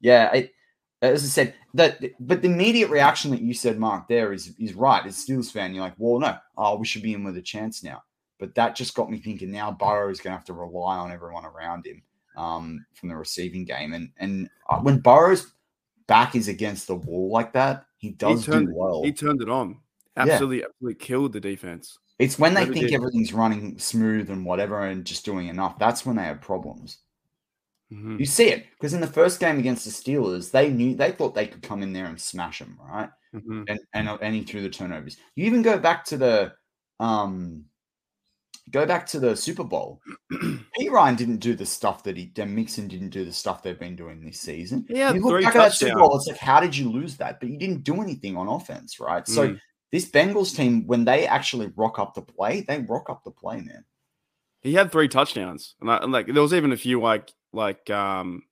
yeah, 0.00 0.32
it, 0.32 0.52
as 1.00 1.22
I 1.22 1.26
said, 1.26 1.54
that 1.74 2.02
but 2.18 2.42
the 2.42 2.48
immediate 2.48 2.90
reaction 2.90 3.30
that 3.30 3.40
you 3.40 3.54
said, 3.54 3.78
Mark, 3.78 4.08
there 4.08 4.32
is 4.32 4.54
is 4.58 4.74
right. 4.74 5.04
As 5.04 5.18
a 5.18 5.32
Steelers 5.32 5.50
fan, 5.50 5.74
you're 5.74 5.84
like, 5.84 5.94
well, 5.96 6.18
no, 6.18 6.36
oh, 6.56 6.76
we 6.76 6.86
should 6.86 7.02
be 7.02 7.14
in 7.14 7.24
with 7.24 7.36
a 7.36 7.42
chance 7.42 7.82
now. 7.84 8.02
But 8.38 8.54
that 8.54 8.76
just 8.76 8.94
got 8.94 9.10
me 9.10 9.18
thinking. 9.18 9.50
Now 9.50 9.72
Burrow 9.72 10.10
is 10.10 10.20
going 10.20 10.32
to 10.32 10.36
have 10.36 10.46
to 10.46 10.52
rely 10.54 10.96
on 10.96 11.12
everyone 11.12 11.44
around 11.44 11.86
him 11.86 12.02
um, 12.36 12.84
from 12.94 13.08
the 13.08 13.16
receiving 13.16 13.64
game, 13.64 13.92
and 13.92 14.10
and 14.18 14.50
uh, 14.68 14.78
when 14.78 14.98
Burrow's 14.98 15.52
back 16.06 16.34
is 16.34 16.48
against 16.48 16.86
the 16.86 16.96
wall 16.96 17.30
like 17.30 17.52
that, 17.52 17.86
he 17.96 18.10
does 18.10 18.44
turned, 18.44 18.68
do 18.68 18.74
well. 18.74 19.02
He 19.02 19.12
turned 19.12 19.42
it 19.42 19.48
on. 19.48 19.78
Absolutely, 20.16 20.64
absolutely 20.64 20.94
killed 20.96 21.32
the 21.32 21.40
defense. 21.40 21.98
It's 22.18 22.38
when 22.38 22.54
they 22.54 22.64
think 22.64 22.86
did. 22.86 22.94
everything's 22.94 23.32
running 23.32 23.78
smooth 23.78 24.30
and 24.30 24.44
whatever, 24.44 24.82
and 24.82 25.04
just 25.04 25.24
doing 25.24 25.46
enough. 25.46 25.78
That's 25.78 26.04
when 26.04 26.16
they 26.16 26.24
have 26.24 26.40
problems. 26.40 26.98
Mhm. 27.92 28.20
You 28.20 28.26
see 28.26 28.48
it 28.48 28.66
because 28.72 28.92
in 28.92 29.00
the 29.00 29.06
first 29.06 29.40
game 29.40 29.58
against 29.58 29.84
the 29.84 29.90
Steelers, 29.90 30.50
they 30.50 30.70
knew 30.70 30.94
they 30.94 31.12
thought 31.12 31.34
they 31.34 31.46
could 31.46 31.62
come 31.62 31.82
in 31.82 31.92
there 31.92 32.06
and 32.06 32.20
smash 32.20 32.58
them, 32.58 32.78
right? 32.82 33.08
Mhm. 33.34 33.64
And 33.68 33.80
and 33.94 34.08
and 34.20 34.34
he 34.34 34.42
threw 34.42 34.60
the 34.62 34.68
turnovers. 34.68 35.16
You 35.36 35.46
even 35.46 35.62
go 35.62 35.78
back 35.78 36.04
to 36.06 36.16
the 36.18 36.52
um, 37.00 37.64
go 38.70 38.84
back 38.84 39.06
to 39.06 39.20
the 39.20 39.34
Super 39.34 39.64
Bowl. 39.64 40.02
P 40.76 40.88
Ryan 40.90 41.14
didn't 41.14 41.38
do 41.38 41.54
the 41.54 41.64
stuff 41.64 42.02
that 42.04 42.16
he. 42.16 42.26
Dan 42.26 42.54
Mixon 42.54 42.88
didn't 42.88 43.10
do 43.10 43.24
the 43.24 43.32
stuff 43.32 43.62
they've 43.62 43.78
been 43.78 43.96
doing 43.96 44.20
this 44.20 44.40
season. 44.40 44.84
Yeah, 44.90 45.14
you 45.14 45.20
look 45.20 45.42
back 45.42 45.56
at 45.56 45.58
that 45.58 45.72
Super 45.72 45.98
Bowl, 45.98 46.16
it's 46.16 46.26
like, 46.26 46.36
how 46.36 46.60
did 46.60 46.76
you 46.76 46.90
lose 46.90 47.16
that? 47.16 47.40
But 47.40 47.48
you 47.48 47.58
didn't 47.58 47.84
do 47.84 48.02
anything 48.02 48.36
on 48.36 48.48
offense, 48.48 49.00
right? 49.00 49.26
So 49.26 49.48
Mm. 49.48 49.60
this 49.92 50.10
Bengals 50.10 50.54
team, 50.54 50.86
when 50.86 51.04
they 51.04 51.26
actually 51.26 51.72
rock 51.76 51.98
up 51.98 52.14
the 52.14 52.22
play, 52.22 52.60
they 52.62 52.80
rock 52.80 53.08
up 53.08 53.24
the 53.24 53.30
play, 53.30 53.62
man. 53.62 53.84
He 54.60 54.74
had 54.74 54.90
three 54.92 55.08
touchdowns, 55.08 55.76
and, 55.80 55.90
I, 55.90 55.98
and 55.98 56.12
like 56.12 56.26
there 56.26 56.42
was 56.42 56.52
even 56.52 56.72
a 56.72 56.76
few 56.76 57.00
like 57.00 57.32
like 57.52 57.88
um 57.90 58.42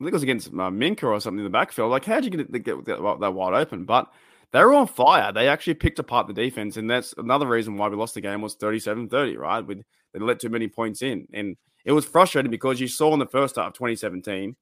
I 0.00 0.04
think 0.04 0.12
it 0.12 0.14
was 0.14 0.22
against 0.22 0.48
uh, 0.48 0.70
Minkah 0.70 1.04
or 1.04 1.20
something 1.20 1.40
in 1.40 1.44
the 1.44 1.50
backfield. 1.50 1.90
Like, 1.90 2.04
how'd 2.04 2.24
you 2.24 2.30
get, 2.30 2.52
get 2.62 2.84
that, 2.84 3.34
wide 3.34 3.54
open? 3.54 3.84
But 3.84 4.08
they 4.52 4.62
were 4.62 4.74
on 4.74 4.86
fire. 4.86 5.32
They 5.32 5.48
actually 5.48 5.74
picked 5.74 5.98
apart 5.98 6.28
the 6.28 6.32
defense, 6.32 6.76
and 6.76 6.88
that's 6.88 7.14
another 7.18 7.48
reason 7.48 7.76
why 7.76 7.88
we 7.88 7.96
lost 7.96 8.14
the 8.14 8.20
game 8.20 8.40
was 8.40 8.56
37-30, 8.56 9.36
right? 9.36 9.66
With 9.66 9.82
they 10.12 10.20
let 10.20 10.38
too 10.38 10.50
many 10.50 10.68
points 10.68 11.02
in, 11.02 11.26
and 11.34 11.56
it 11.84 11.90
was 11.90 12.04
frustrating 12.04 12.50
because 12.50 12.80
you 12.80 12.86
saw 12.86 13.12
in 13.12 13.18
the 13.18 13.26
first 13.26 13.56
half 13.56 13.68
of 13.68 13.72
2017. 13.74 14.54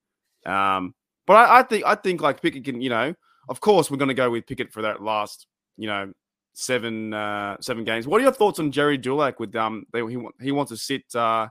Um, 0.46 0.94
but 1.27 1.35
I, 1.35 1.59
I 1.59 1.62
think 1.62 1.85
I 1.85 1.94
think 1.96 2.22
like 2.22 2.40
Pickett 2.40 2.64
can, 2.64 2.81
you 2.81 2.88
know, 2.88 3.14
of 3.49 3.61
course 3.61 3.90
we're 3.90 3.96
going 3.99 4.09
to 4.09 4.14
go 4.14 4.31
with 4.31 4.46
Pickett 4.46 4.72
for 4.72 4.83
that 4.83 5.03
last, 5.03 5.46
you 5.77 5.87
know, 5.87 6.12
seven 6.55 7.12
uh 7.12 7.57
seven 7.61 7.85
games. 7.85 8.07
What 8.07 8.20
are 8.20 8.25
your 8.25 8.33
thoughts 8.33 8.59
on 8.59 8.72
Gerry 8.72 8.96
Dulac 8.96 9.38
with 9.38 9.55
um 9.57 9.85
they, 9.92 10.01
he 10.01 10.18
he 10.40 10.53
wants 10.53 10.70
to 10.70 10.77
sit 10.77 11.14
uh 11.14 11.49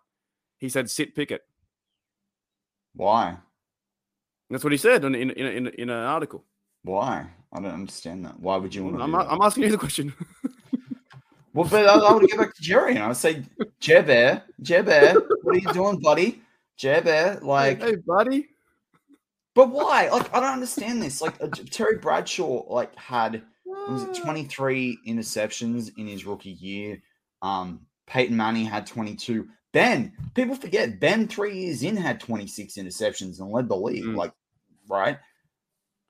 he 0.58 0.70
said 0.70 0.90
sit 0.90 1.16
Pickett. 1.16 1.42
Why? 2.96 3.38
That's 4.50 4.64
what 4.64 4.74
he 4.74 4.78
said 4.78 5.04
in 5.06 5.16
in 5.16 5.32
in, 5.32 5.68
in, 5.68 5.90
an 5.90 5.98
article. 5.98 6.44
Why? 6.84 7.28
I 7.52 7.60
don't 7.60 7.74
understand 7.74 8.26
that. 8.26 8.40
Why 8.40 8.58
would 8.58 8.74
you 8.74 8.84
want 8.84 8.98
to? 8.98 9.04
I'm? 9.04 9.16
I'm 9.16 9.42
asking 9.42 9.64
you 9.64 9.72
the 9.72 9.78
question. 9.78 10.14
Well, 11.56 11.70
but 11.72 11.88
I, 11.88 11.96
I 11.98 12.12
would 12.12 12.30
go 12.30 12.38
back 12.38 12.54
to 12.54 12.62
Jerry 12.62 12.96
and 12.96 13.04
I 13.04 13.08
would 13.08 13.16
say, 13.16 13.42
Jer 13.80 14.04
Bear, 14.04 14.44
Jer 14.62 14.84
Bear, 14.84 15.16
what 15.42 15.56
are 15.56 15.60
you 15.60 15.72
doing, 15.72 16.02
buddy? 16.02 16.42
Jer 16.76 17.02
Bear, 17.02 17.40
like, 17.42 17.82
hey, 17.82 17.96
buddy. 17.96 18.50
but 19.54 19.70
why? 19.70 20.10
Like, 20.10 20.36
I 20.36 20.42
don't 20.42 20.52
understand 20.52 21.02
this. 21.02 21.22
Like, 21.22 21.42
uh, 21.42 21.48
Terry 21.72 21.98
Bradshaw, 21.98 22.66
like, 22.68 22.94
had 22.98 23.42
was 23.66 24.04
it 24.04 24.22
23 24.22 25.00
interceptions 25.08 25.92
in 25.98 26.08
his 26.08 26.26
rookie 26.26 26.52
year. 26.52 27.02
Um, 27.42 27.86
Peyton 28.06 28.36
Manning 28.36 28.66
had 28.66 28.86
22. 28.86 29.48
Ben, 29.76 30.14
people 30.36 30.56
forget 30.56 31.02
Ben 31.02 31.28
three 31.28 31.58
years 31.60 31.84
in 31.84 31.98
had 31.98 32.22
26 32.22 32.76
interceptions 32.76 33.42
and 33.42 33.52
led 33.52 33.68
the 33.68 33.76
league. 33.76 34.06
Mm. 34.06 34.16
Like, 34.16 34.32
right? 34.88 35.18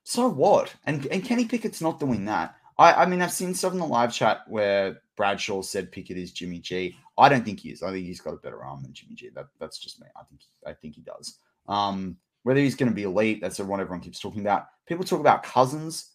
So 0.03 0.27
what? 0.27 0.71
And 0.85 1.07
and 1.07 1.25
Kenny 1.25 1.45
Pickett's 1.45 1.81
not 1.81 1.99
doing 1.99 2.25
that. 2.25 2.57
I, 2.77 2.93
I 2.93 3.05
mean, 3.07 3.23
I've 3.23 3.31
seen 3.31 3.55
stuff 3.55 3.73
in 3.73 3.79
the 3.79 3.85
live 3.87 4.13
chat 4.13 4.41
where 4.47 5.01
Bradshaw 5.17 5.63
said 5.63 5.91
Pickett 5.91 6.15
is 6.15 6.31
Jimmy 6.31 6.59
G. 6.59 6.95
I 7.17 7.27
don't 7.27 7.43
think 7.43 7.59
he 7.61 7.69
is. 7.69 7.81
I 7.81 7.89
think 7.91 8.05
he's 8.05 8.21
got 8.21 8.35
a 8.35 8.37
better 8.37 8.63
arm 8.63 8.83
than 8.83 8.93
Jimmy 8.93 9.15
G. 9.15 9.29
That 9.33 9.47
that's 9.59 9.79
just 9.79 9.99
me. 9.99 10.05
I 10.15 10.21
think 10.25 10.41
I 10.67 10.73
think 10.73 10.93
he 10.93 11.01
does. 11.01 11.39
Um, 11.67 12.17
whether 12.43 12.59
he's 12.59 12.75
going 12.75 12.89
to 12.89 12.95
be 12.95 13.03
elite, 13.03 13.41
that's 13.41 13.57
what 13.57 13.79
everyone 13.79 14.01
keeps 14.01 14.19
talking 14.19 14.41
about. 14.41 14.67
People 14.85 15.05
talk 15.05 15.21
about 15.21 15.41
Cousins. 15.41 16.11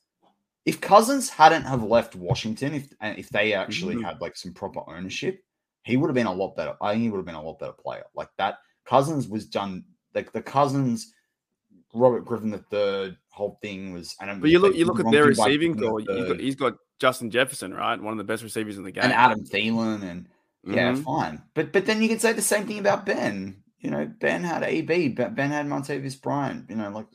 If 0.66 0.80
Cousins 0.80 1.28
hadn't 1.28 1.64
have 1.64 1.82
left 1.82 2.14
Washington, 2.14 2.74
if 2.74 2.92
and 3.00 3.18
if 3.18 3.28
they 3.30 3.54
actually 3.54 3.96
Mhm. 3.96 4.04
had 4.04 4.20
like 4.20 4.36
some 4.36 4.52
proper 4.52 4.82
ownership, 4.86 5.42
he 5.82 5.96
would 5.96 6.08
have 6.08 6.14
been 6.14 6.26
a 6.26 6.32
lot 6.32 6.56
better. 6.56 6.74
I 6.80 6.92
think 6.92 7.02
he 7.02 7.10
would 7.10 7.18
have 7.18 7.26
been 7.26 7.34
a 7.34 7.42
lot 7.42 7.58
better 7.58 7.72
player. 7.72 8.04
Like 8.14 8.28
that, 8.38 8.58
Cousins 8.84 9.28
was 9.28 9.46
done. 9.46 9.84
Like 10.14 10.32
the 10.32 10.42
Cousins, 10.42 11.12
Robert 11.94 12.24
Griffin 12.24 12.50
the 12.50 12.58
third 12.58 13.16
whole 13.30 13.58
thing 13.62 13.92
was. 13.92 14.16
And 14.20 14.40
But 14.40 14.50
you 14.50 14.58
look 14.58 14.74
you 14.76 14.84
look 14.84 15.00
at 15.00 15.10
their 15.10 15.24
receiving 15.24 15.76
core. 15.78 16.00
Got, 16.02 16.40
he's 16.40 16.56
got 16.56 16.74
Justin 16.98 17.30
Jefferson, 17.30 17.72
right? 17.72 18.00
One 18.00 18.12
of 18.12 18.18
the 18.18 18.24
best 18.24 18.42
receivers 18.42 18.76
in 18.76 18.84
the 18.84 18.92
game. 18.92 19.04
and 19.04 19.12
Adam 19.12 19.44
Thielen 19.44 20.02
and 20.02 20.28
yeah, 20.64 20.92
Mhm. 20.92 21.04
fine. 21.04 21.42
But 21.54 21.72
but 21.72 21.86
then 21.86 22.02
you 22.02 22.08
can 22.08 22.18
say 22.18 22.32
the 22.32 22.42
same 22.42 22.66
thing 22.66 22.78
about 22.78 23.06
Ben. 23.06 23.62
You 23.78 23.90
know, 23.90 24.06
Ben 24.20 24.44
had 24.44 24.62
AB, 24.62 25.08
but 25.08 25.34
Ben 25.34 25.50
had 25.50 25.66
Martavis 25.66 26.20
Bryant. 26.20 26.68
You 26.68 26.76
know, 26.76 26.90
like 26.90 27.06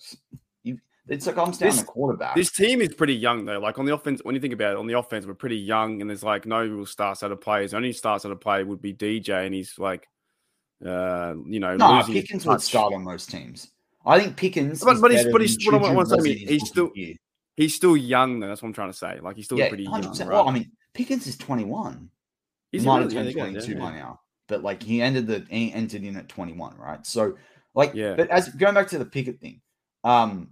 it's 1.07 1.25
like 1.27 1.35
comes 1.35 1.57
down 1.57 1.69
This- 1.69 1.79
to 1.79 1.85
quarterback. 1.85 2.35
This 2.35 2.51
team 2.51 2.81
is 2.81 2.93
pretty 2.93 3.15
young 3.15 3.45
though. 3.45 3.59
Like 3.59 3.77
on 3.79 3.85
the 3.85 3.93
offense, 3.93 4.21
when 4.23 4.35
you 4.35 4.41
think 4.41 4.53
about 4.53 4.71
it, 4.73 4.77
on 4.77 4.87
the 4.87 4.97
offense, 4.97 5.25
we're 5.25 5.33
pretty 5.35 5.57
young, 5.57 6.01
and 6.01 6.09
there's 6.09 6.23
like 6.23 6.45
no 6.45 6.65
real 6.65 6.85
stars 6.85 7.21
out 7.23 7.31
of 7.31 7.41
players. 7.41 7.73
Only 7.73 7.93
stars 7.93 8.25
out 8.25 8.31
of 8.31 8.39
play 8.41 8.63
would 8.63 8.81
be 8.81 8.93
DJ, 8.93 9.45
and 9.45 9.53
he's 9.53 9.77
like, 9.77 10.07
uh, 10.85 11.33
you 11.47 11.59
know, 11.59 11.75
no, 11.77 12.03
Pickens 12.05 12.45
would 12.45 12.61
start 12.61 12.93
on 12.93 13.03
most 13.03 13.29
teams. 13.31 13.69
I 14.05 14.19
think 14.19 14.35
Pickens. 14.37 14.83
But- 14.83 14.95
is 14.95 15.01
but 15.01 15.11
he's- 15.11 15.25
but 15.31 15.41
he's- 15.41 15.57
what 15.65 15.75
I 15.83 15.93
want 15.93 16.09
to 16.09 16.15
say, 16.15 16.15
was 16.17 16.25
I 16.25 16.29
in 16.29 16.35
mean, 16.35 16.37
his 16.39 16.49
he's 16.61 16.67
still- 16.69 16.91
year. 16.95 17.15
He's 17.57 17.73
still 17.73 17.95
young 17.95 18.39
though. 18.41 18.47
That's 18.49 18.61
what 18.61 18.67
I'm 18.67 18.73
trying 18.73 18.91
to 18.91 18.97
say. 18.97 19.19
Like 19.21 19.37
he's 19.37 19.45
still 19.45 19.57
yeah, 19.57 19.69
pretty 19.69 19.85
100%. 19.87 20.19
young. 20.19 20.27
Well, 20.29 20.49
I 20.49 20.51
mean, 20.51 20.71
Pickens 20.93 21.25
is 21.25 21.37
21. 21.37 22.09
He's 22.71 22.81
he 22.81 22.87
might 22.87 22.95
really- 22.99 23.03
have 23.03 23.13
turned 23.13 23.27
there 23.27 23.33
22 23.61 23.71
yeah, 23.73 23.79
by 23.79 23.95
now, 23.95 24.19
but 24.49 24.61
like 24.61 24.83
he 24.83 25.01
ended 25.01 25.25
the 25.27 25.45
he 25.49 25.71
entered 25.71 26.03
in 26.03 26.17
at 26.17 26.27
21, 26.27 26.75
right? 26.77 27.05
So, 27.07 27.37
like, 27.73 27.93
Yeah. 27.93 28.15
But 28.15 28.29
as 28.29 28.49
going 28.49 28.73
back 28.73 28.87
to 28.89 28.97
the 28.97 29.05
Pickett 29.05 29.39
thing, 29.39 29.61
um, 30.03 30.49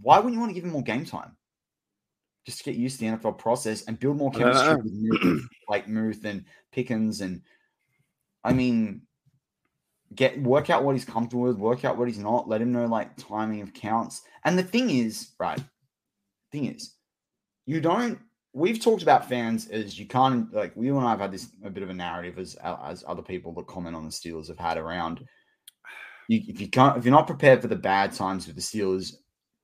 why 0.00 0.16
wouldn't 0.16 0.34
you 0.34 0.40
want 0.40 0.50
to 0.50 0.54
give 0.54 0.64
him 0.64 0.70
more 0.70 0.82
game 0.82 1.04
time? 1.04 1.36
Just 2.46 2.58
to 2.58 2.64
get 2.64 2.74
used 2.74 2.98
to 2.98 3.04
the 3.04 3.16
NFL 3.16 3.38
process 3.38 3.84
and 3.84 3.98
build 3.98 4.16
more 4.16 4.32
chemistry 4.32 4.76
with 4.76 4.92
Muth, 4.92 5.44
like 5.68 5.88
Muth 5.88 6.24
and 6.24 6.44
Pickens, 6.72 7.20
and 7.20 7.42
I 8.42 8.52
mean, 8.52 9.02
get 10.14 10.40
work 10.42 10.70
out 10.70 10.82
what 10.82 10.96
he's 10.96 11.04
comfortable 11.04 11.44
with, 11.44 11.56
work 11.56 11.84
out 11.84 11.96
what 11.96 12.08
he's 12.08 12.18
not. 12.18 12.48
Let 12.48 12.60
him 12.60 12.72
know 12.72 12.86
like 12.86 13.16
timing 13.16 13.60
of 13.60 13.72
counts. 13.72 14.22
And 14.44 14.58
the 14.58 14.64
thing 14.64 14.90
is, 14.90 15.30
right? 15.38 15.62
Thing 16.50 16.66
is, 16.66 16.96
you 17.66 17.80
don't 17.80 18.18
we've 18.52 18.80
talked 18.80 19.02
about 19.02 19.28
fans 19.28 19.68
as 19.68 19.98
you 19.98 20.06
can't 20.06 20.52
like 20.52 20.72
we 20.76 20.88
and 20.88 20.98
I 20.98 21.10
have 21.10 21.20
had 21.20 21.32
this 21.32 21.48
a 21.64 21.70
bit 21.70 21.82
of 21.82 21.90
a 21.90 21.94
narrative 21.94 22.38
as 22.38 22.56
as 22.84 23.04
other 23.06 23.22
people 23.22 23.52
that 23.54 23.66
comment 23.66 23.96
on 23.96 24.04
the 24.04 24.10
Steelers 24.10 24.48
have 24.48 24.58
had 24.58 24.78
around. 24.78 25.26
You, 26.28 26.40
if 26.46 26.60
you 26.60 26.68
can't, 26.68 26.96
if 26.96 27.04
you're 27.04 27.12
not 27.12 27.26
prepared 27.26 27.60
for 27.60 27.68
the 27.68 27.76
bad 27.76 28.12
times 28.12 28.46
with 28.46 28.56
the 28.56 28.62
Steelers, 28.62 29.14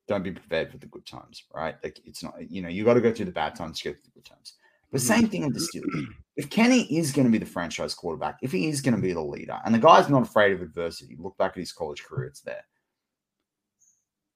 don't 0.09 0.25
be 0.25 0.33
prepared 0.33 0.71
for 0.71 0.79
the 0.79 0.87
good 0.87 1.07
times, 1.07 1.45
right? 1.55 1.77
Like 1.85 2.01
it's 2.05 2.23
not, 2.23 2.35
you 2.51 2.63
know, 2.63 2.69
you 2.69 2.85
got 2.85 2.95
to 2.95 3.01
go 3.01 3.13
through 3.13 3.27
the 3.27 3.33
bad 3.33 3.55
times 3.55 3.79
to 3.79 3.85
get 3.85 3.97
through 3.97 4.11
the 4.15 4.21
good 4.21 4.25
times. 4.25 4.55
But 4.91 5.01
Mm-hmm. 5.01 5.07
same 5.07 5.29
thing 5.29 5.45
with 5.45 5.55
the 5.55 5.61
Steelers. 5.61 6.07
If 6.37 6.51
Kenny 6.51 6.83
is 6.97 7.13
going 7.13 7.27
to 7.27 7.33
be 7.33 7.39
the 7.39 7.47
franchise 7.47 7.95
quarterback, 7.95 8.39
if 8.43 8.53
he 8.53 8.69
is 8.69 8.81
going 8.81 8.95
to 8.95 9.03
be 9.03 9.13
the 9.13 9.21
leader, 9.21 9.59
and 9.65 9.75
the 9.75 9.79
guy's 9.79 10.09
not 10.09 10.23
afraid 10.23 10.53
of 10.53 10.63
adversity, 10.63 11.17
look 11.19 11.37
back 11.37 11.53
at 11.53 11.59
his 11.59 11.73
college 11.73 12.05
career, 12.05 12.27
it's 12.27 12.41
there. 12.41 12.65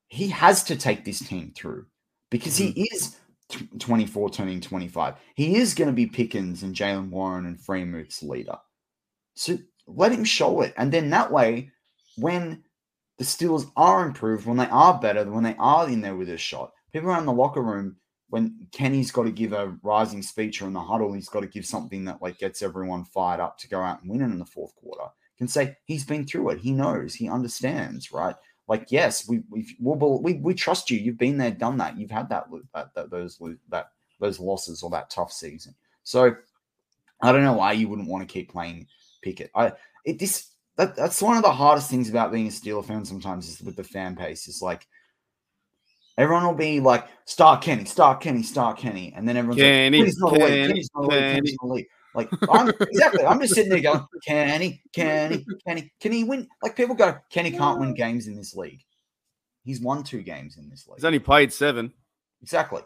He 0.08 0.28
has 0.28 0.62
to 0.64 0.76
take 0.76 1.04
this 1.04 1.20
team 1.20 1.52
through 1.56 1.86
because 2.30 2.56
he 2.56 2.88
is 2.92 3.16
t- 3.48 3.68
24 3.78 4.30
turning 4.30 4.60
25. 4.60 5.14
He 5.36 5.56
is 5.56 5.74
going 5.74 5.88
to 5.88 5.94
be 5.94 6.06
Pickens 6.06 6.62
and 6.62 6.74
Jaylen 6.74 7.08
Warren 7.08 7.46
and 7.46 7.58
Freiermuth's 7.58 8.22
leader. 8.22 8.58
So 9.34 9.56
let 9.86 10.12
him 10.12 10.24
show 10.24 10.60
it. 10.60 10.74
And 10.76 10.92
then 10.92 11.08
that 11.10 11.32
way, 11.32 11.70
when 12.16 12.62
the 13.22 13.28
Steelers 13.28 13.70
are 13.76 14.04
improved, 14.04 14.46
when 14.46 14.56
they 14.56 14.66
are 14.66 14.98
better, 14.98 15.22
than 15.22 15.32
when 15.32 15.44
they 15.44 15.54
are 15.56 15.88
in 15.88 16.00
there 16.00 16.16
with 16.16 16.28
a 16.28 16.36
shot, 16.36 16.72
people 16.92 17.08
around 17.08 17.26
the 17.26 17.32
locker 17.32 17.62
room, 17.62 17.96
when 18.30 18.66
Kenny's 18.72 19.12
got 19.12 19.24
to 19.24 19.30
give 19.30 19.52
a 19.52 19.76
rising 19.82 20.22
speech 20.22 20.60
or 20.60 20.66
in 20.66 20.72
the 20.72 20.80
huddle, 20.80 21.12
he's 21.12 21.28
got 21.28 21.40
to 21.40 21.46
give 21.46 21.64
something 21.64 22.04
that 22.04 22.20
like 22.20 22.38
gets 22.38 22.62
everyone 22.62 23.04
fired 23.04 23.38
up 23.38 23.58
to 23.58 23.68
go 23.68 23.80
out 23.80 24.02
and 24.02 24.10
win 24.10 24.22
it 24.22 24.24
in 24.24 24.40
the 24.40 24.44
fourth 24.44 24.74
quarter. 24.74 25.04
Can 25.38 25.46
say 25.46 25.76
he's 25.84 26.04
been 26.04 26.26
through 26.26 26.50
it. 26.50 26.58
He 26.58 26.72
knows. 26.72 27.14
He 27.14 27.28
understands. 27.28 28.10
Right? 28.10 28.34
Like 28.66 28.86
yes, 28.90 29.28
we 29.28 29.42
we 29.50 29.76
we'll, 29.78 30.20
we 30.20 30.34
we 30.34 30.54
trust 30.54 30.90
you. 30.90 30.98
You've 30.98 31.18
been 31.18 31.36
there, 31.36 31.50
done 31.50 31.76
that. 31.78 31.98
You've 31.98 32.10
had 32.10 32.28
that 32.30 32.46
that, 32.74 32.94
that 32.94 33.10
those 33.10 33.40
that 33.68 33.90
those 34.18 34.40
losses 34.40 34.82
or 34.82 34.90
that 34.90 35.10
tough 35.10 35.32
season. 35.32 35.74
So 36.02 36.34
I 37.20 37.32
don't 37.32 37.44
know 37.44 37.52
why 37.52 37.72
you 37.72 37.88
wouldn't 37.88 38.08
want 38.08 38.26
to 38.26 38.32
keep 38.32 38.50
playing 38.50 38.86
Pickett. 39.20 39.50
I 39.54 39.72
it 40.04 40.18
this 40.18 40.51
that, 40.76 40.96
that's 40.96 41.22
one 41.22 41.36
of 41.36 41.42
the 41.42 41.52
hardest 41.52 41.90
things 41.90 42.08
about 42.08 42.32
being 42.32 42.46
a 42.46 42.50
Steeler 42.50 42.84
fan 42.84 43.04
sometimes 43.04 43.48
is 43.48 43.60
with 43.60 43.76
the 43.76 43.84
fan 43.84 44.14
base. 44.14 44.48
Is 44.48 44.62
like 44.62 44.86
everyone 46.18 46.46
will 46.46 46.54
be 46.54 46.80
like, 46.80 47.06
start 47.24 47.62
Kenny, 47.62 47.84
start 47.84 48.20
Kenny, 48.20 48.42
start 48.42 48.78
Kenny. 48.78 49.12
And 49.16 49.28
then 49.28 49.36
everyone's 49.36 49.60
Kenny, 49.60 49.98
like, 49.98 50.06
Kenny's 50.06 50.18
not 50.18 50.32
elite, 50.32 50.48
Kenny, 50.48 50.68
Kenny's 50.68 50.90
not 50.94 51.04
elite, 51.04 51.20
Kenny's 51.20 51.34
Kenny. 51.34 51.56
not 51.62 51.70
elite. 51.70 51.88
Like 52.14 52.28
I'm 52.50 52.68
exactly, 52.68 53.24
I'm 53.24 53.40
just 53.40 53.54
sitting 53.54 53.70
there 53.70 53.80
going, 53.80 54.04
Kenny, 54.26 54.82
Kenny, 54.92 55.46
Kenny, 55.66 55.92
can 56.00 56.12
he 56.12 56.24
win? 56.24 56.46
Like 56.62 56.76
people 56.76 56.94
go, 56.94 57.16
Kenny 57.30 57.50
can't 57.50 57.80
win 57.80 57.94
games 57.94 58.26
in 58.26 58.36
this 58.36 58.54
league. 58.54 58.82
He's 59.64 59.80
won 59.80 60.02
two 60.02 60.22
games 60.22 60.56
in 60.58 60.68
this 60.68 60.86
league. 60.86 60.96
He's 60.96 61.04
only 61.04 61.20
played 61.20 61.52
seven. 61.52 61.92
Exactly. 62.42 62.82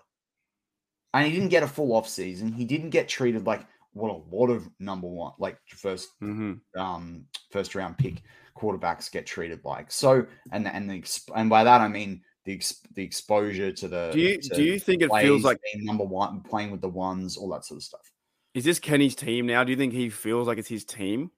And 1.15 1.27
he 1.27 1.33
didn't 1.33 1.49
get 1.49 1.63
a 1.63 1.67
full 1.67 1.95
off 1.95 2.09
season. 2.09 2.53
He 2.53 2.65
didn't 2.65 2.91
get 2.91 3.09
treated 3.09 3.47
like 3.47 3.67
what 3.97 4.11
a 4.11 4.37
lot 4.37 4.51
of 4.51 4.69
number 4.79 5.09
one, 5.09 5.33
like 5.39 5.59
first 5.69 6.11
hmm 6.21 6.55
um 6.77 7.25
first 7.51 7.75
round 7.75 7.97
pick 7.97 8.23
quarterbacks 8.57 9.11
get 9.11 9.27
treated 9.27 9.61
like. 9.65 9.91
So 9.91 10.27
and 10.53 10.69
and 10.69 10.89
the 10.91 11.21
and 11.35 11.49
by 11.49 11.65
that 11.65 11.81
I 11.81 11.89
mean 11.89 12.23
the 12.45 12.61
the 12.95 13.03
exposure 13.03 13.73
to 13.73 13.89
the 13.89 14.11
Do 14.13 14.21
you 14.21 14.39
do 14.39 14.63
you 14.63 14.79
think 14.79 15.03
it 15.03 15.11
feels 15.21 15.45
like 15.45 15.59
being 15.73 15.85
number 15.85 16.05
one, 16.05 16.43
playing 16.43 16.71
with 16.71 16.81
the 16.81 16.89
ones, 16.89 17.37
all 17.37 17.49
that 17.51 17.65
sort 17.65 17.79
of 17.79 17.83
stuff. 17.83 18.13
is 18.55 18.65
this 18.65 18.79
Kenny's 18.79 19.15
team 19.15 19.47
now? 19.47 19.65
Do 19.65 19.73
you 19.73 19.79
think 19.79 19.93
he 19.93 20.11
feels 20.11 20.47
like 20.47 20.59
it's 20.59 20.69
his 20.69 20.85
team? 20.85 21.31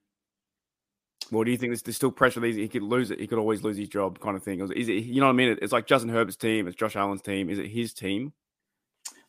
Or 1.33 1.45
do 1.45 1.51
you 1.51 1.59
think 1.59 1.71
there's, 1.71 1.83
there's 1.83 1.97
still 1.97 2.11
pressure? 2.11 2.41
That 2.41 2.55
he 2.55 2.69
could 2.69 2.83
lose 2.83 3.11
it. 3.11 3.21
He 3.21 3.27
could 3.27 3.39
always 3.39 3.63
lose 3.63 3.77
his 3.77 3.89
job, 3.89 4.19
kind 4.19 4.37
of 4.37 4.43
thing. 4.43 4.61
Is 4.61 4.89
it? 4.89 5.05
You 5.05 5.21
know 5.21 5.27
what 5.27 5.33
I 5.33 5.37
mean? 5.37 5.59
It's 5.61 5.73
like 5.73 5.87
Justin 5.87 6.11
Herbert's 6.11 6.37
team. 6.37 6.67
It's 6.67 6.77
Josh 6.77 6.97
Allen's 6.97 7.23
team. 7.23 7.51
Is 7.51 7.59
it 7.59 7.67
his 7.67 7.93
team? 7.93 8.33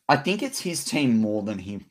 I 0.08 0.16
think 0.18 0.42
it's 0.42 0.62
his 0.62 0.84
team 0.84 1.18
more 1.18 1.44
than 1.44 1.60
he 1.60 1.82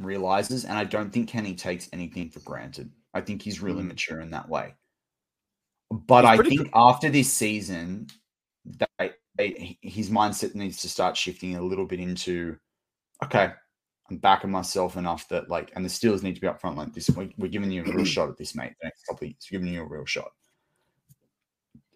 realizes, 0.00 0.64
and 0.64 0.76
I 0.78 0.84
don't 0.84 1.10
think 1.12 1.28
Kenny 1.28 1.54
takes 1.54 1.88
anything 1.92 2.30
for 2.30 2.40
granted. 2.40 2.90
I 3.12 3.20
think 3.20 3.42
he's 3.42 3.60
really 3.60 3.82
Mm. 3.82 3.88
mature 3.88 4.20
in 4.20 4.30
that 4.30 4.48
way. 4.48 4.74
But 5.90 6.24
He's 6.24 6.40
I 6.40 6.48
think 6.48 6.70
after 6.74 7.10
this 7.10 7.32
season, 7.32 8.08
that 8.78 9.18
they, 9.36 9.78
his 9.82 10.10
mindset 10.10 10.54
needs 10.54 10.80
to 10.82 10.88
start 10.88 11.16
shifting 11.16 11.56
a 11.56 11.62
little 11.62 11.86
bit 11.86 12.00
into, 12.00 12.58
okay, 13.22 13.52
I'm 14.10 14.18
backing 14.18 14.50
myself 14.50 14.96
enough 14.96 15.28
that 15.28 15.48
like, 15.48 15.72
and 15.76 15.84
the 15.84 15.88
Steelers 15.88 16.22
need 16.22 16.34
to 16.34 16.40
be 16.40 16.46
up 16.48 16.60
front 16.60 16.76
like 16.76 16.92
this. 16.92 17.08
We, 17.10 17.34
we're 17.38 17.48
giving 17.48 17.70
you 17.70 17.84
a 17.84 17.92
real 17.92 18.04
shot 18.04 18.28
at 18.28 18.36
this, 18.36 18.54
mate. 18.54 18.72
The 18.80 18.86
next 18.86 19.04
couple 19.04 19.24
of 19.26 19.30
years, 19.30 19.48
we're 19.50 19.58
giving 19.58 19.72
you 19.74 19.82
a 19.82 19.86
real 19.88 20.04
shot. 20.06 20.32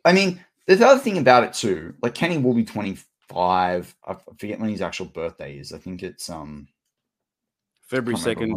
I 0.05 0.13
mean, 0.13 0.45
there's 0.67 0.79
the 0.79 0.87
other 0.87 1.01
thing 1.01 1.19
about 1.19 1.45
it 1.45 1.53
too. 1.53 1.95
Like 2.03 2.15
Kenny 2.15 2.39
will 2.39 2.55
be 2.55 2.65
25. 2.65 3.97
I 4.07 4.17
forget 4.39 4.61
when 4.61 4.71
his 4.71 4.83
actual 4.83 5.07
birthday 5.07 5.59
is. 5.59 5.73
I 5.73 5.79
think 5.79 6.03
it's 6.03 6.31
um 6.31 6.69
February 7.89 8.19
second. 8.21 8.55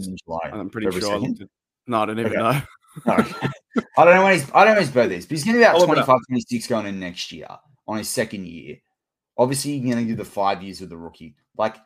I'm 0.54 0.70
pretty 0.70 0.88
February 0.88 1.02
sure. 1.02 1.12
I 1.13 1.17
2nd? 1.17 1.22
looked 1.30 1.41
at- 1.41 1.48
No, 1.88 2.02
I 2.02 2.06
don't 2.06 2.20
even 2.20 2.32
Okay. 2.38 2.38
know. 2.41 2.62
No. 3.06 3.13
I 3.98 4.06
don't 4.06 4.15
know 4.15 4.24
when 4.24 4.34
his 4.34 4.52
I 4.54 4.65
don't 4.65 4.74
know 4.76 4.82
his 4.82 4.89
birthday 4.91 5.15
is, 5.17 5.26
but 5.26 5.32
he's 5.38 5.46
gonna 5.46 5.58
be 5.58 5.63
about 5.63 5.76
I'll 5.76 5.82
look 5.82 5.89
it 5.91 5.98
up. 6.00 6.06
25, 6.06 6.20
26 6.28 6.67
going 6.67 6.86
in 6.88 7.00
next 7.00 7.32
year 7.32 7.48
on 7.88 7.98
his 7.98 8.10
second 8.10 8.46
year. 8.48 8.78
Obviously, 9.38 9.72
you're 9.74 9.96
gonna 9.96 10.06
do 10.06 10.15
the 10.15 10.26
five 10.26 10.62
years 10.62 10.82
with 10.82 10.89
the 10.89 10.98
rookie. 10.98 11.36
Like 11.58 11.78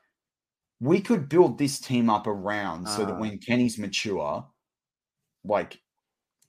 we 0.80 1.00
could 1.02 1.30
build 1.30 1.58
this 1.58 1.80
team 1.80 2.10
up 2.10 2.26
around 2.28 2.88
so 2.88 3.06
that 3.06 3.14
Ah. 3.16 3.20
when 3.20 3.38
Kenny's 3.38 3.78
mature, 3.78 4.46
like 5.44 5.80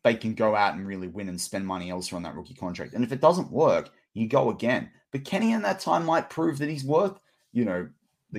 they 0.03 0.15
can 0.15 0.35
go 0.35 0.55
out 0.57 0.75
and 0.75 0.87
really 0.87 1.09
win 1.09 1.29
and 1.29 1.41
spend 1.41 1.67
money 1.67 1.91
elsewhere 1.91 2.17
on 2.17 2.23
that 2.23 2.35
rookie 2.35 2.55
contract. 2.55 2.95
And 2.95 3.05
if 3.05 3.13
it 3.13 3.21
doesn't 3.21 3.51
work, 3.51 3.91
you 4.15 4.29
go 4.29 4.51
again. 4.51 4.91
But 5.13 5.25
Kenny 5.25 5.53
in 5.53 5.63
that 5.63 5.81
time 5.81 6.07
might 6.07 6.31
prove 6.31 6.59
that 6.59 6.69
he's 6.71 6.85
worth, 6.85 7.19
you 7.53 7.65
know, 7.65 7.89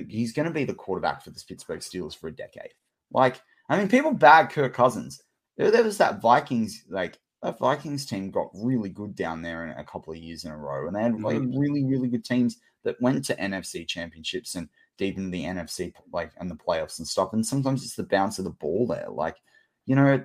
he's 0.08 0.32
going 0.32 0.46
to 0.46 0.54
be 0.54 0.64
the 0.64 0.74
quarterback 0.74 1.22
for 1.22 1.30
the 1.30 1.42
Pittsburgh 1.46 1.80
Steelers 1.80 2.16
for 2.16 2.28
a 2.28 2.32
decade. 2.32 2.72
Like, 3.10 3.40
I 3.68 3.78
mean, 3.78 3.88
people 3.88 4.12
bag 4.12 4.50
Kirk 4.50 4.74
Cousins. 4.74 5.22
There, 5.56 5.70
there 5.70 5.84
was 5.84 5.98
that 5.98 6.20
Vikings, 6.20 6.84
like 6.88 7.18
that 7.42 7.58
Vikings 7.58 8.06
team 8.06 8.30
got 8.30 8.50
really 8.54 8.88
good 8.88 9.14
down 9.14 9.42
there 9.42 9.64
in 9.64 9.70
a 9.78 9.84
couple 9.84 10.12
of 10.12 10.18
years 10.18 10.44
in 10.44 10.50
a 10.50 10.56
row, 10.56 10.86
and 10.86 10.96
they 10.96 11.02
had 11.02 11.20
like 11.20 11.36
mm-hmm. 11.36 11.58
really, 11.58 11.84
really 11.84 12.08
good 12.08 12.24
teams 12.24 12.58
that 12.84 13.00
went 13.00 13.24
to 13.24 13.36
NFC 13.36 13.86
championships 13.86 14.54
and 14.54 14.68
deep 14.96 15.16
into 15.16 15.30
the 15.30 15.44
NFC, 15.44 15.92
like 16.12 16.32
and 16.38 16.50
the 16.50 16.56
playoffs 16.56 16.98
and 16.98 17.06
stuff. 17.06 17.32
And 17.32 17.46
sometimes 17.46 17.84
it's 17.84 17.96
the 17.96 18.04
bounce 18.04 18.38
of 18.38 18.44
the 18.44 18.50
ball 18.50 18.86
there, 18.86 19.08
like 19.10 19.36
you 19.86 19.94
know. 19.94 20.24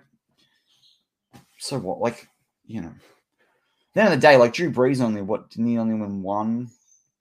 So 1.60 1.80
what? 1.80 2.00
Like 2.00 2.28
you 2.66 2.82
know, 2.82 2.88
at 2.90 3.94
the 3.94 4.02
end 4.02 4.14
of 4.14 4.20
the 4.20 4.28
day, 4.28 4.38
like 4.38 4.54
Drew 4.54 4.72
Brees 4.72 5.02
only 5.02 5.22
what 5.22 5.50
didn't 5.50 5.68
he 5.68 5.78
only 5.78 5.94
win 5.94 6.22
one 6.22 6.70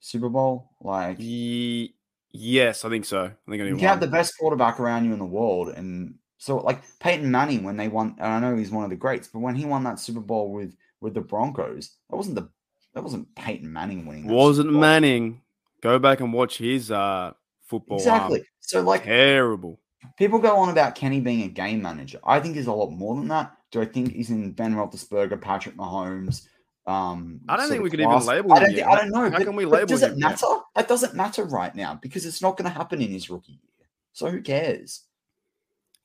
Super 0.00 0.28
Bowl? 0.28 0.70
Like 0.80 1.16
Ye- 1.18 1.94
yes, 2.32 2.84
I 2.84 2.88
think 2.88 3.04
so. 3.04 3.24
I 3.24 3.50
think 3.50 3.62
I 3.62 3.66
you 3.66 3.76
have 3.78 4.00
the 4.00 4.06
best 4.06 4.36
quarterback 4.38 4.80
around 4.80 5.04
you 5.04 5.12
in 5.12 5.18
the 5.18 5.24
world, 5.24 5.68
and 5.70 6.14
so 6.38 6.58
like 6.58 6.82
Peyton 6.98 7.30
Manning 7.30 7.62
when 7.64 7.76
they 7.76 7.88
won, 7.88 8.16
and 8.18 8.32
I 8.32 8.40
know 8.40 8.56
he's 8.56 8.70
one 8.70 8.84
of 8.84 8.90
the 8.90 8.96
greats, 8.96 9.28
but 9.28 9.40
when 9.40 9.54
he 9.54 9.64
won 9.64 9.84
that 9.84 9.98
Super 9.98 10.20
Bowl 10.20 10.52
with 10.52 10.74
with 11.00 11.14
the 11.14 11.20
Broncos, 11.20 11.96
that 12.10 12.16
wasn't 12.16 12.36
the 12.36 12.48
that 12.94 13.02
wasn't 13.02 13.34
Peyton 13.34 13.72
Manning 13.72 14.06
winning. 14.06 14.28
Wasn't. 14.28 14.72
Manning. 14.72 15.40
Go 15.80 15.98
back 15.98 16.20
and 16.20 16.32
watch 16.32 16.58
his 16.58 16.90
uh 16.90 17.32
football. 17.64 17.96
arm. 17.98 18.00
exactly. 18.00 18.44
So 18.60 18.82
like 18.82 19.04
Terrible. 19.04 19.80
people 20.18 20.38
go 20.38 20.56
on 20.56 20.68
about 20.68 20.94
Kenny 20.94 21.20
being 21.20 21.42
a 21.42 21.48
game 21.48 21.82
manager. 21.82 22.18
I 22.24 22.40
think 22.40 22.56
he's 22.56 22.66
a 22.66 22.72
lot 22.72 22.90
more 22.90 23.14
than 23.16 23.28
that. 23.28 23.56
Do 23.70 23.80
I 23.80 23.86
think 23.86 24.12
he's 24.12 24.30
in 24.30 24.52
Ben 24.52 24.74
Roethlisberger, 24.74 25.40
Patrick 25.40 25.76
Mahomes? 25.76 26.46
Um, 26.86 27.40
I 27.48 27.56
don't 27.56 27.68
think 27.68 27.82
we 27.82 27.90
could 27.90 28.00
even 28.00 28.18
label 28.26 28.52
I 28.52 28.58
don't. 28.58 28.66
Think, 28.66 28.78
yet. 28.78 28.88
I 28.88 28.96
don't 28.96 29.10
know. 29.10 29.30
How 29.30 29.38
but, 29.38 29.44
can 29.44 29.56
we 29.56 29.64
label 29.64 29.86
does 29.86 30.02
it 30.02 30.10
yet? 30.10 30.18
matter? 30.18 30.46
That 30.74 30.88
doesn't 30.88 31.14
matter 31.14 31.44
right 31.44 31.74
now 31.74 31.98
because 32.00 32.26
it's 32.26 32.42
not 32.42 32.56
going 32.56 32.70
to 32.70 32.76
happen 32.76 33.00
in 33.00 33.10
his 33.10 33.30
rookie 33.30 33.52
year. 33.52 33.88
So 34.12 34.30
who 34.30 34.42
cares? 34.42 35.02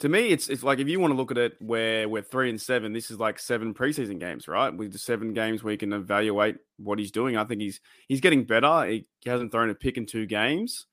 To 0.01 0.09
me, 0.09 0.29
it's 0.29 0.47
it's 0.49 0.61
like 0.61 0.77
if 0.77 0.87
you 0.87 0.99
want 0.99 1.11
to 1.11 1.17
look 1.17 1.31
at 1.31 1.39
it 1.39 1.55
where 1.59 2.07
we're 2.07 2.21
three 2.21 2.51
and 2.51 2.61
seven, 2.61 2.93
this 2.93 3.09
is 3.09 3.19
like 3.19 3.39
seven 3.39 3.73
preseason 3.73 4.19
games, 4.19 4.47
right? 4.47 4.71
With 4.71 4.93
the 4.93 4.99
seven 4.99 5.33
games 5.33 5.63
where 5.63 5.71
you 5.71 5.77
can 5.79 5.93
evaluate 5.93 6.57
what 6.77 6.99
he's 6.99 7.11
doing. 7.11 7.35
I 7.35 7.45
think 7.45 7.61
he's 7.61 7.79
he's 8.07 8.21
getting 8.21 8.43
better. 8.43 8.85
He 8.85 9.07
hasn't 9.25 9.51
thrown 9.51 9.71
a 9.71 9.75
pick 9.75 9.97
in 9.97 10.05
two 10.05 10.27
games. 10.27 10.85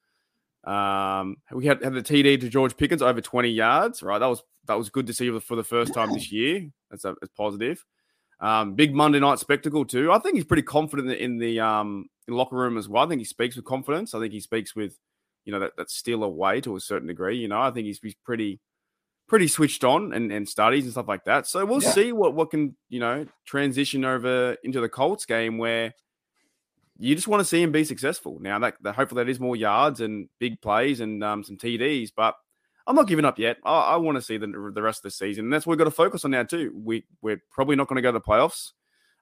Um, 0.65 1.37
we 1.53 1.67
had, 1.67 1.85
had 1.85 1.93
the 1.93 2.03
TD 2.03 2.41
to 2.41 2.49
George 2.49 2.79
Pickens 2.79 3.03
over 3.03 3.21
20 3.21 3.51
yards, 3.51 4.03
right? 4.03 4.19
That 4.19 4.27
was 4.27 4.43
that 4.67 4.79
was 4.79 4.89
good 4.89 5.07
to 5.09 5.13
see 5.13 5.39
for 5.41 5.57
the 5.57 5.65
first 5.65 5.93
time 5.93 6.15
this 6.15 6.33
year. 6.33 6.71
That's 6.91 7.05
a, 7.05 7.15
that's 7.21 7.33
positive. 7.37 7.85
Um, 8.41 8.75
big 8.75 8.95
Monday 8.95 9.21
night 9.21 9.39
spectacle 9.39 9.85
too. 9.85 10.13
I 10.13 10.19
think 10.19 10.35
he's 10.37 10.45
pretty 10.45 10.63
confident 10.63 11.09
in 11.11 11.15
the, 11.17 11.25
in 11.25 11.39
the 11.39 11.61
um 11.61 12.09
in 12.29 12.35
locker 12.35 12.57
room 12.57 12.77
as 12.77 12.89
well. 12.89 13.05
I 13.05 13.09
think 13.09 13.21
he 13.21 13.25
speaks 13.25 13.57
with 13.57 13.65
confidence. 13.65 14.15
I 14.15 14.21
think 14.21 14.33
he 14.33 14.41
speaks 14.41 14.75
with 14.75 14.99
you 15.45 15.53
know 15.53 15.61
that 15.61 15.77
that 15.77 15.89
Steeler 15.89 16.31
way 16.31 16.61
to 16.63 16.77
a 16.77 16.81
certain 16.81 17.09
degree. 17.09 17.37
You 17.37 17.49
know, 17.49 17.61
I 17.61 17.71
think 17.71 17.87
he's 17.87 18.01
he's 18.03 18.15
pretty 18.15 18.61
pretty 19.27 19.49
switched 19.49 19.85
on 19.85 20.13
and, 20.13 20.31
and 20.31 20.47
studies 20.49 20.85
and 20.85 20.93
stuff 20.93 21.09
like 21.09 21.25
that. 21.25 21.47
So 21.47 21.65
we'll 21.65 21.83
Yeah. 21.83 21.91
see 21.93 22.13
what 22.13 22.35
what 22.35 22.51
can 22.51 22.77
you 22.89 23.01
know 23.01 23.27
transition 23.47 24.05
over 24.05 24.57
into 24.63 24.81
the 24.81 24.89
Colts 24.89 25.25
game 25.25 25.57
where 25.59 25.95
you 26.99 27.15
just 27.15 27.27
want 27.27 27.41
to 27.41 27.45
see 27.45 27.61
him 27.63 27.73
be 27.73 27.83
successful. 27.85 28.39
Now 28.41 28.59
that, 28.61 28.75
that 28.83 28.95
hopefully 28.95 29.25
that 29.25 29.31
is 29.31 29.41
more 29.41 29.57
yards 29.57 30.01
and 30.01 30.29
big 30.39 30.61
plays 30.61 31.01
and 31.01 31.25
um, 31.25 31.43
some 31.43 31.57
TDs, 31.57 32.11
but 32.17 32.37
I'm 32.87 32.97
not 32.97 33.07
giving 33.09 33.25
up 33.25 33.39
yet. 33.39 33.57
I, 33.65 33.95
I 33.95 33.97
want 33.97 34.17
to 34.17 34.23
see 34.23 34.37
the, 34.37 34.47
the 34.47 34.83
rest 34.83 34.99
of 34.99 35.03
the 35.05 35.11
season, 35.11 35.45
and 35.47 35.53
that's 35.53 35.67
what 35.67 35.73
we've 35.73 35.79
got 35.79 35.85
to 35.85 35.91
focus 35.91 36.25
on 36.25 36.31
now 36.33 36.43
too. 36.43 36.73
We 36.85 37.05
we're 37.23 37.43
probably 37.51 37.77
not 37.77 37.89
going 37.89 37.97
to 37.97 38.03
go 38.03 38.11
to 38.13 38.19
the 38.19 38.25
playoffs, 38.25 38.73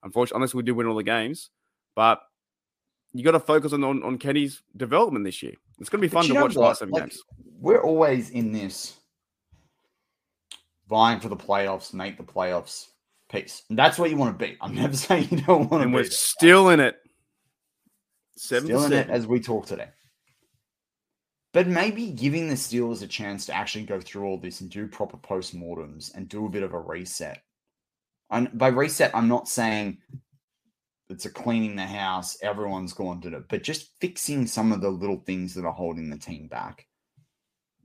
unfortunately, 0.02 0.38
unless 0.38 0.54
we 0.54 0.62
do 0.62 0.74
win 0.74 0.86
all 0.86 0.96
the 0.96 1.02
games. 1.04 1.50
But 1.94 2.20
you 3.12 3.22
got 3.22 3.32
to 3.32 3.40
focus 3.40 3.72
on, 3.72 3.84
on 3.84 4.02
on 4.02 4.18
Kenny's 4.18 4.62
development 4.76 5.24
this 5.24 5.42
year. 5.42 5.54
It's 5.78 5.88
going 5.88 6.00
to 6.00 6.08
be 6.08 6.12
fun 6.12 6.24
to 6.26 6.34
watch 6.34 6.54
the 6.54 6.60
last 6.60 6.78
seven 6.80 6.92
Like, 6.92 7.02
games. 7.04 7.22
we're 7.60 7.82
always 7.82 8.30
in 8.30 8.52
this 8.52 8.94
vying 10.88 11.20
for 11.20 11.28
the 11.28 11.36
playoffs, 11.36 11.92
make 11.94 12.16
the 12.16 12.22
playoffs 12.22 12.88
piece. 13.30 13.62
And 13.68 13.78
that's 13.78 13.98
what 13.98 14.10
you 14.10 14.16
want 14.16 14.38
to 14.38 14.44
be. 14.44 14.56
I'm 14.60 14.74
never 14.74 14.94
saying 14.96 15.28
you 15.30 15.40
don't 15.40 15.70
want 15.70 15.82
to 15.82 15.84
And 15.84 15.90
be. 15.92 15.96
we're 15.96 16.02
there. 16.02 16.10
still 16.10 16.68
in 16.70 16.80
it. 16.80 16.96
Seven 18.36 18.66
Still 18.66 18.84
in 18.84 18.92
it 18.92 19.08
as 19.08 19.26
we 19.26 19.40
talk 19.40 19.66
today. 19.66 19.88
But 21.52 21.66
maybe 21.66 22.10
giving 22.10 22.48
the 22.48 22.54
Steelers 22.54 23.02
a 23.02 23.06
chance 23.06 23.44
to 23.46 23.54
actually 23.54 23.84
go 23.84 24.00
through 24.00 24.24
all 24.24 24.38
this 24.38 24.62
and 24.62 24.70
do 24.70 24.88
proper 24.88 25.18
postmortems 25.18 26.14
and 26.14 26.28
do 26.28 26.46
a 26.46 26.50
bit 26.50 26.62
of 26.62 26.72
a 26.72 26.80
reset. 26.80 27.42
And 28.30 28.56
by 28.56 28.68
reset, 28.68 29.14
I'm 29.14 29.28
not 29.28 29.48
saying 29.48 29.98
it's 31.10 31.26
a 31.26 31.30
cleaning 31.30 31.76
the 31.76 31.82
house, 31.82 32.38
everyone's 32.42 32.94
gone 32.94 33.20
to 33.20 33.36
it, 33.36 33.48
but 33.48 33.62
just 33.62 33.90
fixing 34.00 34.46
some 34.46 34.72
of 34.72 34.80
the 34.80 34.88
little 34.88 35.18
things 35.26 35.54
that 35.54 35.66
are 35.66 35.72
holding 35.72 36.08
the 36.08 36.16
team 36.16 36.48
back 36.48 36.86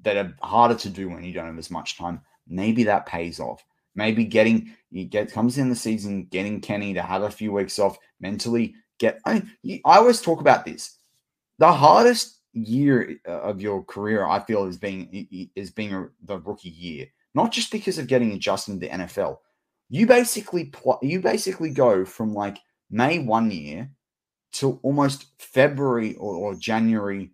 that 0.02 0.16
are 0.16 0.34
harder 0.42 0.76
to 0.76 0.90
do 0.90 1.10
when 1.10 1.24
you 1.24 1.34
don't 1.34 1.48
have 1.48 1.58
as 1.58 1.70
much 1.70 1.98
time. 1.98 2.22
Maybe 2.48 2.86
that 2.86 3.06
pays 3.06 3.42
off. 3.42 3.66
Maybe 3.96 4.24
getting 4.24 4.74
you 4.92 5.06
get 5.06 5.32
comes 5.32 5.58
in 5.58 5.70
the 5.70 5.76
season, 5.76 6.26
getting 6.26 6.62
Kenny 6.62 6.94
to 6.94 7.02
have 7.02 7.24
a 7.24 7.32
few 7.32 7.52
weeks 7.52 7.80
off 7.80 7.98
mentally. 8.22 8.76
Get 9.00 9.20
I, 9.26 9.44
I 9.86 9.98
always 9.98 10.22
talk 10.22 10.40
about 10.40 10.64
this. 10.64 10.98
The 11.58 11.72
hardest 11.72 12.37
year 12.66 13.20
uh, 13.28 13.42
of 13.42 13.62
your 13.62 13.84
career, 13.84 14.26
I 14.26 14.40
feel, 14.40 14.66
is 14.66 14.78
being 14.78 15.50
is 15.56 15.72
being 15.72 16.10
the 16.24 16.40
rookie 16.40 16.70
year. 16.70 17.08
Not 17.34 17.52
just 17.52 17.72
because 17.72 17.98
of 17.98 18.08
getting 18.08 18.32
adjusted 18.32 18.74
to 18.74 18.80
the 18.80 18.90
NFL. 18.90 19.38
You 19.90 20.06
basically 20.08 20.66
pl- 20.66 21.00
you 21.02 21.22
basically 21.22 21.70
go 21.70 22.04
from 22.04 22.34
like 22.34 22.58
May 22.90 23.20
one 23.20 23.52
year 23.52 23.90
to 24.54 24.80
almost 24.82 25.28
February 25.40 26.16
or, 26.16 26.36
or 26.36 26.56
January, 26.56 27.32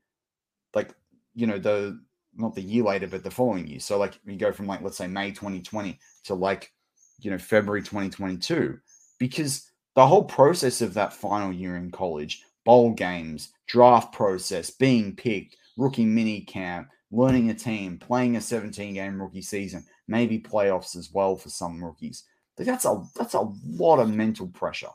like 0.76 0.94
you 1.34 1.48
know 1.48 1.58
the 1.58 2.00
not 2.36 2.56
the 2.56 2.62
year 2.62 2.84
later, 2.84 3.08
but 3.08 3.24
the 3.24 3.32
following 3.32 3.68
year. 3.68 3.80
So 3.80 3.98
like 3.98 4.20
you 4.26 4.38
go 4.38 4.52
from 4.52 4.68
like 4.68 4.82
let's 4.82 4.98
say 4.98 5.08
May 5.08 5.32
2020 5.32 6.00
to 6.26 6.34
like 6.34 6.72
you 7.20 7.32
know 7.32 7.38
February 7.38 7.82
2022 7.82 8.78
because 9.20 9.70
the 9.96 10.06
whole 10.06 10.24
process 10.24 10.82
of 10.82 10.94
that 10.96 11.14
final 11.14 11.54
year 11.54 11.78
in 11.78 11.92
college, 11.92 12.44
bowl 12.66 12.92
games, 12.92 13.50
draft 13.68 14.14
process, 14.14 14.72
being 14.72 15.16
picked, 15.16 15.58
rookie 15.78 16.06
mini 16.06 16.42
camp, 16.42 16.90
learning 17.12 17.50
a 17.50 17.54
team, 17.54 17.98
playing 17.98 18.36
a 18.36 18.42
17 18.42 18.94
game 18.94 19.22
rookie 19.22 19.42
season, 19.42 19.86
maybe 20.08 20.40
playoffs 20.40 20.96
as 20.96 21.12
well 21.14 21.36
for 21.36 21.50
some 21.50 21.84
rookies. 21.84 22.24
That's 22.58 22.86
a 22.86 23.04
that's 23.16 23.34
a 23.34 23.52
lot 23.66 24.00
of 24.00 24.14
mental 24.14 24.48
pressure. 24.48 24.90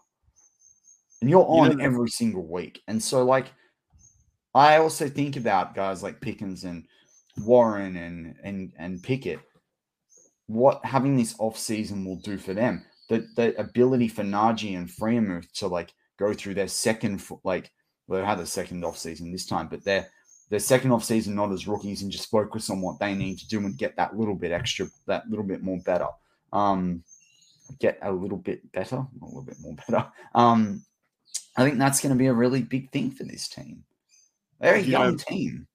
And 1.20 1.28
you're 1.28 1.40
You 1.40 1.46
know 1.46 1.72
on 1.72 1.80
every 1.80 2.08
single 2.08 2.46
week. 2.46 2.82
And 2.86 3.02
so 3.02 3.24
like 3.24 3.46
I 4.54 4.78
also 4.78 5.08
think 5.08 5.36
about 5.36 5.74
guys 5.74 6.02
like 6.02 6.20
Pickens 6.20 6.64
and 6.64 6.84
Warren 7.38 7.96
and 7.96 8.36
and 8.42 8.72
and 8.78 9.02
Pickett, 9.02 9.40
what 10.46 10.84
having 10.84 11.16
this 11.16 11.34
off 11.38 11.58
season 11.58 12.04
will 12.04 12.16
do 12.16 12.38
for 12.38 12.54
them. 12.54 12.84
The 13.08 13.26
the 13.36 13.60
ability 13.60 14.08
for 14.08 14.22
Najee 14.22 14.76
and 14.76 14.88
Freiermuth 14.88 15.50
to 15.54 15.66
like 15.66 15.92
go 16.18 16.32
through 16.34 16.54
their 16.54 16.68
second 16.68 17.22
like 17.44 17.70
well, 18.06 18.20
they 18.20 18.26
had 18.26 18.40
a 18.40 18.46
second 18.46 18.84
off 18.84 18.96
season 18.98 19.30
this 19.32 19.46
time, 19.46 19.68
but 19.68 19.84
their 19.84 20.08
their 20.50 20.58
second 20.60 20.92
off 20.92 21.04
season 21.04 21.34
not 21.34 21.52
as 21.52 21.68
rookies 21.68 22.02
and 22.02 22.10
just 22.10 22.30
focus 22.30 22.70
on 22.70 22.80
what 22.80 22.98
they 22.98 23.14
need 23.14 23.38
to 23.38 23.48
do 23.48 23.58
and 23.60 23.76
get 23.76 23.96
that 23.96 24.16
little 24.16 24.34
bit 24.34 24.50
extra, 24.52 24.86
that 25.06 25.28
little 25.28 25.44
bit 25.44 25.62
more 25.62 25.78
better. 25.84 26.06
Um, 26.52 27.02
get 27.80 27.98
a 28.00 28.10
little 28.10 28.38
bit 28.38 28.72
better, 28.72 28.96
a 28.96 29.24
little 29.26 29.42
bit 29.42 29.56
more 29.60 29.74
better. 29.88 30.06
Um, 30.34 30.82
I 31.56 31.64
think 31.64 31.76
that's 31.78 32.00
going 32.00 32.14
to 32.14 32.18
be 32.18 32.28
a 32.28 32.32
really 32.32 32.62
big 32.62 32.90
thing 32.92 33.10
for 33.10 33.24
this 33.24 33.46
team. 33.48 33.84
They're 34.58 34.78
You 34.78 34.92
young 34.92 35.10
know- 35.12 35.16
team. 35.18 35.66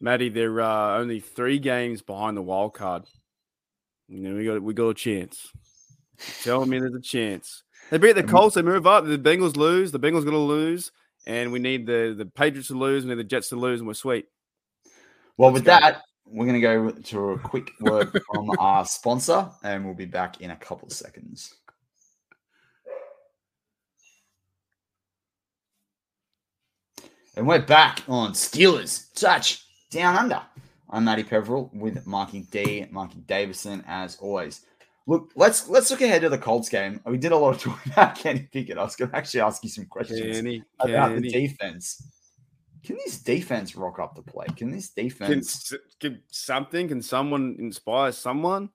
Maddie, 0.00 0.28
they're 0.28 0.60
uh, 0.60 0.98
only 0.98 1.20
three 1.20 1.58
games 1.58 2.00
behind 2.02 2.36
the 2.36 2.42
wild 2.42 2.74
card. 2.74 3.04
You 4.08 4.20
know, 4.20 4.34
we 4.36 4.44
got 4.44 4.62
we 4.62 4.72
got 4.74 4.88
a 4.88 4.94
chance. 4.94 5.50
Tell 6.42 6.64
me 6.66 6.78
there's 6.78 6.94
a 6.94 7.00
chance. 7.00 7.62
They 7.90 7.98
beat 7.98 8.12
the 8.12 8.22
Colts, 8.22 8.54
they 8.56 8.62
move 8.62 8.86
up. 8.86 9.06
The 9.06 9.18
Bengals 9.18 9.56
lose. 9.56 9.92
The 9.92 10.00
Bengals 10.00 10.24
gonna 10.24 10.38
lose, 10.38 10.90
and 11.26 11.52
we 11.52 11.58
need 11.58 11.86
the 11.86 12.14
the 12.16 12.26
Patriots 12.26 12.68
to 12.68 12.74
lose. 12.78 13.04
We 13.04 13.10
need 13.10 13.18
the 13.18 13.24
Jets 13.24 13.48
to 13.50 13.56
lose, 13.56 13.80
and 13.80 13.86
we're 13.86 13.94
sweet. 13.94 14.26
Well, 15.36 15.50
Let's 15.50 15.60
with 15.60 15.64
go. 15.66 15.70
that, 15.72 16.02
we're 16.26 16.46
going 16.46 16.60
to 16.60 16.60
go 16.60 16.90
to 16.90 17.30
a 17.30 17.38
quick 17.38 17.70
word 17.80 18.10
from 18.32 18.50
our 18.58 18.84
sponsor, 18.84 19.48
and 19.62 19.84
we'll 19.84 19.94
be 19.94 20.06
back 20.06 20.40
in 20.40 20.50
a 20.50 20.56
couple 20.56 20.88
of 20.88 20.92
seconds. 20.92 21.54
And 27.36 27.46
we're 27.46 27.60
back 27.60 28.02
on 28.08 28.32
Steelers 28.32 29.12
Touch 29.14 29.66
Down 29.90 30.16
Under. 30.16 30.40
I'm 30.88 31.04
Matty 31.04 31.22
Peverill 31.22 31.72
with 31.74 32.06
Marky 32.06 32.46
D, 32.50 32.86
Marky 32.90 33.18
Davison, 33.26 33.84
as 33.86 34.16
always. 34.16 34.62
Look, 35.06 35.30
let's 35.36 35.68
let's 35.68 35.90
look 35.90 36.00
ahead 36.00 36.22
to 36.22 36.28
the 36.28 36.38
Colts 36.38 36.68
game. 36.68 37.00
We 37.06 37.16
did 37.18 37.32
a 37.32 37.36
lot 37.36 37.54
of 37.54 37.60
talking 37.62 37.92
about 37.92 38.14
Kenny 38.18 38.48
Pickett. 38.52 38.76
I 38.78 38.82
was 38.82 38.96
going 38.96 39.10
to 39.10 39.16
actually 39.16 39.40
ask 39.40 39.62
you 39.62 39.70
some 39.70 39.86
questions 39.86 40.20
Kenny, 40.20 40.64
about 40.80 41.14
the 41.20 41.30
defense. 41.30 42.02
Can 42.84 42.96
this 43.04 43.18
defense 43.20 43.76
rock 43.76 43.98
up 43.98 44.14
the 44.16 44.22
play? 44.22 44.46
Can 44.56 44.70
this 44.70 44.90
defense? 44.90 45.72
s- 45.72 45.78
can 46.00 46.22
something? 46.30 46.88
Can 46.88 47.02
someone 47.02 47.56
inspire 47.58 48.12
someone? 48.12 48.70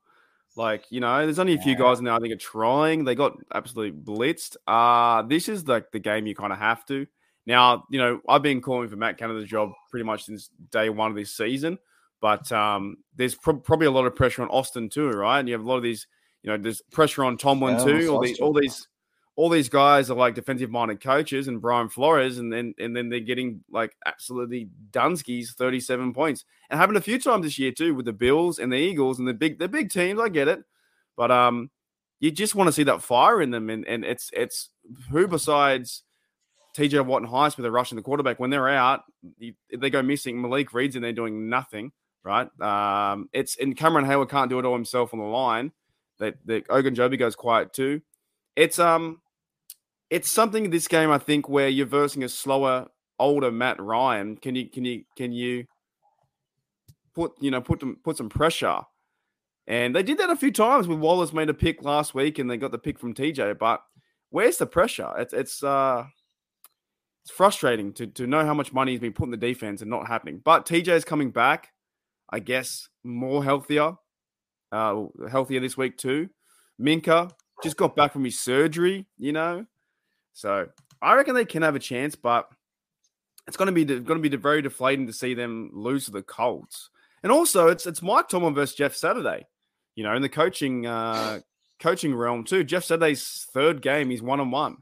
Like 0.55 0.86
you 0.89 0.99
know, 0.99 1.25
there's 1.25 1.39
only 1.39 1.53
a 1.53 1.61
few 1.61 1.73
Yeah. 1.73 1.79
guys 1.79 2.01
now. 2.01 2.15
I 2.15 2.19
think 2.19 2.34
are 2.34 2.38
trying. 2.38 3.03
They 3.05 3.15
got 3.15 3.38
absolutely 3.53 3.97
blitzed. 4.01 4.55
Uh 4.67 5.21
this 5.23 5.47
is 5.49 5.67
like 5.67 5.91
the 5.91 5.99
game 5.99 6.27
you 6.27 6.36
kind 6.36 6.51
of 6.53 6.59
have 6.59 6.86
to. 6.88 7.05
Now, 7.45 7.86
you 7.89 7.99
know, 7.99 8.21
I've 8.29 8.43
been 8.43 8.61
calling 8.61 8.88
for 8.89 8.95
Matt 8.97 9.17
Canada's 9.17 9.49
job 9.49 9.71
pretty 9.89 10.03
much 10.03 10.25
since 10.25 10.49
day 10.71 10.89
one 10.89 11.09
of 11.09 11.15
this 11.17 11.36
season, 11.36 11.79
but 12.21 12.51
um, 12.51 12.97
there's 13.15 13.34
prob 13.34 13.63
probably 13.63 13.88
a 13.88 13.91
lot 13.91 14.05
of 14.05 14.15
pressure 14.15 14.43
on 14.43 14.49
Austin 14.49 14.89
too, 14.89 15.09
right? 15.09 15.39
And 15.39 15.47
you 15.49 15.53
have 15.55 15.63
a 15.63 15.67
lot 15.67 15.77
of 15.77 15.84
these, 15.84 16.05
you 16.43 16.51
know, 16.51 16.57
there's 16.57 16.81
pressure 16.91 17.23
on 17.23 17.37
Tomlin 17.37 17.77
Yeah, 17.77 17.83
too. 17.83 18.13
All 18.13 18.19
these, 18.19 18.39
all 18.39 18.53
these, 18.53 18.87
all 19.35 19.49
these 19.49 19.69
guys 19.69 20.09
are 20.09 20.17
like 20.17 20.35
defensive 20.35 20.71
minded 20.71 21.01
coaches, 21.01 21.47
and 21.47 21.61
Brian 21.61 21.89
Flores, 21.89 22.37
and 22.37 22.51
then 22.51 22.73
and 22.79 22.95
then 22.95 23.09
they're 23.09 23.19
getting 23.19 23.63
like 23.71 23.95
absolutely 24.05 24.69
Dunsky's 24.91 25.53
37 25.53 26.13
points, 26.13 26.45
and 26.69 26.79
happened 26.79 26.97
a 26.97 27.01
few 27.01 27.19
times 27.19 27.45
this 27.45 27.59
year 27.59 27.71
too 27.71 27.95
with 27.95 28.05
the 28.05 28.13
Bills 28.13 28.59
and 28.59 28.71
the 28.71 28.77
Eagles 28.77 29.19
and 29.19 29.27
the 29.27 29.33
big, 29.33 29.59
the 29.59 29.67
big 29.67 29.89
teams. 29.89 30.19
I 30.19 30.29
get 30.29 30.47
it, 30.47 30.63
but 31.15 31.31
um, 31.31 31.69
you 32.19 32.31
just 32.31 32.55
want 32.55 32.67
to 32.67 32.73
see 32.73 32.83
that 32.83 33.03
fire 33.03 33.41
in 33.41 33.51
them, 33.51 33.69
and 33.69 33.87
and 33.87 34.03
it's 34.03 34.29
it's 34.33 34.69
who 35.09 35.27
besides. 35.27 36.03
TJ 36.73 37.05
Watt 37.05 37.21
and 37.21 37.29
Heist 37.29 37.57
with 37.57 37.65
a 37.65 37.69
rush 37.69 37.87
rushing 37.87 37.97
the 37.97 38.01
quarterback. 38.01 38.39
When 38.39 38.49
they're 38.49 38.69
out, 38.69 39.01
you, 39.37 39.55
they 39.77 39.89
go 39.89 40.01
missing. 40.01 40.41
Malik 40.41 40.73
Reed's 40.73 40.95
in 40.95 41.01
there 41.01 41.11
doing 41.11 41.49
nothing, 41.49 41.91
right? 42.23 42.47
Um, 42.61 43.27
it's 43.33 43.57
and 43.57 43.75
Cameron 43.75 44.05
Heyward 44.05 44.29
can't 44.29 44.49
do 44.49 44.57
it 44.57 44.63
all 44.63 44.73
himself 44.73 45.13
on 45.13 45.19
the 45.19 45.25
line. 45.25 45.73
That 46.22 46.45
Ogunjobi 46.45 47.19
goes 47.19 47.36
quiet 47.36 47.74
too. 47.74 48.01
It's 48.55 48.80
um, 48.80 49.22
it's 50.09 50.30
something 50.30 50.65
in 50.65 50.72
this 50.72 50.88
game 50.88 51.11
I 51.11 51.17
think 51.17 51.49
where 51.49 51.67
you're 51.67 51.86
versing 51.86 52.24
a 52.24 52.30
slower, 52.30 52.88
older 53.19 53.51
Matt 53.51 53.82
Ryan. 53.82 54.38
Can 54.38 54.55
you 54.55 54.69
can 54.69 54.86
you 54.86 55.03
can 55.17 55.32
you 55.32 55.65
put 57.13 57.34
you 57.41 57.51
know 57.51 57.61
put 57.61 57.80
them 57.80 57.97
put 58.03 58.17
some 58.17 58.30
pressure? 58.30 58.82
And 59.67 59.95
they 59.95 60.03
did 60.03 60.17
that 60.17 60.30
a 60.30 60.36
few 60.36 60.51
times 60.51 60.88
with 60.88 60.99
Wallace 60.99 61.34
made 61.34 61.49
a 61.49 61.53
pick 61.53 61.84
last 61.84 62.13
week, 62.13 62.39
and 62.39 62.49
they 62.49 62.57
got 62.57 62.72
the 62.72 62.78
pick 62.78 62.99
from 62.99 63.13
TJ. 63.13 63.57
But 63.57 63.82
where's 64.30 64.57
the 64.57 64.65
pressure? 64.65 65.11
It's 65.17 65.34
it's 65.34 65.63
uh 65.63 66.05
it's 67.24 67.32
frustrating 67.32 67.93
to 67.93 68.07
to 68.07 68.28
know 68.28 68.45
how 68.45 68.53
much 68.53 68.74
money 68.74 68.91
has 68.93 69.01
been 69.01 69.13
put 69.13 69.26
in 69.26 69.32
the 69.32 69.38
defense 69.38 69.82
and 69.82 69.89
not 69.89 70.07
happening. 70.07 70.41
But 70.43 70.65
TJ 70.65 70.89
is 70.89 71.05
coming 71.05 71.32
back, 71.32 71.69
I 72.30 72.39
guess, 72.39 72.89
more 73.03 73.43
healthier, 73.43 73.95
uh, 74.72 75.05
healthier 75.30 75.59
this 75.59 75.78
week 75.78 75.97
too. 75.97 76.30
Minkah 76.80 77.32
just 77.63 77.78
got 77.78 77.95
back 77.95 78.13
from 78.13 78.26
his 78.26 78.39
surgery, 78.39 79.05
you 79.17 79.32
know, 79.32 79.65
so 80.34 80.67
I 81.01 81.15
reckon 81.15 81.36
they 81.36 81.45
can 81.45 81.61
have 81.61 81.76
a 81.76 81.80
chance, 81.80 82.15
but 82.15 82.47
it's 83.47 83.57
going 83.57 83.67
to 83.67 83.72
be 83.74 83.86
going 83.86 84.22
to 84.22 84.30
be 84.30 84.36
very 84.36 84.61
deflating 84.61 85.07
to 85.07 85.13
see 85.13 85.34
them 85.34 85.72
lose 85.74 86.05
to 86.05 86.11
the 86.11 86.24
Colts. 86.24 86.89
And 87.24 87.32
also, 87.32 87.67
it's 87.67 87.86
it's 87.86 88.01
Mike 88.01 88.30
Tomlin 88.30 88.53
versus 88.53 88.76
Jeff 88.76 88.95
Saturday, 88.95 89.45
you 89.95 90.03
know, 90.03 90.15
in 90.15 90.22
the 90.22 90.30
coaching 90.30 90.86
uh, 90.86 91.39
coaching 91.80 92.15
realm 92.15 92.43
too. 92.43 92.63
Jeff 92.63 92.84
Saturday's 92.84 93.47
third 93.53 93.82
game, 93.82 94.09
he's 94.09 94.22
one 94.22 94.39
on 94.39 94.51
one. 94.51 94.78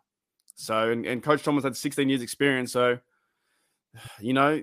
So, 0.55 0.91
and, 0.91 1.05
and 1.05 1.23
Coach 1.23 1.43
Thomas 1.43 1.63
had 1.63 1.77
16 1.77 2.09
years 2.09 2.21
experience. 2.21 2.73
So, 2.73 2.99
you 4.19 4.33
know, 4.33 4.61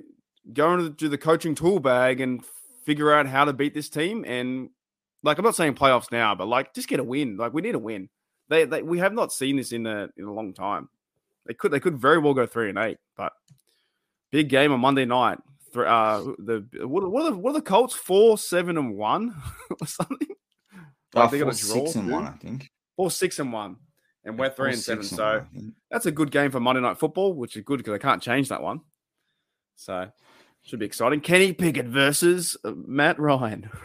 go 0.52 0.74
into 0.74 0.90
do 0.90 1.08
the 1.08 1.18
coaching 1.18 1.54
tool 1.54 1.80
bag 1.80 2.20
and 2.20 2.44
figure 2.84 3.12
out 3.12 3.26
how 3.26 3.46
to 3.46 3.54
beat 3.54 3.72
this 3.72 3.88
team. 3.88 4.24
And 4.26 4.70
like, 5.26 5.38
I'm 5.38 5.44
not 5.44 5.56
saying 5.56 5.74
playoffs 5.74 6.10
now, 6.10 6.34
but 6.34 6.46
like, 6.48 6.72
just 6.72 6.88
get 6.88 7.00
a 7.00 7.04
win. 7.04 7.36
Like, 7.36 7.52
we 7.52 7.60
need 7.62 7.74
a 7.74 7.78
win. 7.78 8.08
They, 8.48 8.64
they 8.64 8.82
we 8.82 8.98
have 9.00 9.12
not 9.12 9.32
seen 9.32 9.56
this 9.56 9.72
in 9.72 9.86
a 9.86 10.08
in 10.16 10.24
a 10.24 10.32
long 10.32 10.54
time. 10.54 10.88
They 11.46 11.54
could 11.54 11.72
they 11.72 11.80
could 11.80 11.98
very 11.98 12.18
well 12.18 12.32
go 12.32 12.46
three 12.46 12.70
and 12.70 12.78
eight, 12.78 12.98
but 13.16 13.32
big 14.30 14.48
game 14.48 14.72
on 14.72 14.80
Monday 14.80 15.04
night. 15.04 15.38
Uh, 15.74 16.20
the 16.38 16.64
what 16.86 17.02
are, 17.02 17.08
what 17.08 17.26
are 17.26 17.30
the 17.30 17.36
what 17.36 17.50
are 17.50 17.54
the 17.54 17.60
Colts 17.62 17.94
four 17.94 18.38
seven 18.38 18.78
and 18.78 18.96
one 18.96 19.34
or 19.80 19.86
something? 19.86 20.28
Uh, 20.72 21.20
Like, 21.20 21.30
they 21.32 21.38
got 21.40 21.44
four, 21.44 21.52
a 21.52 21.54
draw, 21.54 21.84
six 21.86 21.94
and 21.96 22.10
one, 22.10 22.26
I 22.26 22.32
think. 22.32 22.70
Four 22.96 23.10
six 23.10 23.38
and 23.40 23.52
one, 23.52 23.76
and 24.24 24.38
we're 24.38 24.48
three 24.48 24.54
Four, 24.56 24.66
and 24.68 24.78
seven. 24.78 24.98
and 25.00 25.08
So 25.08 25.44
one, 25.52 25.74
that's 25.90 26.06
a 26.06 26.12
good 26.12 26.30
game 26.30 26.50
for 26.50 26.60
Monday 26.60 26.80
Night 26.80 26.98
Football, 26.98 27.34
which 27.34 27.56
is 27.56 27.64
good 27.64 27.78
because 27.78 27.94
I 27.94 27.98
can't 27.98 28.22
change 28.22 28.48
that 28.48 28.62
one. 28.62 28.80
So 29.74 30.08
Should 30.62 30.78
be 30.78 30.86
exciting. 30.86 31.20
Kenny 31.20 31.52
Pickett 31.52 31.86
versus 31.86 32.56
uh, 32.64 32.72
Matt 32.86 33.18
Ryan. 33.18 33.68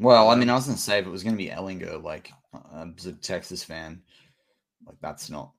Well, 0.00 0.30
I 0.30 0.34
mean, 0.34 0.48
I 0.50 0.54
was 0.54 0.66
gonna 0.66 0.78
say 0.78 0.98
if 0.98 1.06
it 1.06 1.10
was 1.10 1.22
gonna 1.22 1.36
be 1.36 1.48
Ehlinger, 1.48 2.02
like 2.02 2.32
uh, 2.54 2.86
as 2.98 3.06
a 3.06 3.12
Texas 3.12 3.62
fan, 3.62 4.02
like 4.86 4.96
that's 5.00 5.28
not 5.30 5.52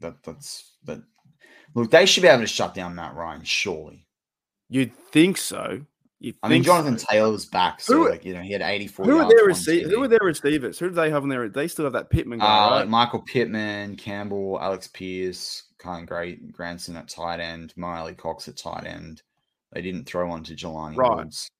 that 0.00 0.14
that's 0.24 0.72
but 0.84 1.02
look, 1.74 1.90
they 1.90 2.06
should 2.06 2.22
be 2.22 2.28
able 2.28 2.40
to 2.42 2.46
shut 2.46 2.74
down 2.74 2.94
Matt 2.94 3.14
Ryan, 3.14 3.44
surely. 3.44 4.06
You'd 4.70 4.94
think 5.12 5.36
so. 5.36 5.82
You'd 6.20 6.36
I 6.42 6.48
mean, 6.48 6.62
Jonathan 6.62 6.98
so. 6.98 7.06
Taylor 7.10 7.30
was 7.30 7.46
back, 7.46 7.80
so 7.80 7.94
Who- 7.94 8.10
like 8.10 8.24
you 8.24 8.34
know 8.34 8.40
he 8.40 8.52
had 8.52 8.62
eighty 8.62 8.86
four. 8.86 9.04
Who 9.04 9.18
are 9.18 9.28
their 9.28 9.44
receivers? 9.44 9.92
Who 9.92 10.02
are 10.02 10.08
their 10.08 10.18
receivers? 10.22 10.78
Who 10.78 10.88
do 10.88 10.94
they 10.94 11.10
have 11.10 11.22
on 11.22 11.28
there? 11.28 11.48
They 11.48 11.68
still 11.68 11.84
have 11.84 11.92
that 11.92 12.10
Pittman 12.10 12.38
guy, 12.40 12.46
Uh, 12.46 12.70
right? 12.70 12.76
like 12.80 12.88
Michael 12.88 13.20
Pittman, 13.22 13.96
Campbell, 13.96 14.58
Alec 14.60 14.88
Pierce, 14.94 15.64
Kyle 15.78 16.04
Great, 16.04 16.50
Granson 16.50 16.96
at 16.96 17.08
tight 17.08 17.40
end, 17.40 17.74
Miley 17.76 18.14
Cox 18.14 18.48
at 18.48 18.56
tight 18.56 18.84
end. 18.86 19.22
They 19.72 19.82
didn't 19.82 20.06
throw 20.06 20.30
on 20.30 20.42
to 20.44 20.54
Jelani 20.54 20.96
Right. 20.96 21.18
Woods. 21.18 21.50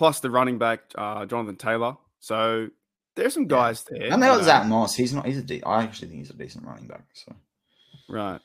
Plus 0.00 0.20
the 0.20 0.30
running 0.30 0.56
back, 0.56 0.80
uh, 0.94 1.26
Jonathan 1.26 1.56
Taylor. 1.56 1.98
So 2.20 2.68
there's 3.16 3.34
some 3.34 3.46
guys 3.48 3.84
there. 3.84 4.10
And 4.10 4.22
there 4.22 4.30
you 4.32 4.38
was 4.38 4.46
know. 4.46 4.52
Zach 4.52 4.66
Moss. 4.66 4.94
He's 4.94 5.12
not. 5.12 5.26
He's 5.26 5.36
a. 5.36 5.42
De- 5.42 5.62
I 5.62 5.82
actually 5.82 6.08
think 6.08 6.20
he's 6.20 6.30
a 6.30 6.32
decent 6.32 6.64
running 6.64 6.86
back. 6.86 7.04
So 7.12 7.36
Right. 8.08 8.40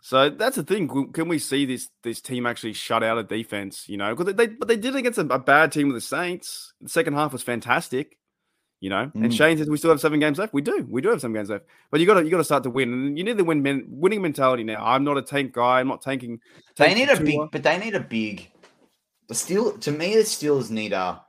So 0.00 0.30
that's 0.30 0.56
the 0.56 0.62
thing. 0.62 0.88
Can- 1.12 1.28
we 1.28 1.38
see 1.38 1.66
this 1.66 1.90
this 2.02 2.22
team 2.22 2.46
actually 2.46 2.72
shut 2.72 3.02
out 3.02 3.18
a 3.18 3.22
defense? 3.22 3.86
You 3.86 3.98
know, 3.98 4.14
because 4.16 4.32
they 4.34 4.46
but 4.46 4.66
they 4.66 4.76
did 4.78 4.94
it 4.94 4.98
against 5.00 5.18
a, 5.18 5.26
a 5.28 5.38
bad 5.38 5.72
team 5.72 5.88
with 5.88 5.96
the 5.96 6.00
Saints. 6.00 6.72
The 6.80 6.88
second 6.88 7.12
half 7.12 7.34
was 7.34 7.42
fantastic. 7.42 8.16
You 8.80 8.88
know, 8.88 9.10
and 9.14 9.26
Mm. 9.30 9.36
Shane 9.36 9.58
says 9.58 9.68
we 9.68 9.76
still 9.76 9.90
have 9.90 10.00
seven 10.00 10.20
games 10.20 10.38
left. 10.38 10.54
We 10.54 10.62
do. 10.62 10.86
We 10.88 11.02
do 11.02 11.10
have 11.10 11.20
seven 11.20 11.34
games 11.34 11.50
left. 11.50 11.66
But 11.90 12.00
you 12.00 12.06
got 12.06 12.14
to 12.14 12.24
you 12.24 12.30
got 12.30 12.38
to 12.38 12.44
start 12.44 12.62
to 12.62 12.70
win, 12.70 12.94
and 12.94 13.18
you 13.18 13.24
need 13.24 13.36
the 13.36 13.44
win 13.44 13.62
men, 13.62 13.84
winning 13.90 14.22
mentality 14.22 14.64
now. 14.64 14.82
I'm 14.82 15.04
not 15.04 15.18
a 15.18 15.22
tank 15.22 15.52
guy. 15.52 15.80
I'm 15.80 15.88
not 15.88 16.00
tanking. 16.00 16.40
they 16.78 16.86
tanking 16.86 17.06
need 17.06 17.12
a 17.12 17.22
big. 17.22 17.50
But 17.52 17.62
they 17.62 17.76
need 17.78 17.94
a 17.94 18.00
big. 18.00 18.50
The 19.32 19.38
Steel 19.38 19.78
to 19.78 19.90
me, 19.90 20.14
the 20.14 20.24
Steelers 20.24 20.68
need 20.70 20.92
a 20.92 21.22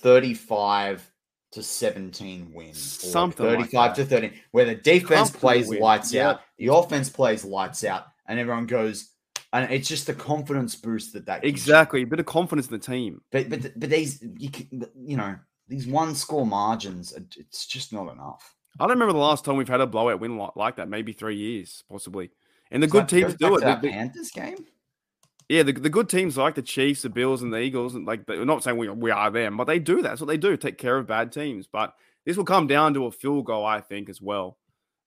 thirty-five 0.00 1.10
to 1.52 1.62
seventeen 1.62 2.52
win, 2.54 2.68
like 2.68 2.74
Something 2.74 3.44
like 3.44 3.56
thirty-five 3.58 3.94
to 3.96 4.04
that. 4.04 4.08
thirteen, 4.08 4.40
where 4.52 4.64
the 4.64 4.74
defense 4.76 5.28
plays 5.30 5.68
win. 5.68 5.80
lights 5.80 6.10
Yeah. 6.10 6.30
out, 6.30 6.40
the 6.56 6.68
offense 6.68 7.10
plays 7.10 7.44
lights 7.44 7.84
out, 7.84 8.06
and 8.26 8.38
everyone 8.38 8.64
goes. 8.66 9.10
And 9.52 9.70
it's 9.70 9.86
just 9.86 10.06
the 10.06 10.14
confidence 10.14 10.74
boost 10.74 11.12
that 11.12 11.26
that 11.26 11.42
gives. 11.42 11.50
Exactly, 11.52 12.00
a 12.00 12.06
bit 12.06 12.18
of 12.18 12.24
confidence 12.24 12.68
in 12.68 12.72
the 12.72 12.78
team. 12.78 13.20
But 13.30 13.50
but 13.50 13.78
but 13.78 13.90
these 13.90 14.24
you 14.38 14.50
can, 14.50 14.86
you 14.96 15.18
know 15.18 15.36
these 15.68 15.86
one 15.86 16.14
score 16.14 16.46
margins, 16.46 17.12
it's 17.12 17.66
just 17.66 17.92
not 17.92 18.10
enough. 18.10 18.54
I 18.80 18.84
don't 18.84 18.92
remember 18.96 19.12
the 19.12 19.18
last 19.18 19.44
time 19.44 19.56
we've 19.58 19.68
had 19.68 19.82
a 19.82 19.86
blowout 19.86 20.18
win 20.18 20.38
like, 20.38 20.56
like 20.56 20.76
that. 20.76 20.88
Maybe 20.88 21.12
three 21.12 21.36
years, 21.36 21.84
possibly. 21.90 22.30
And 22.70 22.82
the 22.82 22.88
So 22.88 22.92
good 22.92 23.08
teams 23.10 23.34
do 23.34 23.56
it. 23.56 23.60
to 23.60 23.78
the- 23.82 23.90
Panthers 23.90 24.30
game. 24.30 24.64
Yeah, 25.48 25.62
the, 25.62 25.72
the 25.72 25.90
good 25.90 26.08
teams 26.08 26.36
like 26.36 26.54
the 26.54 26.62
Chiefs, 26.62 27.02
the 27.02 27.10
Bills, 27.10 27.42
and 27.42 27.52
the 27.52 27.60
Eagles, 27.60 27.94
and 27.94 28.06
like 28.06 28.26
we're 28.26 28.44
not 28.44 28.62
saying 28.62 28.78
we, 28.78 28.88
we 28.88 29.10
are 29.10 29.30
them, 29.30 29.56
but 29.56 29.64
they 29.64 29.78
do 29.78 29.96
that. 29.96 30.08
That's 30.08 30.20
what 30.20 30.28
they 30.28 30.38
do, 30.38 30.56
take 30.56 30.78
care 30.78 30.96
of 30.96 31.06
bad 31.06 31.32
teams. 31.32 31.66
But 31.66 31.94
this 32.24 32.36
will 32.36 32.44
come 32.44 32.66
down 32.66 32.94
to 32.94 33.06
a 33.06 33.10
field 33.10 33.44
goal, 33.44 33.66
I 33.66 33.80
think, 33.80 34.08
as 34.08 34.22
well. 34.22 34.56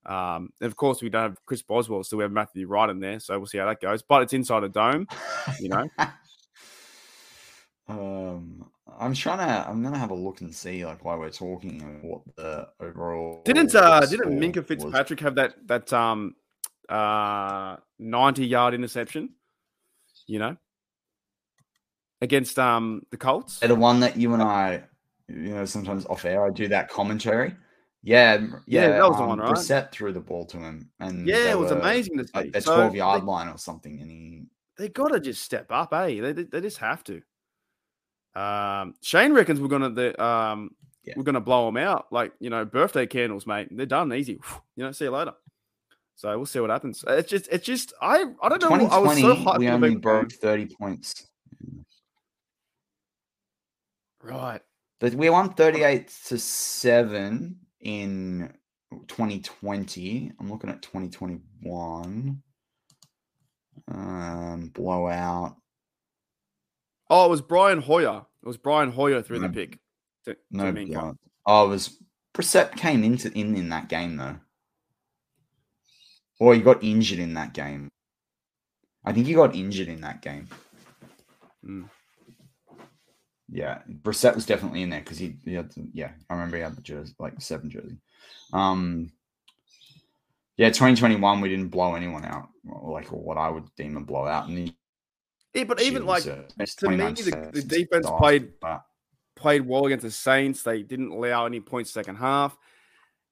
Um, 0.05 0.53
and 0.61 0.67
of 0.67 0.75
course, 0.75 1.01
we 1.01 1.09
don't 1.09 1.23
have 1.23 1.45
Chris 1.45 1.61
Boswell, 1.63 2.03
so 2.03 2.17
we 2.17 2.23
have 2.23 2.31
Matthew 2.31 2.67
Wright 2.67 2.89
in 2.89 2.99
there, 2.99 3.19
so 3.19 3.37
we'll 3.37 3.47
see 3.47 3.57
how 3.57 3.65
that 3.65 3.81
goes. 3.81 4.03
But 4.03 4.21
it's 4.23 4.33
inside 4.33 4.63
a 4.63 4.69
dome, 4.69 5.07
you 5.59 5.69
know. 5.69 5.89
Um, 7.89 8.69
I'm 8.99 9.13
trying 9.13 9.37
to. 9.37 9.69
I'm 9.69 9.81
gonna 9.81 9.97
have 9.97 10.11
a 10.11 10.15
look 10.15 10.41
and 10.41 10.53
see 10.53 10.85
like 10.85 11.05
why 11.05 11.15
we're 11.15 11.29
talking 11.29 11.81
and 11.81 12.03
what 12.03 12.21
the 12.35 12.67
overall. 12.79 13.41
Didn't 13.45 13.73
uh 13.75 14.01
didn't 14.01 14.39
Minkah 14.39 14.57
was. 14.57 14.65
Fitzpatrick 14.67 15.19
have 15.21 15.35
that 15.35 15.55
that 15.67 15.93
um 15.93 16.35
uh 16.89 17.77
90 17.99 18.45
yard 18.45 18.73
interception? 18.73 19.29
You 20.27 20.39
know, 20.39 20.57
against 22.21 22.59
um 22.59 23.03
the 23.11 23.17
Colts. 23.17 23.59
The 23.59 23.73
one 23.75 23.99
that 24.01 24.17
you 24.17 24.33
and 24.33 24.43
I, 24.43 24.83
you 25.27 25.55
know, 25.55 25.65
sometimes 25.65 26.05
off 26.05 26.25
air, 26.25 26.45
I 26.45 26.49
do 26.49 26.67
that 26.67 26.89
commentary. 26.89 27.55
Yeah, 28.03 28.35
Yeah, 28.67 28.87
yeah, 28.87 28.87
that 28.89 29.07
was 29.07 29.17
the 29.17 29.23
um, 29.23 29.29
one, 29.29 29.39
right? 29.39 29.55
Brissett 29.55 29.91
threw 29.91 30.13
the 30.13 30.19
ball 30.19 30.45
to 30.45 30.57
him, 30.57 30.89
and 30.99 31.27
Yeah, 31.27 31.51
it 31.51 31.57
was 31.57 31.71
were 31.71 31.79
amazing 31.79 32.17
to 32.17 32.25
see. 32.27 32.31
Like 32.33 32.53
the 32.53 32.61
So, 32.61 32.73
12 32.75 32.95
yard 32.95 33.23
line 33.23 33.49
or 33.49 33.57
something, 33.57 33.99
and 33.99 34.09
he 34.09 34.43
they 34.77 34.89
got 34.89 35.09
to 35.09 35.19
just 35.19 35.41
step 35.41 35.71
up, 35.71 35.91
eh? 35.93 36.21
They, 36.21 36.31
they, 36.33 36.43
they 36.43 36.61
just 36.61 36.77
have 36.77 37.03
to. 37.05 37.21
Um, 38.39 38.93
Shane 39.01 39.33
reckons 39.33 39.59
we're 39.59 39.67
gonna 39.67 39.89
the 39.89 40.23
um 40.23 40.75
Yeah. 41.03 41.15
we're 41.17 41.23
gonna 41.23 41.41
blow 41.41 41.65
them 41.65 41.77
out 41.77 42.05
like 42.11 42.33
you 42.39 42.49
know 42.51 42.65
birthday 42.65 43.07
candles, 43.07 43.47
mate. 43.47 43.69
They're 43.71 43.85
done 43.87 44.13
easy. 44.13 44.39
You 44.75 44.83
know, 44.83 44.91
see 44.91 45.05
you 45.05 45.11
later. 45.11 45.33
So 46.17 46.35
we'll 46.35 46.47
see 46.47 46.59
what 46.59 46.71
happens. 46.71 47.05
It's 47.07 47.29
just 47.29 47.47
it's 47.51 47.65
just 47.65 47.93
I 48.01 48.25
I 48.41 48.49
don't 48.49 48.61
know. 48.61 48.87
I 48.87 48.97
was 48.97 49.19
so 49.19 49.35
hyped. 49.35 49.59
we 49.59 49.69
only 49.69 49.95
broke. 49.95 50.31
30 50.33 50.75
points. 50.75 51.27
right. 54.23 54.61
But 54.99 55.13
we 55.13 55.29
won 55.29 55.53
38 55.53 56.11
to 56.25 56.39
7 56.39 57.55
in 57.81 58.51
2020. 59.07 60.31
I'm 60.39 60.49
looking 60.49 60.71
at 60.71 60.81
2021. 60.81 62.41
Um, 63.89 64.71
blowout. 64.73 65.55
Oh, 67.11 67.25
it 67.25 67.29
was 67.29 67.41
Brian 67.43 67.79
Hoyer. 67.79 68.25
It 68.41 68.47
was 68.47 68.57
Brian 68.57 68.91
Hoyer 68.91 69.21
through 69.21 69.39
the 69.39 69.49
pick. 69.49 69.77
To, 70.25 70.33
to 70.33 70.39
No, 70.49 70.71
yeah. 70.71 71.11
Oh, 71.45 71.65
it 71.65 71.69
was 71.69 72.01
Brissett 72.35 72.75
came 72.75 73.03
into 73.03 73.31
in 73.37 73.55
in 73.55 73.69
that 73.69 73.87
game 73.87 74.17
though. 74.17 74.37
Or 76.39 76.53
he 76.53 76.61
got 76.61 76.83
injured 76.83 77.19
in 77.19 77.33
that 77.35 77.53
game. 77.53 77.89
I 79.03 79.13
think 79.13 79.25
he 79.27 79.33
got 79.33 79.55
injured 79.55 79.87
in 79.87 80.01
that 80.01 80.21
game. 80.21 80.47
Mm. 81.65 81.89
Yeah, 83.49 83.79
Brissett 83.89 84.35
was 84.35 84.45
definitely 84.45 84.81
in 84.81 84.89
there 84.89 84.99
because 84.99 85.17
he, 85.17 85.37
he 85.45 85.53
had 85.53 85.71
the, 85.71 85.87
yeah, 85.93 86.11
I 86.29 86.33
remember 86.33 86.57
he 86.57 86.63
had 86.63 86.75
the 86.75 86.81
jersey, 86.81 87.13
like 87.17 87.39
seven 87.39 87.69
jersey. 87.69 87.97
Um, 88.51 89.09
yeah, 90.57 90.67
2021 90.67 91.39
we 91.41 91.49
didn't 91.49 91.69
blow 91.69 91.95
anyone 91.95 92.25
out, 92.25 92.49
or 92.69 92.91
like 92.91 93.11
or 93.13 93.21
what 93.21 93.37
I 93.37 93.49
would 93.49 93.63
deem 93.77 93.95
a 93.95 94.01
blowout. 94.01 94.49
And 94.49 94.57
the 94.57 94.73
Yeah, 95.53 95.63
but 95.63 95.81
even 95.81 96.05
like 96.05 96.23
to 96.23 96.45
to 96.57 96.89
me, 96.89 96.97
the- 96.97 97.49
the 97.53 97.61
defense 97.63 98.07
played- 98.17 98.51
played 99.35 99.65
well 99.65 99.85
against 99.85 100.03
the 100.03 100.11
Saints. 100.11 100.63
They 100.63 100.81
didn't 100.81 101.11
allow 101.11 101.45
any 101.45 101.61
points 101.61 101.91
second 101.91 102.15
half, 102.15 102.57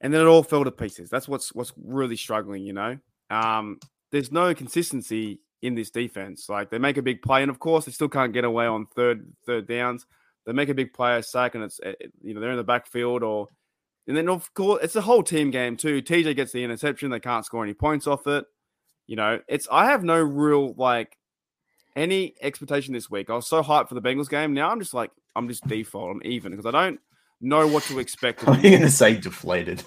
and 0.06 0.14
then 0.14 0.22
it 0.22 0.26
all 0.26 0.44
fell 0.44 0.64
to 0.64 0.70
pieces. 0.70 1.10
That's 1.10 1.28
what's 1.28 1.52
what's 1.56 1.74
really 1.84 2.16
struggling. 2.16 2.62
You 2.62 2.74
know, 2.74 2.98
um, 3.32 3.80
there's 4.12 4.32
no 4.32 4.54
consistency 4.54 5.40
in 5.64 5.74
this 5.74 5.90
defense. 5.90 6.48
Like 6.48 6.70
they 6.70 6.78
make 6.78 6.98
a 6.98 7.02
big 7.02 7.24
play, 7.24 7.42
and 7.42 7.50
of 7.50 7.58
course 7.58 7.86
they 7.86 7.92
still 7.92 8.08
can't 8.08 8.32
get 8.32 8.44
away 8.44 8.68
on 8.68 8.86
third 8.96 9.26
third 9.48 9.68
downs. 9.68 10.06
They 10.46 10.54
make 10.54 10.70
a 10.70 10.76
big 10.76 10.94
play, 10.94 11.18
a 11.18 11.24
sack, 11.24 11.56
and 11.56 11.64
it's 11.64 11.80
eh, 11.82 11.94
you 12.22 12.36
know 12.36 12.40
they're 12.40 12.52
in 12.52 12.58
the 12.58 12.64
backfield 12.64 13.24
or. 13.24 13.48
And 14.08 14.16
then, 14.16 14.30
of 14.30 14.54
course, 14.54 14.84
it's 14.84 14.96
a 14.96 15.02
whole 15.02 15.24
team 15.24 15.50
game 15.50 15.76
too. 15.76 16.00
TJ 16.00 16.36
gets 16.36 16.52
the 16.52 16.64
interception; 16.64 17.10
they 17.10 17.20
can't 17.20 17.44
score 17.44 17.64
any 17.64 17.74
points 17.74 18.06
off 18.06 18.28
it. 18.28 18.46
You 19.08 19.16
know, 19.16 19.40
it's 19.48 19.68
I 19.72 19.86
have 19.86 20.04
no 20.04 20.22
real 20.22 20.76
like 20.78 21.18
any 21.96 22.36
expectation 22.40 22.94
this 22.94 23.10
week. 23.10 23.32
I 23.32 23.34
was 23.34 23.48
so 23.48 23.64
hyped 23.64 23.90
for 23.90 23.96
the 23.96 24.04
Bengals 24.04 24.30
game. 24.30 24.54
Now 24.54 24.70
I'm 24.70 24.80
just 24.80 24.94
like, 24.94 25.10
I'm 25.36 25.48
just 25.48 25.66
default. 25.66 26.12
I'm 26.12 26.22
even 26.24 26.52
because 26.52 26.68
I 26.68 26.72
don't 26.72 27.00
know 27.42 27.68
what 27.68 27.84
to 27.84 28.00
expect. 28.00 28.48
Are 28.48 28.58
you 28.58 28.72
gonna 28.72 28.90
say 28.90 29.16
deflated? 29.18 29.84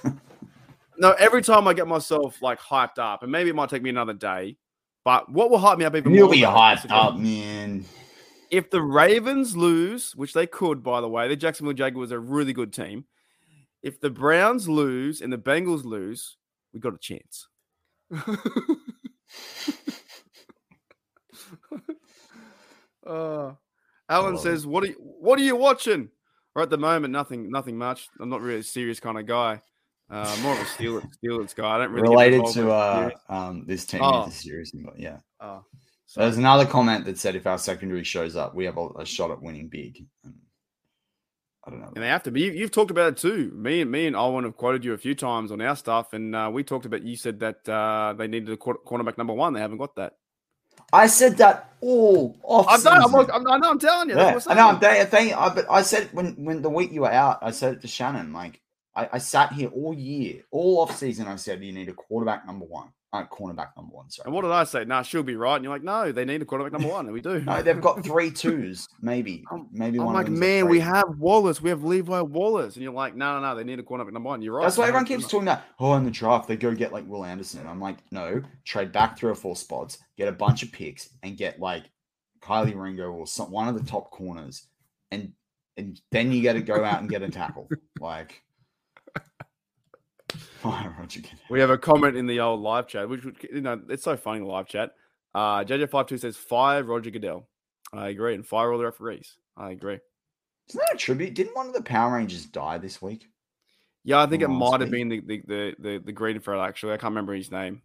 no, 0.99 1.13
every 1.13 1.43
time 1.43 1.67
I 1.69 1.75
get 1.75 1.87
myself 1.89 2.41
like 2.43 2.61
hyped 2.61 2.99
up, 2.99 3.23
and 3.23 3.33
maybe 3.33 3.51
it 3.51 3.57
might 3.57 3.71
take 3.71 3.83
me 3.83 3.91
another 3.91 4.15
day, 4.15 4.57
but 5.05 5.31
what 5.31 5.51
will 5.51 5.59
hype 5.59 5.79
me 5.79 5.85
up 5.85 5.95
even 5.97 6.13
You'll 6.15 6.27
more? 6.27 6.35
be 6.35 6.41
though, 6.43 6.51
is 6.51 6.81
hyped 6.81 6.85
if- 6.87 6.91
up, 6.93 7.17
man. 7.17 7.85
If 8.51 8.71
the 8.71 8.81
Ravens 8.81 9.55
lose, 9.55 10.17
which 10.17 10.33
they 10.33 10.47
could, 10.47 10.83
by 10.83 11.03
the 11.03 11.09
way, 11.09 11.29
the 11.29 11.37
Jacksonville 11.37 11.75
Jaguars 11.75 12.11
are 12.13 12.17
a 12.17 12.21
really 12.21 12.55
good 12.55 12.73
team. 12.73 13.05
If 13.83 14.01
the 14.01 14.09
Browns 14.09 14.71
lose 14.71 15.21
and 15.21 15.31
the 15.31 15.37
Bengals 15.37 15.85
lose, 15.85 16.39
we 16.73 16.81
got 16.81 16.95
a 16.95 16.99
chance. 16.99 17.47
uh, 23.07 23.53
Alan 24.09 24.39
says, 24.39 24.67
"What 24.67 24.85
are 24.85 24.89
you, 24.89 24.97
what 24.99 25.39
are 25.39 25.43
you 25.43 25.57
watching?" 25.57 26.09
Or 26.59 26.63
at 26.63 26.71
the 26.71 26.77
moment, 26.77 27.13
nothing, 27.13 27.53
nothing 27.53 27.79
much. 27.79 28.09
I'm 28.19 28.29
not 28.29 28.41
really 28.41 28.59
a 28.59 28.63
serious 28.65 28.99
kind 28.99 29.17
of 29.17 29.27
guy. 29.27 29.63
Uh, 30.11 30.37
more 30.43 30.55
of 30.55 30.59
a 30.59 30.65
Steelers, 30.65 31.07
Steelers 31.25 31.55
guy. 31.55 31.77
I 31.77 31.79
don't 31.79 31.93
really 31.93 32.09
Related 32.09 32.47
to 32.55 32.73
uh, 32.73 33.11
um, 33.29 33.63
this 33.65 33.85
team 33.87 34.01
Oh. 34.03 34.27
is 34.27 34.35
serious, 34.35 34.73
but 34.73 34.99
yeah. 34.99 35.19
Oh, 35.39 35.65
So 36.07 36.19
there's 36.19 36.37
another 36.37 36.67
comment 36.67 37.05
that 37.05 37.17
said 37.17 37.37
if 37.37 37.47
our 37.47 37.59
secondary 37.59 38.03
shows 38.03 38.35
up, 38.35 38.57
we 38.57 38.65
have 38.65 38.77
a, 38.77 38.89
a 38.99 39.07
shot 39.07 39.31
at 39.31 39.41
winning 39.41 39.69
big. 39.69 40.05
I 41.65 41.71
don't 41.71 41.81
know. 41.81 41.93
And 41.95 42.03
they 42.03 42.09
have 42.09 42.25
to 42.25 42.33
be. 42.33 42.41
You, 42.41 42.51
you've 42.51 42.73
talked 42.73 42.91
about 42.91 43.11
it 43.13 43.19
too. 43.19 43.53
Me 43.55 43.81
and 43.81 43.89
me 43.93 44.09
and 44.09 44.17
Owen 44.17 44.43
have 44.43 44.57
quoted 44.57 44.85
you 44.85 44.95
a 44.95 44.99
few 44.99 45.15
times 45.15 45.53
on 45.53 45.61
our 45.61 45.77
stuff, 45.77 46.13
and 46.13 46.35
uh, 46.35 46.51
we 46.53 46.65
talked 46.65 46.87
about. 46.87 47.05
You 47.05 47.15
said 47.15 47.39
that 47.39 47.69
uh, 47.69 48.15
they 48.19 48.27
needed 48.27 48.49
a 48.51 48.57
cornerback 48.57 49.17
number 49.17 49.33
one. 49.33 49.53
They 49.53 49.61
haven't 49.61 49.79
got 49.79 49.95
that. 49.95 50.15
I 50.93 51.07
said 51.07 51.39
that 51.39 51.73
all 51.81 52.37
off. 52.43 52.67
I'm, 52.69 52.83
done, 52.83 53.03
I'm, 53.03 53.15
I'm, 53.15 53.47
I 53.49 53.59
know. 53.59 53.71
I'm 53.71 53.79
telling 53.79 54.11
you. 54.11 54.17
Yeah, 54.19 54.41
I 54.47 54.55
know. 54.55 54.69
I'm 54.69 54.77
I'm 54.77 54.81
saying. 54.81 54.83
saying, 54.83 55.09
saying 55.11 55.35
I, 55.35 55.49
but 55.51 55.67
I 55.71 55.83
said 55.83 56.09
when 56.13 56.33
when 56.45 56.63
the 56.63 56.71
week 56.71 56.93
you 56.93 57.03
were 57.03 57.13
out, 57.13 57.39
I 57.43 57.51
said 57.53 57.75
it 57.75 57.81
to 57.83 57.89
Shannon. 57.89 58.33
Like 58.33 58.61
I, 58.97 59.09
I 59.15 59.19
sat 59.19 59.53
here 59.53 59.69
all 59.69 59.95
year, 59.95 60.43
all 60.51 60.81
off 60.81 60.97
season. 60.97 61.27
I 61.29 61.37
said 61.37 61.63
you 61.63 61.73
need 61.73 61.89
a 61.89 61.95
quarterback 61.95 62.47
number 62.47 62.67
one. 62.67 62.89
Uh, 63.11 63.25
cornerback 63.25 63.69
number 63.75 63.95
one. 63.95 64.11
Sorry. 64.11 64.27
And 64.27 64.35
what 64.35 64.43
did 64.43 64.51
I 64.51 64.65
say? 64.65 64.85
Nah, 64.85 65.01
she'll 65.01 65.23
be 65.23 65.35
right. 65.35 65.55
And 65.57 65.65
you're 65.65 65.73
like, 65.73 65.83
no, 65.83 66.13
they 66.13 66.27
need 66.27 66.43
a 66.43 66.45
quarterback 66.45 66.73
number 66.73 66.89
one, 66.89 67.07
and 67.07 67.15
we 67.15 67.23
do. 67.23 67.41
No, 67.47 67.63
they've 67.63 67.81
got 67.81 68.05
three 68.05 68.31
twos, 68.31 68.87
maybe. 69.01 69.45
Maybe 69.73 69.99
I'm 69.99 70.05
one. 70.05 70.15
like, 70.15 70.29
man, 70.29 70.69
we 70.69 70.79
have 70.81 71.19
Wallace, 71.19 71.63
we 71.63 71.71
have 71.71 71.85
Levi 71.85 72.21
Wallace, 72.21 72.75
and 72.75 72.83
you're 72.83 72.93
like, 72.93 73.17
no, 73.17 73.41
no, 73.41 73.49
no, 73.49 73.57
they 73.57 73.65
need 73.65 73.79
a 73.79 73.83
cornerback 73.83 74.13
number 74.13 74.29
one. 74.29 74.43
You're 74.43 74.57
right. 74.57 74.65
That's 74.65 74.77
why 74.77 74.89
everyone 74.89 75.07
keeps 75.07 75.25
talking 75.25 75.49
about. 75.49 75.63
Oh, 75.79 75.95
in 75.95 76.05
the 76.05 76.11
draft 76.11 76.49
they 76.49 76.57
go 76.57 76.75
get 76.75 76.93
like 76.93 77.09
Will 77.09 77.25
Anderson. 77.25 77.67
I'm 77.67 77.81
like, 77.81 77.97
no, 78.13 78.43
trade 78.67 78.93
back 78.93 79.17
three 79.19 79.31
or 79.31 79.35
four 79.35 79.57
spots, 79.57 79.99
get 80.19 80.29
a 80.29 80.33
bunch 80.33 80.63
of 80.63 80.71
picks, 80.71 81.09
and 81.23 81.37
get 81.37 81.59
like 81.61 81.85
Kelee 82.43 82.75
Ringo 82.75 83.11
or 83.11 83.27
some 83.27 83.51
one 83.51 83.69
of 83.69 83.79
the 83.83 83.91
top 83.91 84.11
corners, 84.11 84.67
and 85.11 85.33
and 85.79 85.99
then 86.11 86.31
you 86.31 86.43
got 86.43 86.55
to 86.55 86.61
go 86.61 86.85
out 86.85 87.01
and 87.01 87.09
get 87.09 87.23
a 87.23 87.31
tackle. 87.31 87.69
Like, 88.01 88.43
why 90.63 90.89
Roger 90.99 91.21
Goodell? 91.21 91.39
We 91.51 91.61
have 91.61 91.71
a 91.71 91.79
comment 91.79 92.17
in 92.17 92.27
the 92.27 92.41
old 92.41 92.61
live 92.61 92.87
chat, 92.87 93.09
which 93.09 93.25
you 93.53 93.61
know, 93.61 93.81
it's 93.89 94.05
so 94.05 94.17
funny 94.17 94.41
the 94.41 94.47
live 94.47 94.67
chat. 94.67 94.91
Uh, 95.35 95.65
JJ52 95.65 96.21
says, 96.21 96.37
fire 96.37 96.83
Roger 96.83 97.11
Goodell. 97.11 97.49
I 97.93 98.09
agree. 98.09 98.35
And 98.35 98.47
fire 98.47 98.73
all 98.73 98.79
the 98.79 98.85
referees. 98.85 99.37
I 99.57 99.71
agree. 99.71 99.99
Isn't 100.69 100.81
that 100.81 100.95
a 100.95 100.99
tribute? 100.99 101.35
Didn't 101.35 101.55
one 101.57 101.67
of 101.67 101.73
the 101.75 101.83
Power 101.83 102.15
Rangers 102.15 102.45
die 102.47 102.79
this 102.79 103.01
week? 103.01 103.27
Yeah, 104.05 104.23
I 104.23 104.27
think 104.27 104.43
it 104.43 104.49
might 104.49 104.81
have 104.81 104.91
been 104.91 105.09
the, 105.09 105.21
the, 105.21 105.43
the, 105.47 105.75
the, 105.79 105.99
the 106.07 106.13
green 106.13 106.41
fella, 106.41 106.67
actually. 106.67 106.93
I 106.93 106.97
can't 106.97 107.11
remember 107.13 107.35
his 107.35 107.51
name. 107.51 107.83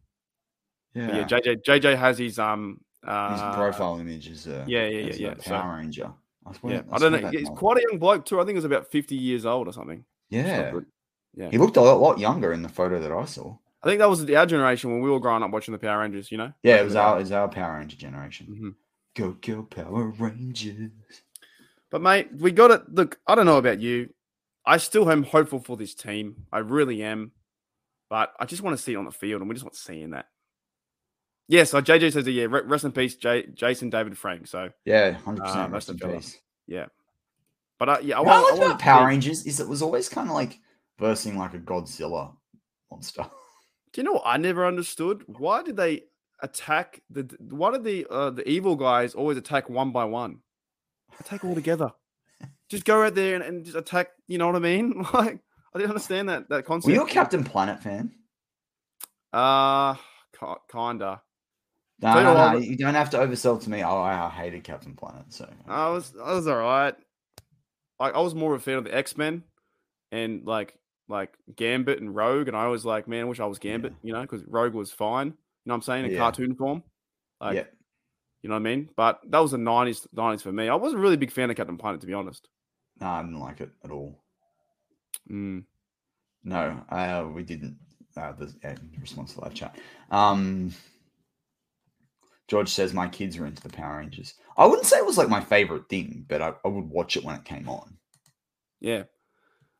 Yeah, 0.93 1.17
yeah, 1.17 1.23
JJ, 1.25 1.63
JJ 1.63 1.97
has 1.97 2.17
his, 2.17 2.37
um, 2.37 2.79
uh, 3.05 3.31
his 3.31 3.55
profile 3.55 3.99
image 3.99 4.27
is 4.29 4.47
uh, 4.47 4.63
yeah, 4.67 4.85
yeah, 4.85 5.07
yeah, 5.07 5.13
yeah. 5.15 5.33
So- 5.41 5.51
Power 5.51 5.77
Ranger. 5.77 6.11
I, 6.45 6.53
swear, 6.53 6.73
yeah, 6.73 6.81
I 6.91 6.97
swear 6.97 7.09
don't 7.11 7.21
know. 7.23 7.29
He's 7.29 7.49
quite 7.49 7.77
a 7.77 7.85
young 7.89 7.99
bloke, 7.99 8.25
too. 8.25 8.39
I 8.39 8.45
think 8.45 8.57
he's 8.57 8.65
about 8.65 8.91
50 8.91 9.15
years 9.15 9.45
old 9.45 9.67
or 9.67 9.73
something. 9.73 10.03
Yeah. 10.29 10.73
Yeah. 11.35 11.49
he 11.49 11.57
looked 11.57 11.77
a 11.77 11.81
lot, 11.81 11.99
lot 11.99 12.19
younger 12.19 12.53
in 12.53 12.61
the 12.61 12.69
photo 12.69 12.99
that 12.99 13.11
I 13.11 13.25
saw. 13.25 13.55
I 13.81 13.87
think 13.87 13.99
that 13.99 14.09
was 14.09 14.29
our 14.29 14.45
generation 14.45 14.91
when 14.91 15.01
we 15.01 15.09
were 15.09 15.19
growing 15.19 15.43
up 15.43 15.51
watching 15.51 15.71
the 15.73 15.77
Power 15.79 15.99
Rangers, 15.99 16.31
you 16.31 16.37
know? 16.37 16.53
Yeah, 16.63 16.77
it 16.79 16.85
was 16.85 16.95
our, 16.95 17.17
it 17.17 17.21
was 17.21 17.31
our 17.31 17.47
Power 17.49 17.77
Ranger 17.79 17.97
generation. 17.97 18.47
Mhm. 18.49 18.75
Go, 19.15 19.31
go, 19.41 19.63
Power 19.63 20.05
Rangers. 20.09 20.91
But 21.89 22.01
mate, 22.01 22.29
we 22.33 22.51
got 22.51 22.71
it. 22.71 22.93
Look, 22.93 23.19
I 23.27 23.35
don't 23.35 23.45
know 23.45 23.57
about 23.57 23.81
you. 23.81 24.09
I 24.65 24.77
still 24.77 25.11
am 25.11 25.23
hopeful 25.23 25.59
for 25.59 25.75
this 25.75 25.93
team. 25.93 26.45
I 26.51 26.59
really 26.59 27.03
am. 27.03 27.31
But 28.09 28.33
I 28.39 28.45
just 28.45 28.61
want 28.61 28.77
to 28.77 28.81
see 28.81 28.93
it 28.93 28.97
on 28.97 29.05
the 29.05 29.11
field, 29.11 29.41
and 29.41 29.49
we 29.49 29.55
just 29.55 29.65
want 29.65 29.75
seeing 29.75 30.11
that. 30.11 30.27
Yes, 31.47 31.71
so 31.71 31.81
JJ 31.81 32.13
says, 32.13 32.27
yeah, 32.27 32.45
re- 32.45 32.61
rest 32.63 32.85
in 32.85 32.91
peace, 32.93 33.15
J- 33.15 33.47
Jason 33.53 33.89
David 33.89 34.17
Frank. 34.17 34.47
So, 34.47 34.69
Yeah, 34.85 35.11
hundred 35.11 35.41
Ah, 35.41 35.45
percent. 35.45 35.71
that's 35.73 35.89
Rest 35.89 36.01
in 36.03 36.09
peace. 36.09 36.39
but 37.79 37.89
uh, 37.89 37.97
yeah, 38.01 38.17
I 38.17 38.21
What 38.21 38.29
I 38.29 38.31
want. 38.35 38.43
liked 38.43 38.55
I 38.55 38.59
want 38.59 38.71
about 38.71 38.79
Power 38.79 39.07
Rangers 39.07 39.45
is 39.45 39.59
it 39.59 39.67
was 39.67 39.81
always 39.81 40.07
kind 40.09 40.29
of 40.29 40.35
like 40.35 40.59
versing 40.99 41.37
like 41.37 41.53
a 41.53 41.59
Godzilla 41.59 42.35
monster. 42.91 43.23
Do 43.93 44.01
you 44.01 44.05
know 44.05 44.13
what 44.13 44.23
I 44.25 44.37
never 44.37 44.65
understood? 44.65 45.23
Why 45.27 45.61
did 45.61 45.77
they 45.77 46.03
attack 46.41 47.01
the? 47.09 47.29
Why 47.39 47.71
did 47.71 47.83
the 47.83 48.07
uh, 48.09 48.31
the 48.31 48.47
evil 48.49 48.75
guys 48.75 49.13
always 49.13 49.37
attack 49.37 49.69
one 49.69 49.91
by 49.91 50.05
one? 50.05 50.39
Attack 51.19 51.45
all 51.45 51.53
together. 51.53 51.91
just 52.69 52.85
go 52.85 53.03
out 53.03 53.13
there 53.13 53.35
and, 53.35 53.43
and 53.43 53.65
just 53.65 53.77
attack. 53.77 54.09
You 54.27 54.39
know 54.39 54.47
what 54.47 54.55
I 54.55 54.59
mean? 54.59 55.05
Like 55.13 55.39
I 55.75 55.79
didn't 55.79 55.91
understand 55.91 56.29
that 56.29 56.49
that 56.49 56.65
concept. 56.65 56.87
Were 56.87 56.93
you 56.93 57.03
a 57.03 57.09
Captain 57.09 57.43
Planet 57.43 57.81
fan? 57.81 58.11
Uh, 59.31 59.95
ki- 60.39 60.61
kinda. 60.71 61.21
No, 62.01 62.23
no, 62.23 62.51
no. 62.51 62.57
You 62.57 62.75
don't 62.75 62.93
have 62.95 63.09
to 63.11 63.17
oversell 63.17 63.61
to 63.63 63.69
me. 63.69 63.83
Oh, 63.83 64.01
I 64.01 64.25
I 64.25 64.29
hated 64.29 64.63
Captain 64.63 64.95
Planet. 64.95 65.25
So 65.29 65.49
I 65.67 65.89
was 65.89 66.13
I 66.21 66.33
was 66.33 66.47
all 66.47 66.57
right. 66.57 66.95
I, 67.99 68.09
I 68.09 68.19
was 68.19 68.35
more 68.35 68.53
of 68.53 68.61
a 68.61 68.63
fan 68.63 68.77
of 68.77 68.83
the 68.83 68.95
X 68.95 69.17
Men 69.17 69.43
and 70.11 70.45
like 70.45 70.75
like 71.13 71.31
Gambit 71.55 72.01
and 72.01 72.13
Rogue, 72.13 72.47
and 72.49 72.57
I 72.57 72.67
was 72.67 72.83
like, 72.83 73.07
man, 73.07 73.21
I 73.21 73.23
wish 73.25 73.39
I 73.39 73.45
was 73.45 73.59
Gambit, 73.59 73.93
you 74.01 74.11
know, 74.11 74.21
because 74.21 74.43
Rogue 74.45 74.73
was 74.73 74.91
fine. 74.91 75.27
You 75.27 75.33
know 75.65 75.73
what 75.73 75.75
I'm 75.75 75.81
saying 75.83 76.05
in 76.05 76.11
Yeah. 76.11 76.17
cartoon 76.17 76.55
form, 76.55 76.83
like 77.39 77.55
yeah, 77.55 77.63
you 78.41 78.49
know 78.49 78.55
what 78.55 78.61
I 78.61 78.63
mean. 78.63 78.89
But 78.97 79.21
that 79.29 79.39
was 79.39 79.51
the 79.51 79.57
'90s 79.57 80.07
'90s 80.13 80.41
for 80.41 80.51
me. 80.51 80.67
I 80.67 80.75
wasn't 80.75 81.01
really 81.01 81.13
a 81.15 81.17
big 81.19 81.31
fan 81.31 81.49
of 81.49 81.55
Captain 81.55 81.77
Planet, 81.77 82.01
to 82.01 82.07
be 82.07 82.13
honest. 82.13 82.49
no, 82.99 83.07
I 83.07 83.21
didn't 83.21 83.39
like 83.39 83.61
it 83.61 83.69
at 83.83 83.91
all. 83.91 84.19
Mm. 85.31 85.63
No, 86.43 86.83
uh, 86.89 87.27
we 87.33 87.43
didn't. 87.43 87.77
Uh, 88.17 88.33
the 88.33 88.53
yeah, 88.63 88.75
response 88.99 89.33
to 89.33 89.41
live 89.41 89.53
chat. 89.53 89.77
Um, 90.11 90.73
George 92.47 92.69
says 92.69 92.93
my 92.93 93.07
kids 93.07 93.37
are 93.37 93.45
into 93.45 93.63
the 93.63 93.69
Power 93.69 93.97
Rangers. 93.97 94.35
I 94.57 94.65
wouldn't 94.65 94.85
say 94.85 94.97
it 94.97 95.05
was 95.05 95.17
like 95.17 95.29
my 95.29 95.39
favorite 95.41 95.87
thing, 95.89 96.25
but 96.27 96.41
I, 96.41 96.53
I 96.63 96.67
would 96.67 96.89
watch 96.89 97.15
it 97.17 97.23
when 97.23 97.35
it 97.35 97.45
came 97.45 97.67
on. 97.69 97.97
Yeah. 98.81 99.03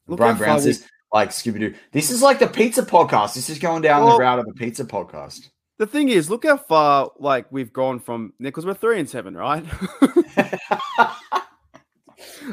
Look 0.08 0.18
Brian 0.18 0.38
Brown 0.38 0.60
says, 0.62 0.86
like 1.14 1.30
Scooby 1.30 1.60
Doo. 1.60 1.74
This 1.92 2.10
is 2.12 2.22
like 2.22 2.40
the 2.40 2.48
pizza 2.48 2.84
podcast. 2.84 3.36
This 3.36 3.50
is 3.50 3.60
going 3.60 3.84
down 3.84 4.04
Well- 4.04 4.18
the 4.18 4.24
route 4.24 4.40
of 4.40 4.46
the 4.48 4.54
pizza 4.54 4.84
podcast. 4.84 5.50
the 5.78 5.88
thing 5.88 6.10
is, 6.10 6.30
look 6.30 6.46
how 6.46 6.58
far 6.58 7.12
like 7.20 7.46
we've 7.52 7.72
gone 7.72 8.00
from 8.00 8.34
because 8.40 8.66
we're 8.66 8.74
three 8.74 9.00
and 9.00 9.10
seven, 9.10 9.36
right? 9.38 9.64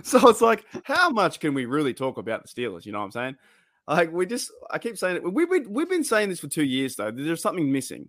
so 0.03 0.29
it's 0.29 0.41
like, 0.41 0.65
how 0.85 1.11
much 1.11 1.41
can 1.41 1.55
we 1.55 1.65
really 1.65 1.95
talk 1.95 2.19
about 2.19 2.43
the 2.43 2.49
Steelers? 2.49 2.87
You 2.87 2.93
know 2.93 2.99
what 2.99 3.07
I'm 3.07 3.11
saying? 3.13 3.37
Like 3.89 4.13
we 4.13 4.27
just, 4.27 4.53
I 4.71 4.79
keep 4.79 4.99
saying 4.99 5.17
it. 5.17 5.33
We've 5.33 5.51
been 5.51 5.73
we've 5.73 5.89
been 5.89 6.05
saying 6.05 6.29
this 6.29 6.41
for 6.41 6.49
two 6.49 6.65
years 6.65 6.97
though. 6.97 7.11
There's 7.11 7.43
something 7.43 7.73
missing, 7.73 8.09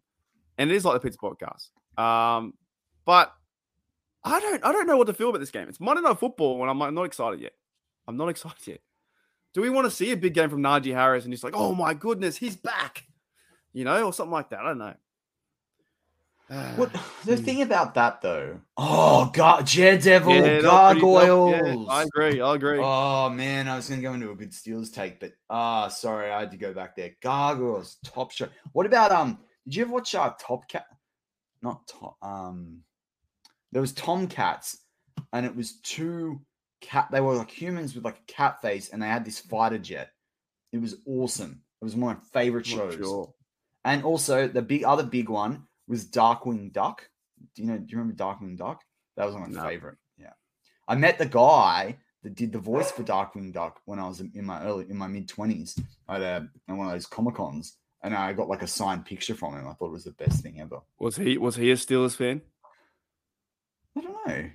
and 0.58 0.70
it 0.70 0.76
is 0.76 0.86
like 0.86 1.02
the 1.02 1.10
Pizza 1.10 1.18
Podcast. 1.18 1.70
Um, 2.02 2.54
but 3.06 3.34
I 4.24 4.40
don't, 4.40 4.64
I 4.64 4.72
don't 4.72 4.86
know 4.86 4.98
what 4.98 5.08
to 5.08 5.14
feel 5.14 5.30
about 5.30 5.40
this 5.40 5.50
game. 5.50 5.68
It's 5.68 5.80
Monday 5.80 6.04
Night 6.04 6.20
Football, 6.20 6.62
and 6.62 6.70
I'm 6.70 6.78
like, 6.78 6.94
not 6.94 7.06
excited 7.06 7.40
yet. 7.40 7.54
I'm 8.08 8.18
not 8.18 8.30
excited 8.30 8.68
yet. 8.68 8.82
Do 9.54 9.62
we 9.62 9.70
want 9.70 9.86
to 9.86 9.92
see 9.92 10.12
a 10.12 10.18
big 10.18 10.34
game 10.34 10.50
from 10.50 10.62
Najee 10.62 10.94
Harris 10.94 11.24
and 11.26 11.34
he's 11.34 11.44
like, 11.44 11.56
oh 11.56 11.74
my 11.76 11.94
goodness, 11.94 12.38
he's 12.38 12.56
back, 12.56 13.04
you 13.74 13.84
know, 13.84 14.06
or 14.06 14.14
something 14.14 14.32
like 14.32 14.50
that? 14.50 14.60
I 14.60 14.64
don't 14.70 14.78
know. 14.78 14.94
What 16.76 16.92
the 17.26 17.38
Hmm. 17.38 17.44
thing 17.44 17.62
about 17.62 17.94
that 17.94 18.22
though? 18.22 18.60
Oh 18.76 19.30
God, 19.34 19.66
Daredevil 19.66 20.34
Yeah, 20.34 20.42
that 20.42 20.44
was 20.44 20.52
pretty- 20.52 20.62
that- 20.62 20.70
gargoyles. 20.70 21.52
yeah, 21.88 21.94
I 21.94 22.04
agree. 22.04 22.42
I 22.42 22.56
agree. 22.56 22.80
Oh 22.82 23.30
man, 23.30 23.68
I 23.70 23.76
was 23.78 23.88
gonna 23.90 24.02
go 24.02 24.14
into 24.14 24.32
a 24.32 24.36
good 24.36 24.52
Steelers 24.52 24.92
take, 24.94 25.20
but 25.22 25.32
ah, 25.50 25.88
sorry, 25.88 26.30
I 26.32 26.42
had 26.42 26.52
to 26.52 26.58
go 26.58 26.74
back 26.74 26.96
there. 26.96 27.12
Gargoyles, 27.22 27.98
top 28.04 28.32
show. 28.32 28.50
What 28.74 28.86
about 28.86 29.12
um? 29.14 29.40
Did 29.66 29.76
you 29.76 29.84
ever 29.84 29.94
watch 29.94 30.14
uh, 30.16 30.34
Top 30.40 30.68
Cat? 30.68 30.88
Not 31.62 31.88
Top. 31.88 32.18
Um, 32.22 32.80
there 33.72 33.82
was 33.82 33.94
Tomcats, 33.94 34.78
and 35.32 35.46
it 35.46 35.56
was 35.56 35.80
two 35.82 36.42
cat. 36.82 37.08
They 37.12 37.22
were 37.22 37.36
like 37.36 37.50
humans 37.52 37.96
with 37.96 38.04
like 38.06 38.18
a 38.20 38.32
cat 38.32 38.62
face, 38.62 38.90
and 38.90 39.02
they 39.02 39.08
had 39.08 39.24
this 39.26 39.40
fighter 39.40 39.78
jet. 39.78 40.12
It 40.72 40.82
was 40.82 40.98
awesome. 41.06 41.62
It 41.82 41.86
was 41.86 41.96
one 41.96 42.16
of 42.16 42.22
my 42.22 42.28
favorite 42.42 42.66
shows. 42.66 42.96
sure. 42.96 43.34
And 43.86 44.04
also 44.04 44.48
the 44.48 44.62
big 44.62 44.84
other 44.84 45.04
big 45.04 45.30
one 45.30 45.68
was 45.88 46.06
Darkwing 46.06 46.72
Duck. 46.72 47.10
Do 47.56 47.62
you 47.64 47.68
know? 47.68 47.78
Do 47.78 47.86
you 47.88 47.98
remember 47.98 48.22
Darkwing 48.24 48.58
Duck? 48.58 48.84
That 49.18 49.26
was 49.26 49.34
one 49.34 49.44
of 49.44 49.50
my 49.52 49.64
No. 49.64 49.68
favorite. 49.70 49.98
Yeah, 50.18 50.34
I 50.88 50.96
met 50.96 51.18
the 51.18 51.26
guy 51.26 51.98
that 52.24 52.36
did 52.36 52.52
the 52.52 52.60
voice 52.60 52.92
for 52.92 53.04
Darkwing 53.04 53.52
Duck 53.52 53.82
when 53.86 53.98
I 53.98 54.08
was 54.08 54.20
in 54.22 54.32
in 54.36 54.46
my 54.46 54.62
early 54.64 54.86
in 54.90 54.96
my 54.98 55.08
mid 55.08 55.28
twenties 55.28 55.78
at, 56.08 56.22
a, 56.22 56.48
at 56.68 56.76
one 56.76 56.86
of 56.88 56.94
those 56.94 57.08
comic 57.08 57.36
cons, 57.36 57.78
and 58.04 58.14
I 58.14 58.34
got 58.34 58.48
like 58.48 58.62
a 58.62 58.68
signed 58.68 59.06
picture 59.06 59.34
from 59.36 59.56
him. 59.56 59.68
I 59.68 59.74
thought 59.74 59.88
it 59.88 59.92
was 59.94 60.04
the 60.04 60.12
best 60.12 60.44
thing 60.44 60.62
ever. 60.62 60.80
Was 61.00 61.16
he 61.18 61.38
was 61.40 61.56
he 61.56 61.72
a 61.72 61.76
Steelers 61.76 62.16
fan? 62.16 62.42
I 63.98 64.02
don't 64.02 64.28
know. 64.28 64.50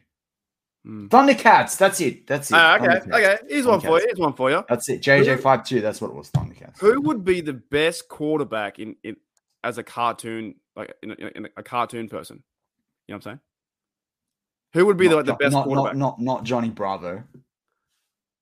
Hmm. 0.86 1.08
Thundercats. 1.08 1.76
That's 1.76 2.00
it. 2.00 2.28
That's 2.28 2.52
it. 2.52 2.54
Ah, 2.54 2.76
okay, 2.76 3.00
okay. 3.10 3.38
Here's 3.48 3.66
one 3.66 3.80
for 3.80 3.98
you. 3.98 4.06
Here's 4.06 4.18
one 4.20 4.34
for 4.34 4.52
you. 4.52 4.64
That's 4.68 4.88
it. 4.88 5.02
JJ 5.02 5.40
five 5.40 5.64
two. 5.64 5.80
That's 5.80 6.00
what 6.00 6.12
it 6.12 6.14
was. 6.14 6.30
Thundercats. 6.30 6.78
Who 6.78 7.00
would 7.00 7.24
be 7.24 7.40
the 7.40 7.54
best 7.54 8.06
quarterback 8.08 8.78
in, 8.78 8.94
in 9.02 9.16
as 9.64 9.78
a 9.78 9.82
cartoon, 9.82 10.54
like 10.76 10.94
in 11.02 11.10
a, 11.10 11.14
in 11.14 11.48
a 11.56 11.62
cartoon 11.64 12.08
person? 12.08 12.44
You 13.08 13.12
know 13.12 13.16
what 13.16 13.26
I'm 13.26 13.30
saying? 13.32 13.40
Who 14.74 14.86
would 14.86 14.96
be 14.96 15.08
the, 15.08 15.16
Not 15.16 15.26
like, 15.26 15.38
the 15.38 15.44
best 15.44 15.52
not, 15.54 15.64
quarterback? 15.64 15.96
Not, 15.96 16.20
not 16.20 16.36
not 16.36 16.44
Johnny 16.44 16.70
Bravo. 16.70 17.24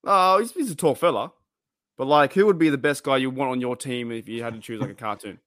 Oh, 0.05 0.39
he's, 0.39 0.53
he's 0.53 0.71
a 0.71 0.75
tall 0.75 0.95
fella. 0.95 1.33
But 1.97 2.09
like, 2.09 2.35
who 2.35 2.45
would 2.45 2.59
be 2.59 2.69
the 2.69 2.77
best 2.77 3.05
guy 3.05 3.17
you 3.17 3.31
want 3.31 3.53
on 3.53 3.61
your 3.63 3.75
team 3.75 4.13
if 4.13 4.29
you 4.29 4.43
had 4.43 4.53
to 4.53 4.61
choose 4.61 4.83
like 4.83 4.91
a 4.91 4.95
cartoon? 4.95 5.39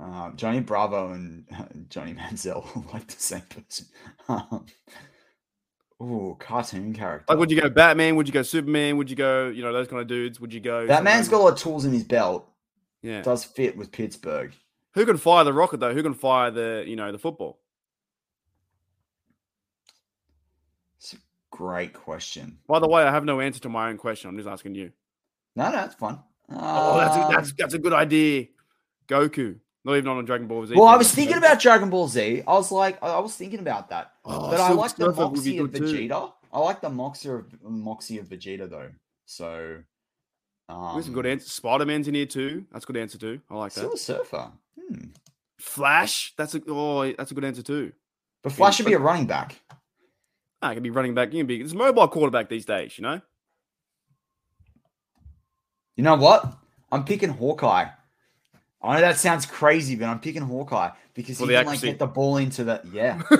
Uh, 0.00 0.30
Johnny 0.32 0.60
Bravo 0.60 1.12
and 1.12 1.44
uh, 1.58 1.64
Johnny 1.88 2.14
Manziel 2.14 2.64
like 2.92 3.08
the 3.08 3.20
same 3.20 3.42
person. 3.42 3.86
Um, 6.00 6.12
oh, 6.12 6.34
cartoon 6.38 6.92
character. 6.92 7.24
Like, 7.28 7.38
would 7.38 7.50
you 7.50 7.60
go 7.60 7.68
Batman? 7.70 8.16
Would 8.16 8.26
you 8.28 8.32
go 8.34 8.42
Superman? 8.42 8.96
Would 8.98 9.08
you 9.10 9.16
go, 9.16 9.48
you 9.48 9.62
know, 9.62 9.72
those 9.72 9.88
kind 9.88 10.00
of 10.02 10.08
dudes? 10.08 10.40
Would 10.40 10.52
you 10.52 10.60
go? 10.60 10.86
that 10.86 11.04
man's 11.04 11.28
got 11.28 11.38
a 11.38 11.42
lot 11.44 11.52
of 11.54 11.58
tools 11.58 11.84
in 11.84 11.92
his 11.92 12.04
belt. 12.04 12.48
yeah. 13.02 13.22
Does 13.22 13.44
fit 13.44 13.76
with 13.76 13.92
Pittsburgh. 13.92 14.52
Who 14.94 15.04
can 15.04 15.16
fire 15.18 15.44
the 15.44 15.52
rocket 15.52 15.80
though? 15.80 15.92
Who 15.94 16.02
can 16.02 16.14
fire 16.14 16.50
the, 16.50 16.84
you 16.86 16.96
know, 16.96 17.12
the 17.12 17.18
football? 17.18 17.60
It's 20.98 21.12
a 21.12 21.16
great 21.50 21.92
question. 21.92 22.58
By 22.66 22.78
the 22.78 22.88
way, 22.88 23.02
I 23.02 23.10
have 23.10 23.24
no 23.24 23.40
answer 23.40 23.60
to 23.60 23.68
my 23.68 23.88
own 23.90 23.98
question. 23.98 24.30
I'm 24.30 24.36
just 24.36 24.48
asking 24.48 24.74
you. 24.74 24.92
No, 25.54 25.70
no, 25.70 25.84
it's 25.84 25.94
fun. 25.94 26.20
Oh, 26.50 26.98
that's 26.98 27.16
a, 27.16 27.20
Um, 27.20 27.32
that's 27.32 27.52
that's 27.54 27.74
a 27.74 27.78
good 27.78 27.92
idea. 27.92 28.46
Goku, 29.08 29.58
not 29.86 29.96
even 29.96 30.08
on 30.08 30.18
a 30.18 30.22
Dragon 30.24 30.48
Ball 30.48 30.66
Z. 30.66 30.74
well, 30.74 30.88
I 30.88 30.96
was 30.96 31.12
thinking 31.12 31.36
about 31.36 31.60
Dragon 31.60 31.88
Ball 31.88 32.08
Z. 32.08 32.42
I 32.46 32.52
was 32.52 32.72
like, 32.72 33.00
I 33.02 33.06
I 33.06 33.18
was 33.20 33.36
thinking 33.36 33.60
about 33.60 33.88
that, 33.90 34.12
Oh, 34.24 34.50
but 34.50 34.60
I 34.60 34.72
like 34.72 34.96
the 34.96 35.06
Surfer 35.06 35.20
moxie 35.20 35.58
of 35.58 35.72
good 35.72 35.86
too. 35.86 36.08
Vegeta. 36.08 36.32
I 36.52 36.58
like 36.58 36.80
the 36.80 36.90
moxie 36.90 37.28
of 37.30 37.44
moxie 37.62 38.18
of 38.18 38.26
Vegeta 38.26 38.68
though. 38.68 38.90
So, 39.26 39.78
um, 40.68 40.96
That's 40.96 41.06
a 41.06 41.10
good 41.12 41.26
answer. 41.26 41.48
Spider 41.48 41.86
Man's 41.86 42.08
in 42.08 42.14
here 42.14 42.26
too. 42.26 42.64
That's 42.72 42.84
a 42.84 42.86
good 42.88 42.96
answer 42.96 43.16
too. 43.16 43.40
I 43.48 43.54
like 43.54 43.72
that. 43.74 43.80
Silver 43.80 43.96
Surfer. 43.96 44.50
Hmm. 44.76 45.04
Flash. 45.60 46.34
That's 46.36 46.56
a 46.56 46.62
oh, 46.68 47.12
that's 47.12 47.30
a 47.30 47.34
good 47.34 47.44
answer 47.44 47.62
too. 47.62 47.92
But 48.42 48.52
Flash 48.52 48.76
should 48.76 48.86
be 48.86 48.92
a 48.94 48.98
running 48.98 49.26
back. 49.26 49.60
I 50.62 50.74
can 50.74 50.82
be 50.82 50.90
running 50.90 51.14
back. 51.14 51.32
You 51.32 51.40
can 51.40 51.46
be 51.46 51.60
it's 51.60 51.72
mobile 51.74 52.08
quarterback 52.08 52.48
these 52.48 52.64
days. 52.64 52.98
You 52.98 53.02
know. 53.02 53.20
You 55.94 56.02
know 56.02 56.16
what? 56.16 56.58
I'm 56.90 57.04
picking 57.04 57.30
Hawkeye. 57.30 57.86
I 58.82 58.94
know 58.94 59.00
that 59.00 59.18
sounds 59.18 59.46
crazy, 59.46 59.96
but 59.96 60.06
I'm 60.06 60.20
picking 60.20 60.42
Hawkeye 60.42 60.90
because 61.14 61.38
For 61.38 61.44
he 61.44 61.50
the 61.50 61.58
can 61.58 61.66
like 61.66 61.80
get 61.80 61.98
the 61.98 62.06
ball 62.06 62.36
into 62.36 62.64
the 62.64 62.80
yeah. 62.92 63.22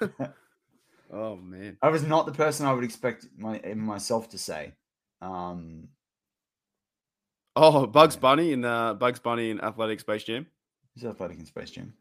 oh 1.12 1.36
man. 1.36 1.76
I 1.82 1.88
was 1.90 2.02
not 2.02 2.26
the 2.26 2.32
person 2.32 2.66
I 2.66 2.72
would 2.72 2.84
expect 2.84 3.26
my, 3.36 3.60
myself 3.74 4.30
to 4.30 4.38
say. 4.38 4.72
Um, 5.20 5.88
Oh, 7.54 7.86
Bugs 7.86 8.16
Bunny 8.16 8.52
in 8.52 8.64
uh, 8.64 8.94
Bugs 8.94 9.18
Bunny 9.18 9.50
in 9.50 9.60
Athletic 9.60 10.00
Space 10.00 10.24
Jam. 10.24 10.46
he's 10.94 11.04
athletic 11.04 11.38
in 11.38 11.46
Space 11.46 11.70
Jam. 11.70 11.92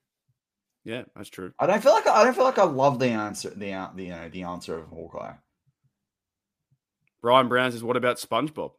Yeah, 0.83 1.03
that's 1.15 1.29
true. 1.29 1.53
I 1.59 1.67
don't 1.67 1.83
feel 1.83 1.91
like 1.93 2.07
I 2.07 2.23
don't 2.23 2.33
feel 2.33 2.45
like 2.45 2.57
I 2.57 2.63
love 2.63 2.99
the 2.99 3.09
answer 3.09 3.49
the 3.49 3.89
the 3.95 4.03
you 4.03 4.09
know 4.09 4.29
the 4.29 4.43
answer 4.43 4.77
of 4.77 4.87
Hawkeye. 4.87 5.33
Brian 7.21 7.49
Brown 7.49 7.71
says, 7.71 7.83
"What 7.83 7.97
about 7.97 8.17
SpongeBob?" 8.17 8.71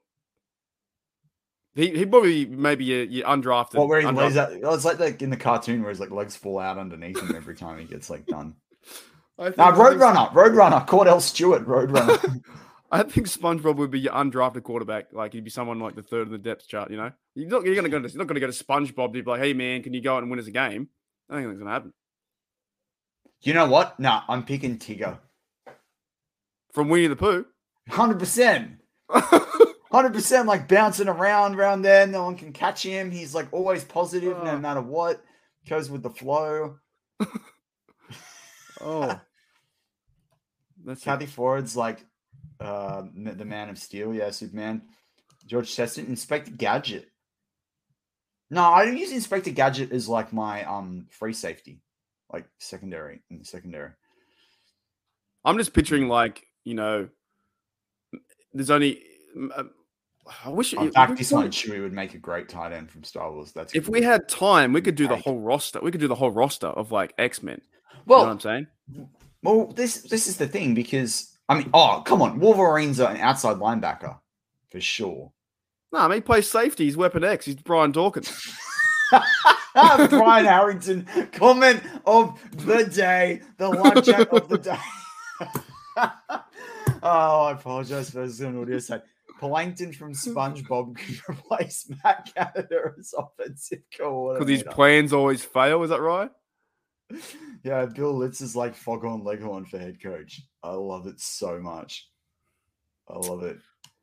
He 1.75 1.89
he 1.97 2.05
probably 2.07 2.45
maybe 2.47 2.85
you, 2.85 2.99
you 3.09 3.25
undrafted. 3.25 3.75
What 3.75 3.89
where 3.89 4.01
he 4.01 4.07
lays 4.07 4.35
undrafted- 4.35 4.61
that? 4.61 4.65
Oh, 4.69 4.75
it's 4.75 4.85
like 4.85 4.99
like 5.01 5.23
in 5.23 5.31
the 5.31 5.37
cartoon 5.37 5.81
where 5.81 5.91
his 5.91 6.01
like 6.01 6.11
legs 6.11 6.37
fall 6.37 6.59
out 6.59 6.79
underneath 6.79 7.19
him 7.21 7.35
every 7.35 7.55
time 7.57 7.79
he 7.79 7.85
gets 7.87 8.11
like 8.11 8.27
done. 8.27 8.55
I 9.39 9.45
think, 9.47 9.57
Nah, 9.57 9.69
I 9.69 9.73
think- 9.89 10.01
Roadrunner, 10.03 10.33
Roadrunner, 10.33 10.87
Kordell 10.87 11.21
Stewart, 11.21 11.67
Roadrunner. 11.67 12.43
I 12.93 13.03
think 13.05 13.27
SpongeBob 13.27 13.77
would 13.77 13.91
be 13.91 14.01
your 14.01 14.13
undrafted 14.13 14.65
quarterback. 14.65 15.15
Like 15.15 15.33
he'd 15.33 15.45
be 15.45 15.49
someone 15.51 15.79
like 15.81 15.95
the 15.95 16.03
third 16.03 16.27
in 16.27 16.33
the 16.33 16.39
depth 16.39 16.69
chart. 16.69 16.91
You 16.91 16.99
know, 16.99 17.11
you're 17.35 17.49
not 17.49 17.65
you're 17.65 17.75
gonna 17.75 17.89
go 17.89 17.99
to 18.03 18.07
you're 18.09 18.19
not 18.19 18.27
gonna 18.27 18.41
go 18.41 18.51
to 18.51 18.65
SpongeBob 18.65 19.15
to 19.15 19.23
be 19.23 19.23
like, 19.23 19.41
"Hey 19.41 19.55
man, 19.55 19.83
can 19.83 19.95
you 19.95 20.03
go 20.03 20.15
out 20.15 20.23
and 20.23 20.31
win 20.31 20.39
us 20.41 20.47
a 20.47 20.51
game?" 20.51 20.89
I 21.31 21.35
don't 21.35 21.43
think 21.43 21.53
that's 21.55 21.59
gonna 21.61 21.71
happen. 21.71 21.93
you 23.41 23.55
know 23.55 23.67
what? 23.67 23.99
Nah, 23.99 24.23
I'm 24.29 24.45
picking 24.45 24.77
Tigger. 24.79 25.19
From 26.75 26.91
Winnie 26.91 27.07
the 27.07 27.17
Pooh. 27.17 27.47
Hundred 27.89 28.19
percent. 28.19 28.73
Hundred 29.93 30.15
percent, 30.15 30.49
like 30.49 30.69
bouncing 30.69 31.07
around 31.07 31.55
around 31.55 31.83
there. 31.83 32.07
No 32.07 32.25
one 32.25 32.35
can 32.35 32.55
catch 32.55 32.83
him. 32.83 33.11
He's 33.11 33.35
like 33.35 33.49
always 33.53 33.85
positive, 33.85 34.43
no 34.43 34.59
matter 34.59 34.81
what. 34.81 35.23
Goes 35.69 35.91
with 35.91 36.03
the 36.03 36.09
flow. 36.09 36.79
oh, 38.81 39.21
that's 40.83 41.05
Kathy 41.05 41.27
Ford's 41.27 41.77
like 41.77 42.07
uh, 42.59 43.03
the 43.15 43.45
Man 43.45 43.69
of 43.69 43.77
Steel. 43.77 44.15
Yeah, 44.15 44.31
Superman. 44.31 44.81
George 45.47 45.71
Cheston, 45.71 46.07
Inspector 46.07 46.53
Gadget. 46.53 47.11
No, 48.49 48.63
I 48.65 48.87
don't 48.87 48.97
use 48.97 49.13
Inspector 49.13 49.51
Gadget 49.51 49.93
as 49.93 50.09
like 50.09 50.33
my 50.33 50.65
um 50.65 51.07
free 51.11 51.35
safety, 51.35 51.83
like 52.33 52.47
secondary 52.59 53.21
in 53.31 53.41
the 53.41 53.45
secondary. 53.45 53.91
I'm 55.45 55.59
just 55.59 55.75
picturing 55.75 56.09
like 56.09 56.47
you 56.65 56.73
know, 56.73 57.11
there's 58.55 58.71
only. 58.71 59.03
I 60.45 60.51
wish 60.51 60.73
In 60.73 60.93
fact, 60.93 61.17
this 61.17 61.33
one 61.33 61.51
Chewie 61.51 61.83
would 61.83 61.93
make 61.93 62.15
a 62.15 62.19
great 62.19 62.49
tight 62.49 62.73
end 62.73 62.91
from 62.91 63.03
Star 63.03 63.33
Wars. 63.33 63.53
That's 63.53 63.75
If 63.75 63.89
we 63.89 64.03
had 64.03 64.29
time, 64.29 64.73
we 64.73 64.81
could 64.81 64.95
do 64.95 65.09
the 65.09 65.17
whole 65.17 65.41
roster. 65.41 65.81
We 65.81 65.91
could 65.91 66.01
do 66.01 66.09
the 66.09 66.15
whole 66.15 66.31
roster 66.31 66.69
of 66.69 66.93
like 66.93 67.13
X 67.19 67.43
Men. 67.43 67.61
well, 68.07 68.21
you 68.21 68.27
know 68.27 68.33
I'm 68.33 68.41
saying? 68.41 68.67
Well, 69.43 69.67
this 69.67 70.03
this 70.03 70.29
is 70.29 70.37
the 70.37 70.47
thing 70.47 70.75
because 70.75 71.37
I 71.49 71.59
mean, 71.59 71.71
oh 71.75 72.03
come 72.07 72.23
on, 72.23 72.39
Wolverine's 72.39 73.01
an 73.01 73.17
outside 73.17 73.57
linebacker 73.57 74.19
for 74.71 74.81
sure. 74.81 75.33
No, 75.93 75.99
I 75.99 76.09
mean, 76.09 76.19
he 76.19 76.21
plays 76.23 76.49
safety. 76.49 76.85
He's 76.85 76.97
Weapon 76.97 77.25
X. 77.25 77.45
He's 77.45 77.57
Brian 77.57 77.93
Dawkins. 77.93 78.31
Brian 79.75 80.47
Harrington, 80.47 81.07
comment 81.33 81.83
of 82.07 82.41
the 82.65 82.85
day, 82.85 83.43
the 83.59 83.69
live 83.69 84.05
chat 84.05 84.29
of 84.29 84.49
the 84.49 84.59
day. 84.59 84.79
oh, 87.03 87.45
I 87.47 87.53
apologize 87.53 88.11
for 88.11 88.19
those 88.19 88.41
on 88.43 88.59
audio 88.59 88.79
side. 88.79 89.03
Plankton 89.43 89.93
from 89.93 90.13
SpongeBob 90.15 90.97
could 90.97 91.21
replace 91.29 91.91
Matt 92.05 92.33
Canada 92.33 92.93
as 92.97 93.13
offensive 93.17 93.81
coordinator. 93.97 94.45
Because 94.45 94.63
his 94.63 94.75
plans 94.75 95.13
always 95.13 95.45
fail. 95.45 95.83
Is 95.83 95.91
that 95.91 96.01
right? 96.01 96.31
Yeah, 97.65 97.87
Bill 97.87 98.13
Litz 98.13 98.41
is 98.41 98.57
like 98.57 98.75
Foghorn 98.75 99.23
Leghorn 99.23 99.67
for 99.67 99.79
head 99.79 100.03
coach. 100.03 100.41
I 100.65 100.73
love 100.73 101.07
it 101.07 101.21
so 101.21 101.61
much. 101.61 102.09
I 103.09 103.17
love 103.19 103.45
it. 103.45 103.59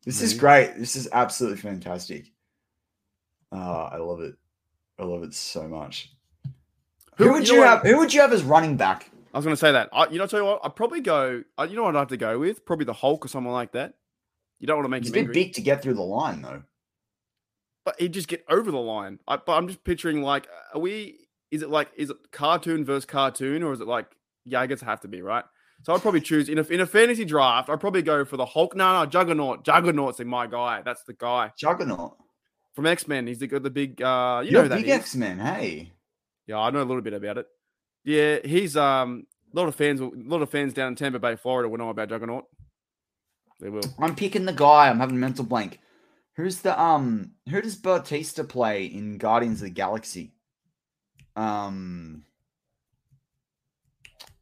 This 0.05 0.21
is 0.21 0.33
great. 0.33 0.75
This 0.77 0.95
is 0.95 1.09
absolutely 1.11 1.57
fantastic. 1.57 2.31
Uh, 3.51 3.89
I 3.91 3.97
love 3.97 4.21
it. 4.21 4.35
I 4.97 5.03
love 5.03 5.23
it 5.23 5.33
so 5.33 5.67
much. 5.67 6.13
Who, 7.17 7.25
Who- 7.25 7.31
would 7.33 7.49
you 7.49 7.55
you, 7.55 7.63
have? 7.63 7.81
Who 7.81 7.97
would 7.97 8.13
you 8.13 8.21
have 8.21 8.31
as 8.31 8.43
running 8.43 8.77
back? 8.77 9.11
I 9.33 9.37
was 9.37 9.43
going 9.43 9.55
to 9.55 9.59
say 9.59 9.73
that. 9.73 9.89
I, 9.91 10.07
you 10.07 10.19
know, 10.19 10.23
I 10.23 10.27
tell 10.27 10.39
you 10.39 10.45
what, 10.45 10.61
I'd 10.63 10.75
probably 10.77 11.01
go. 11.01 11.43
Uh, 11.57 11.67
you 11.69 11.75
know 11.75 11.83
what 11.83 11.97
I'd 11.97 11.99
have 11.99 12.07
to 12.09 12.17
go 12.17 12.39
with? 12.39 12.65
Probably 12.65 12.85
the 12.85 12.93
Hulk 12.93 13.25
or 13.25 13.27
someone 13.27 13.53
like 13.53 13.73
that. 13.73 13.95
You 14.59 14.67
don't 14.67 14.77
want 14.77 14.85
to 14.85 14.89
make 14.89 15.03
He's 15.03 15.09
him 15.11 15.13
a 15.13 15.15
bit 15.15 15.19
angry, 15.21 15.33
big 15.33 15.53
to 15.53 15.61
get 15.61 15.81
through 15.81 15.93
the 15.95 16.01
line, 16.01 16.41
though. 16.41 16.63
but 17.85 17.99
he'd 17.99 18.13
just 18.13 18.27
get 18.27 18.43
over 18.49 18.71
the 18.71 18.77
line. 18.77 19.19
I, 19.27 19.37
but 19.37 19.53
I'm 19.53 19.67
just 19.67 19.83
picturing 19.83 20.21
like, 20.21 20.47
are 20.73 20.79
we? 20.79 21.17
Is 21.51 21.61
it 21.63 21.69
like, 21.69 21.89
is 21.97 22.09
it 22.09 22.17
cartoon 22.31 22.85
versus 22.85 23.05
cartoon, 23.05 23.63
or 23.63 23.73
is 23.73 23.81
it 23.81 23.87
like? 23.87 24.07
Yeah, 24.45 24.61
I 24.61 24.67
guess 24.67 24.81
have 24.81 25.01
to 25.01 25.07
be 25.07 25.21
right. 25.21 25.43
So 25.83 25.93
I'd 25.93 26.01
probably 26.01 26.21
choose 26.21 26.49
in 26.49 26.57
a 26.59 26.63
in 26.63 26.81
a 26.81 26.85
fantasy 26.85 27.23
draft. 27.25 27.69
I'd 27.69 27.79
probably 27.79 28.01
go 28.01 28.25
for 28.25 28.35
the 28.37 28.45
Hulk. 28.45 28.75
No, 28.75 28.99
no, 28.99 29.05
Juggernaut. 29.05 29.63
Juggernaut's 29.63 30.19
in 30.19 30.27
my 30.27 30.45
guy. 30.47 30.81
That's 30.83 31.03
the 31.03 31.13
guy 31.13 31.51
Juggernaut. 31.57 32.17
from 32.75 32.85
X 32.85 33.07
Men. 33.07 33.27
He's 33.27 33.39
the 33.39 33.47
the 33.47 33.69
big. 33.69 34.01
uh 34.01 34.41
You 34.43 34.51
You're 34.51 34.53
know 34.53 34.59
a 34.59 34.63
who 34.63 34.69
that 34.69 34.81
big. 34.81 34.89
X 34.89 35.15
Men. 35.15 35.39
Hey, 35.39 35.93
Yeah, 36.47 36.59
I 36.59 36.69
know 36.71 36.79
a 36.81 36.83
little 36.83 37.01
bit 37.01 37.13
about 37.13 37.37
it. 37.37 37.47
Yeah, 38.03 38.39
he's 38.43 38.75
um 38.75 39.25
a 39.53 39.57
lot 39.57 39.67
of 39.69 39.75
fans. 39.75 40.01
A 40.01 40.09
lot 40.13 40.41
of 40.41 40.49
fans 40.49 40.73
down 40.73 40.89
in 40.89 40.95
Tampa 40.95 41.17
Bay, 41.19 41.35
Florida, 41.37 41.69
will 41.69 41.77
know 41.77 41.89
about 41.89 42.09
Juggernaut. 42.09 42.45
They 43.59 43.69
will. 43.69 43.81
I'm 43.99 44.15
picking 44.15 44.45
the 44.45 44.53
guy. 44.53 44.89
I'm 44.89 44.99
having 44.99 45.15
a 45.15 45.19
mental 45.19 45.45
blank. 45.45 45.79
Who's 46.35 46.61
the 46.61 46.79
um? 46.81 47.33
Who 47.49 47.61
does 47.61 47.75
Bautista 47.75 48.43
play 48.43 48.85
in 48.85 49.17
Guardians 49.17 49.61
of 49.61 49.65
the 49.65 49.71
Galaxy? 49.71 50.33
Um. 51.35 52.23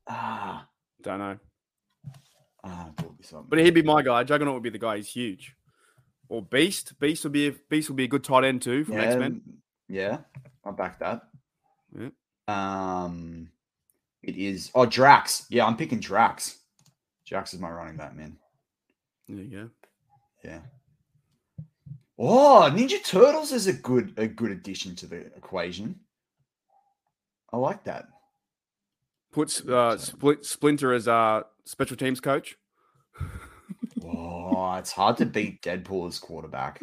Ah, 0.09 0.68
Don't 1.01 1.20
know, 1.20 1.38
ah, 2.63 2.88
I 2.88 3.01
pulled 3.01 3.18
this 3.18 3.34
up. 3.34 3.49
but 3.49 3.59
he'd 3.59 3.74
be 3.74 3.82
my 3.82 4.01
guy. 4.01 4.24
Juggernaut 4.24 4.53
would 4.53 4.63
be 4.63 4.70
the 4.70 4.78
guy. 4.78 4.97
He's 4.97 5.09
huge. 5.09 5.53
Or 6.30 6.41
Beast. 6.41 6.97
Beast 6.99 7.24
would 7.24 7.34
be 7.34 7.47
a, 7.47 7.51
Beast 7.70 7.89
would 7.89 7.97
be 7.97 8.05
a 8.05 8.07
good 8.07 8.24
tight 8.24 8.45
end 8.45 8.61
too 8.61 8.86
from 8.86 8.95
yeah, 8.95 9.01
X 9.01 9.15
Men. 9.15 9.41
Yeah, 9.89 10.18
I 10.65 10.72
back 10.72 10.99
that. 10.99 11.24
Yeah. 11.97 12.09
Um, 12.47 13.49
it 14.24 14.38
is. 14.38 14.72
Oh, 14.76 14.86
Drax. 14.86 15.45
Yeah, 15.49 15.65
I'm 15.65 15.78
picking 15.78 15.99
Drax. 15.99 16.57
Drax 17.26 17.53
is 17.53 17.59
my 17.59 17.70
running 17.70 17.97
back, 17.97 18.15
man. 18.15 18.38
There 19.28 19.44
you 19.44 19.50
go. 19.58 19.70
Yeah. 20.44 20.60
Oh, 22.20 22.70
Ninja 22.74 23.04
Turtles 23.04 23.52
is 23.52 23.68
a 23.68 23.74
good 23.74 24.14
a 24.18 24.28
good 24.28 24.52
addition 24.52 24.96
to 24.98 25.06
the 25.08 25.18
equation. 25.36 26.00
I 27.54 27.58
like 27.58 27.84
that. 27.86 28.08
Puts 29.32 29.62
uh, 29.66 29.98
Split, 29.98 30.46
Splinter 30.46 30.94
as 30.94 31.08
uh, 31.08 31.44
special 31.66 31.98
teams 31.98 32.20
coach. 32.20 32.58
Oh, 34.10 34.74
it's 34.76 34.92
hard 34.94 35.18
to 35.18 35.26
beat 35.26 35.62
Deadpool 35.62 36.08
as 36.08 36.18
quarterback. 36.18 36.80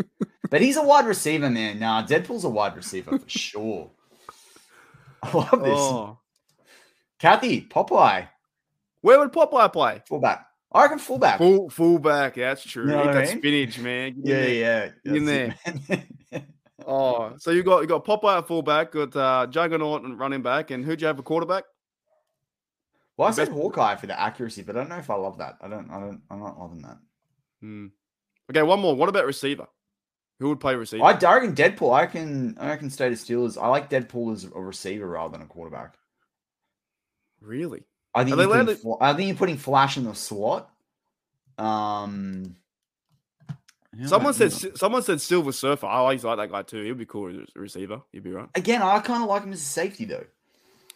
But 0.51 0.61
he's 0.61 0.77
a 0.77 0.83
wide 0.83 1.07
receiver, 1.07 1.49
man. 1.49 1.79
Nah, 1.79 2.05
Deadpool's 2.05 2.45
a 2.45 2.51
wide 2.51 2.77
receiver 2.77 3.19
for 3.19 3.29
sure. 3.29 3.91
I 5.23 5.33
love 5.33 5.51
this. 5.63 5.79
Oh. 5.79 6.19
Kathy, 7.19 7.63
Popeye, 7.63 8.29
Where 9.01 9.19
would 9.19 9.33
Popeye 9.33 9.73
play? 9.73 10.03
fullback. 10.07 10.47
I 10.75 10.83
reckon 10.83 10.99
fullback. 10.99 11.39
Full 11.39 11.71
fullback. 11.71 12.37
Yeah, 12.37 12.49
that's 12.49 12.65
true. 12.65 12.85
You 12.85 12.91
know 12.91 13.05
Eat 13.05 13.13
that 13.13 13.29
mean? 13.29 13.39
spinach, 13.39 13.79
man. 13.79 14.21
Get 14.21 14.25
in 14.25 14.27
yeah, 14.27 14.37
there. 14.41 14.95
yeah. 15.05 15.13
Get 15.13 15.17
in 15.17 15.25
that's 15.25 15.91
it. 15.91 16.03
Oh, 16.87 17.35
so 17.39 17.51
you 17.51 17.63
got 17.63 17.81
you 17.81 17.87
got 17.87 18.05
Popeye 18.05 18.39
at 18.39 18.47
fullback, 18.47 18.93
got 18.93 19.17
uh, 19.17 19.47
Juggernaut 19.47 20.03
and 20.03 20.19
running 20.19 20.43
back, 20.43 20.71
and 20.71 20.85
who'd 20.85 21.01
you 21.01 21.07
have 21.07 21.19
a 21.19 21.23
quarterback? 21.23 21.65
well, 23.17 23.29
I 23.29 23.31
said 23.31 23.49
Hawkeye 23.49 23.97
for 23.97 24.07
the 24.07 24.21
accuracy, 24.21 24.63
but 24.63 24.77
I 24.77 24.81
don't 24.81 24.89
know 24.91 24.99
if 24.99 25.09
I 25.09 25.15
love 25.15 25.39
that. 25.39 25.57
I 25.63 25.69
don't. 25.69 25.91
I 25.91 26.01
don't. 26.01 26.21
I'm 26.31 26.41
not 26.41 26.59
loving 26.59 26.83
that. 26.83 26.99
Hmm. 27.61 27.87
Okay, 28.51 28.63
one 28.63 28.81
more. 28.81 28.95
What 28.95 29.09
about 29.09 29.25
receiver? 29.25 29.67
Who 30.41 30.49
would 30.49 30.61
play 30.61 30.75
receiver? 30.75 31.05
I, 31.05 31.13
I 31.13 31.35
reckon 31.35 31.55
Deadpool. 31.55 31.95
I 31.95 32.07
can. 32.07 32.59
I 32.59 32.77
can 32.77 32.91
stay 32.91 33.09
to 33.09 33.15
Steelers. 33.15 33.57
I 33.57 33.69
like 33.69 33.89
Deadpool 33.89 34.35
as 34.35 34.45
a 34.45 34.61
receiver 34.61 35.07
rather 35.07 35.33
than 35.33 35.43
a 35.43 35.49
quarterback. 35.49 35.95
really? 37.41 37.85
I 38.15 38.25
think 38.25 38.35
Are 38.35 38.37
they 38.37 38.43
you're 38.45 38.53
putting, 38.53 38.67
to- 38.77 38.77
Fla- 38.77 38.97
I 39.01 39.13
think 39.15 39.29
you're 39.29 39.37
putting 39.37 39.57
Flash 39.57 39.97
in 39.97 40.05
the 40.05 40.15
slot. 40.15 40.71
Um, 41.59 42.57
Someone 44.07 44.35
said 44.35 44.53
someone 44.77 45.03
said 45.05 45.21
Silver 45.21 45.53
Surfer. 45.53 45.87
I 45.87 45.99
always 45.99 46.25
like 46.25 46.37
that 46.39 46.51
guy 46.51 46.63
too. 46.63 46.83
He'd 46.83 46.99
be 46.99 47.07
cool 47.07 47.29
as 47.29 47.37
a 47.55 47.61
receiver. 47.61 48.03
You'd 48.11 48.25
be 48.25 48.33
right. 48.33 48.49
Again. 48.57 48.83
I 48.83 48.99
kind 48.99 49.23
of 49.23 49.29
like 49.29 49.45
him 49.45 49.53
as 49.53 49.61
a 49.61 49.65
safety 49.65 50.05
though. 50.05 50.25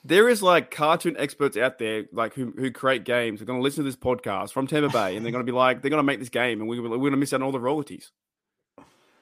There 0.05 0.29
is 0.29 0.43
like 0.43 0.73
cartoon 0.73 1.15
experts 1.17 1.57
out 1.57 1.79
there, 1.79 2.07
like 2.13 2.35
who, 2.35 2.53
who 2.57 2.73
create 2.73 3.05
games. 3.05 3.39
They're 3.39 3.47
going 3.47 3.59
to 3.59 3.63
listen 3.63 3.85
to 3.85 3.89
this 3.89 3.97
podcast 3.97 4.53
from 4.53 4.67
Tampa 4.67 4.89
Bay, 4.89 5.15
and 5.17 5.25
they're 5.25 5.33
going 5.33 5.45
to 5.45 5.51
be 5.53 5.57
like, 5.57 5.81
they're 5.83 5.91
going 5.91 5.99
to 6.01 6.05
make 6.05 6.19
this 6.19 6.29
game, 6.29 6.61
and 6.61 6.69
we, 6.69 6.81
we're 6.81 6.89
going 6.89 7.11
to 7.13 7.17
miss 7.17 7.33
out 7.33 7.37
on 7.37 7.43
all 7.43 7.53
the 7.53 7.61
royalties. 7.61 8.11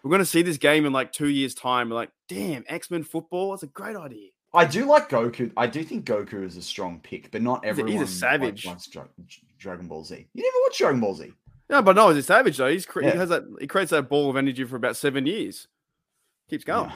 we're 0.02 0.10
going 0.10 0.20
to 0.20 0.26
see 0.26 0.42
this 0.42 0.58
game 0.58 0.86
in 0.86 0.92
like 0.92 1.12
two 1.12 1.28
years' 1.28 1.54
time. 1.54 1.90
We're 1.90 1.96
like, 1.96 2.12
damn, 2.28 2.64
X 2.68 2.90
Men 2.90 3.02
football. 3.02 3.50
That's 3.50 3.62
a 3.62 3.66
great 3.68 3.96
idea. 3.96 4.28
I 4.56 4.64
do 4.64 4.86
like 4.86 5.08
Goku. 5.08 5.52
I 5.56 5.66
do 5.66 5.82
think 5.84 6.04
Goku 6.06 6.44
is 6.44 6.56
a 6.56 6.62
strong 6.62 7.00
pick, 7.00 7.30
but 7.30 7.42
not 7.42 7.64
a- 7.66 7.74
he's 7.86 8.00
a 8.00 8.06
savage. 8.06 8.64
Like, 8.66 8.74
likes 8.74 8.86
Dra- 8.88 9.08
Dragon 9.58 9.86
Ball 9.88 10.04
Z. 10.04 10.26
You 10.34 10.42
never 10.42 10.56
watched 10.64 10.78
Dragon 10.78 11.00
Ball 11.00 11.14
Z? 11.14 11.32
Yeah, 11.70 11.80
but 11.80 11.96
no, 11.96 12.08
he's 12.10 12.18
a 12.18 12.22
savage 12.22 12.56
though. 12.56 12.68
He's 12.70 12.86
cre- 12.86 13.02
Yeah. 13.02 13.12
he 13.12 13.18
has 13.18 13.28
that. 13.28 13.42
He 13.60 13.66
creates 13.66 13.90
that 13.90 14.08
ball 14.08 14.30
of 14.30 14.36
energy 14.36 14.64
for 14.64 14.76
about 14.76 14.96
seven 14.96 15.26
years. 15.26 15.68
Keeps 16.48 16.64
going. 16.64 16.92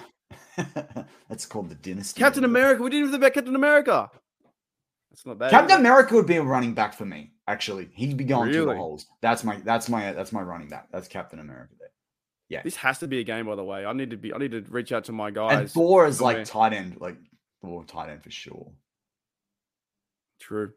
Yeah. 0.56 0.64
That's 1.28 1.46
called 1.46 1.70
the 1.70 1.74
Dynasty. 1.74 2.18
Captain? 2.20 2.44
America. 2.44 2.82
We 2.82 2.90
didn't 2.90 3.00
even 3.08 3.10
think 3.12 3.22
about 3.22 3.34
Captain 3.34 3.54
America. 3.56 4.10
That's 5.10 5.26
not 5.26 5.38
bad. 5.38 5.50
Captain? 5.50 5.80
America 5.80 6.14
would 6.14 6.26
be 6.26 6.36
a 6.36 6.42
running 6.42 6.72
back 6.74 6.94
for 6.94 7.04
me. 7.04 7.32
Actually, 7.48 7.88
he'd 7.94 8.16
be 8.16 8.24
going 8.24 8.52
through 8.52 8.66
the 8.66 8.76
holes. 8.76 9.06
That's 9.22 9.42
my. 9.42 9.56
That's 9.64 9.88
my. 9.88 10.12
That's 10.12 10.32
my 10.32 10.40
running 10.42 10.68
back. 10.68 10.86
That's 10.92 11.08
Captain 11.08 11.40
America 11.40 11.74
there. 11.80 11.90
Yeah. 12.48 12.62
This 12.62 12.76
has 12.76 12.98
to 13.00 13.08
be 13.08 13.18
a 13.18 13.24
game, 13.24 13.46
by 13.46 13.56
the 13.56 13.64
way. 13.64 13.84
I 13.84 13.92
need 13.92 14.10
to 14.10 14.16
be. 14.16 14.32
I 14.32 14.38
need 14.38 14.52
to 14.52 14.60
reach 14.70 14.92
out 14.92 15.04
to 15.04 15.12
my 15.12 15.28
And 15.28 15.34
guys. 15.34 15.72
Thor 15.72 16.06
is 16.06 16.20
like 16.20 16.44
tight 16.44 16.72
end, 16.72 16.98
like 17.00 17.16
Thor 17.60 17.84
tight 17.84 18.10
end 18.10 18.22
for 18.22 18.30
sure. 18.30 18.72
True. 20.40 20.72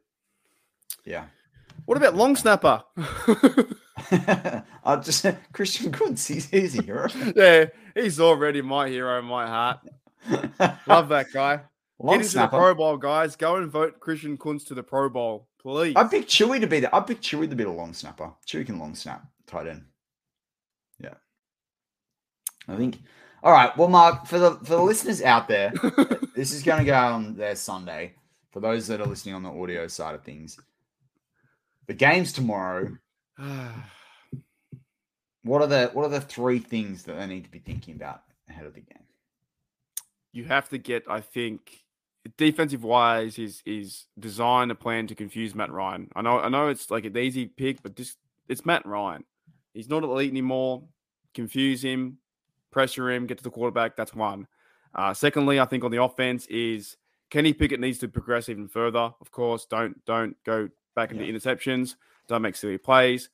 Yeah. 1.05 1.25
What 1.85 1.97
about 1.97 2.15
long 2.15 2.35
snapper? 2.35 2.83
I 4.85 4.95
just 5.01 5.25
Christian 5.53 5.91
Kuntz. 5.91 6.27
He's, 6.27 6.49
he's 6.49 6.77
a 6.77 6.83
hero. 6.83 7.07
yeah, 7.35 7.65
he's 7.95 8.19
already 8.19 8.61
my 8.61 8.89
hero 8.89 9.19
in 9.19 9.25
my 9.25 9.47
heart. 9.47 9.79
Love 10.87 11.09
that 11.09 11.27
guy. 11.33 11.61
Long 11.99 12.17
Get 12.17 12.25
into 12.25 12.25
the 12.25 12.31
snapper. 12.31 12.57
Pro 12.57 12.75
Bowl, 12.75 12.97
guys. 12.97 13.35
Go 13.35 13.55
and 13.57 13.71
vote 13.71 13.99
Christian 13.99 14.37
Kuntz 14.37 14.65
to 14.65 14.73
the 14.73 14.83
Pro 14.83 15.09
Bowl, 15.09 15.47
please. 15.61 15.95
I 15.95 16.03
picked 16.05 16.29
Chewy 16.29 16.59
to 16.59 16.67
be 16.67 16.79
the. 16.81 16.95
I 16.95 16.99
picked 17.01 17.23
Chewy 17.23 17.49
to 17.49 17.55
be 17.55 17.63
the 17.63 17.71
long 17.71 17.93
snapper. 17.93 18.31
Chewy 18.47 18.65
can 18.65 18.79
long 18.79 18.95
snap 18.95 19.25
tight 19.47 19.67
end. 19.67 19.85
Yeah. 20.99 21.15
I 22.67 22.75
think. 22.75 22.99
All 23.43 23.51
right. 23.51 23.75
Well, 23.77 23.89
Mark, 23.89 24.25
for 24.25 24.39
the 24.39 24.51
for 24.55 24.75
the 24.75 24.81
listeners 24.81 25.21
out 25.21 25.47
there, 25.47 25.71
this 26.35 26.53
is 26.53 26.63
going 26.63 26.79
to 26.79 26.85
go 26.85 26.97
on 26.97 27.35
their 27.35 27.55
Sunday. 27.55 28.15
For 28.51 28.59
those 28.59 28.87
that 28.87 29.01
are 29.01 29.07
listening 29.07 29.35
on 29.35 29.43
the 29.43 29.51
audio 29.51 29.87
side 29.87 30.15
of 30.15 30.23
things, 30.23 30.59
the 31.87 31.93
game's 31.93 32.33
tomorrow. 32.33 32.97
What 35.45 35.61
are 35.61 35.67
the 35.67 35.89
what 35.91 36.05
are 36.05 36.09
the 36.09 36.21
three 36.21 36.59
things 36.59 37.03
that 37.03 37.17
they 37.17 37.27
need 37.27 37.43
to 37.43 37.51
be 37.51 37.59
thinking 37.59 37.95
about 37.95 38.21
ahead 38.47 38.65
of 38.65 38.75
the 38.75 38.79
game? 38.79 39.03
you 40.33 40.45
have 40.45 40.67
to 40.69 40.77
get, 40.77 41.03
I 41.07 41.21
think, 41.21 41.83
defensive 42.37 42.83
wise, 42.83 43.37
is 43.39 43.61
is 43.65 44.07
design 44.19 44.71
a 44.71 44.75
plan 44.75 45.07
to 45.07 45.15
confuse 45.15 45.55
Matt 45.55 45.71
Ryan. 45.71 46.09
I 46.15 46.21
know, 46.21 46.39
I 46.39 46.49
know, 46.49 46.67
it's 46.67 46.91
like 46.91 47.05
an 47.05 47.17
easy 47.17 47.45
pick, 47.45 47.81
but 47.81 47.95
just 47.95 48.17
it's 48.49 48.65
Matt 48.65 48.85
Ryan. 48.85 49.23
He's 49.73 49.89
not 49.89 50.03
elite 50.03 50.31
anymore. 50.31 50.83
Confuse 51.33 51.83
him, 51.83 52.17
pressure 52.73 53.11
him, 53.11 53.27
get 53.27 53.37
to 53.37 53.43
the 53.43 53.49
quarterback. 53.49 53.95
That's 53.95 54.13
one. 54.13 54.47
Uh, 54.93 55.13
secondly, 55.13 55.59
I 55.59 55.65
think 55.65 55.83
on 55.83 55.91
the 55.91 56.03
offense 56.03 56.45
is 56.47 56.97
Kenny 57.29 57.53
Pickett 57.53 57.79
needs 57.79 57.99
to 57.99 58.07
progress 58.07 58.49
even 58.49 58.67
further. 58.67 59.11
Of 59.21 59.31
course, 59.31 59.65
don't 59.65 60.03
don't 60.05 60.35
go 60.45 60.69
back 60.95 61.11
into 61.11 61.23
interceptions. 61.23 61.95
Don't 62.27 62.41
make 62.41 62.55
silly 62.55 62.77
plays. 62.77 63.29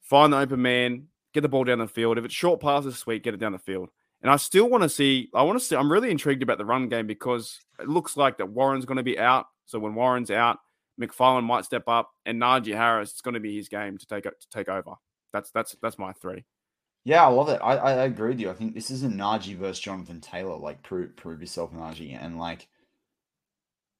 Find 0.00 0.32
the 0.32 0.38
open 0.38 0.62
man. 0.62 1.08
Get 1.34 1.42
the 1.42 1.48
ball 1.48 1.64
down 1.64 1.78
the 1.78 1.88
field. 1.88 2.16
If 2.16 2.24
it's 2.24 2.34
short 2.34 2.60
passes, 2.60 2.96
sweet, 2.96 3.22
get 3.22 3.34
it 3.34 3.40
down 3.40 3.52
the 3.52 3.58
field. 3.58 3.90
And 4.22 4.30
I 4.30 4.36
still 4.36 4.68
want 4.68 4.82
to 4.82 4.88
see. 4.88 5.28
I 5.34 5.42
want 5.42 5.58
to 5.58 5.64
see. 5.64 5.76
I'm 5.76 5.92
really 5.92 6.10
intrigued 6.10 6.42
about 6.42 6.58
the 6.58 6.64
run 6.64 6.88
game 6.88 7.06
because 7.06 7.60
it 7.78 7.88
looks 7.88 8.16
like 8.16 8.38
that 8.38 8.48
Warren's 8.48 8.86
going 8.86 8.96
to 8.96 9.02
be 9.02 9.18
out. 9.18 9.46
So 9.66 9.78
when 9.78 9.94
Warren's 9.94 10.30
out, 10.30 10.58
McFarland 11.00 11.44
might 11.44 11.64
step 11.64 11.84
up, 11.88 12.10
and 12.24 12.40
Najee 12.40 12.74
Harris. 12.74 13.10
It's 13.10 13.20
going 13.20 13.34
to 13.34 13.40
be 13.40 13.54
his 13.54 13.68
game 13.68 13.98
to 13.98 14.06
take 14.06 14.24
to 14.24 14.48
take 14.50 14.68
over. 14.68 14.94
That's 15.32 15.50
that's 15.50 15.76
that's 15.82 15.98
my 15.98 16.12
three. 16.12 16.44
Yeah, 17.06 17.24
I 17.24 17.28
love 17.28 17.48
it. 17.50 17.60
I, 17.62 17.76
I 17.76 17.92
agree 18.06 18.30
with 18.30 18.40
you. 18.40 18.50
I 18.50 18.54
think 18.54 18.74
this 18.74 18.90
is 18.90 19.04
a 19.04 19.08
Najee 19.08 19.56
versus 19.56 19.78
Jonathan 19.78 20.20
Taylor. 20.20 20.56
Like 20.56 20.82
prove 20.82 21.14
prove 21.14 21.40
yourself, 21.40 21.72
Najee, 21.72 22.18
and 22.20 22.36
like 22.36 22.66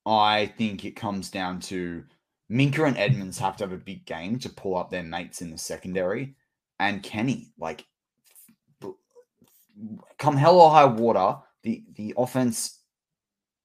I 0.05 0.47
think 0.59 0.85
it 0.85 0.97
comes 0.97 1.31
down 1.31 1.61
to 1.61 2.03
Minkah 2.51 2.89
and 2.89 2.99
Edmonds 2.99 3.39
have 3.39 3.57
to 3.59 3.65
have 3.65 3.73
a 3.73 3.77
big 3.77 4.07
game 4.07 4.41
to 4.41 4.49
pull 4.49 4.77
up 4.77 4.91
their 4.91 5.05
mates 5.05 5.41
in 5.41 5.53
the 5.53 5.57
secondary, 5.59 6.35
and 6.81 7.01
Kenny 7.01 7.53
like 7.57 7.87
come 10.19 10.37
hell 10.37 10.59
or 10.61 10.71
high 10.73 10.85
water, 10.87 11.37
the 11.63 11.85
the 11.95 12.13
offense 12.19 12.81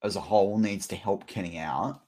as 0.04 0.14
a 0.14 0.20
whole 0.20 0.56
needs 0.56 0.86
to 0.86 0.96
help 0.96 1.26
Kenny 1.26 1.58
out. 1.58 2.00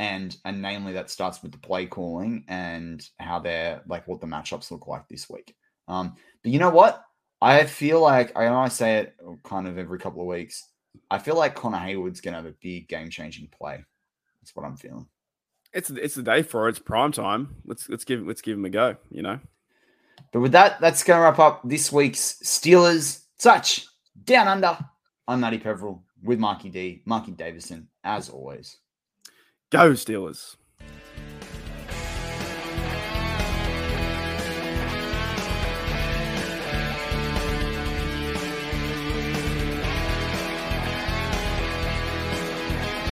And 0.00 0.36
and 0.44 0.60
namely 0.60 0.94
that 0.94 1.08
starts 1.08 1.40
with 1.40 1.52
the 1.52 1.58
play 1.58 1.86
calling 1.86 2.44
and 2.48 3.08
how 3.20 3.38
they're 3.38 3.80
like 3.86 4.08
what 4.08 4.20
the 4.20 4.26
matchups 4.26 4.72
look 4.72 4.88
like 4.88 5.06
this 5.08 5.30
week. 5.30 5.54
Um, 5.86 6.16
but 6.42 6.52
you 6.52 6.58
know 6.58 6.70
what? 6.70 7.04
I 7.42 7.64
feel 7.64 8.00
like 8.00 8.36
I 8.36 8.46
know 8.46 8.58
I 8.58 8.68
say 8.68 8.98
it 8.98 9.14
kind 9.44 9.66
of 9.66 9.78
every 9.78 9.98
couple 9.98 10.20
of 10.20 10.26
weeks. 10.26 10.68
I 11.10 11.18
feel 11.18 11.36
like 11.36 11.54
Connor 11.54 11.78
Heyward's 11.78 12.20
gonna 12.20 12.36
have 12.36 12.46
a 12.46 12.54
big 12.60 12.88
game 12.88 13.10
changing 13.10 13.48
play. 13.48 13.82
That's 14.40 14.54
what 14.54 14.66
I'm 14.66 14.76
feeling. 14.76 15.06
It's 15.72 15.90
it's 15.90 16.14
the 16.14 16.22
day 16.22 16.42
for 16.42 16.66
it. 16.66 16.70
It's 16.70 16.78
prime 16.78 17.12
time. 17.12 17.56
Let's 17.64 17.88
let's 17.88 18.04
give 18.04 18.26
let's 18.26 18.42
give 18.42 18.58
him 18.58 18.64
a 18.64 18.70
go. 18.70 18.96
You 19.10 19.22
know. 19.22 19.40
But 20.32 20.40
with 20.40 20.52
that, 20.52 20.80
that's 20.80 21.02
gonna 21.02 21.22
wrap 21.22 21.38
up 21.38 21.62
this 21.64 21.90
week's 21.90 22.38
Steelers 22.42 23.24
Touch 23.38 23.86
Down 24.24 24.48
Under. 24.48 24.78
I'm 25.26 25.40
Matty 25.40 25.58
Peveril 25.58 26.04
with 26.22 26.38
Marky 26.38 26.68
D, 26.68 27.02
Marky 27.06 27.32
Davison, 27.32 27.88
as 28.04 28.28
always. 28.28 28.78
Go 29.70 29.92
Steelers. 29.92 30.56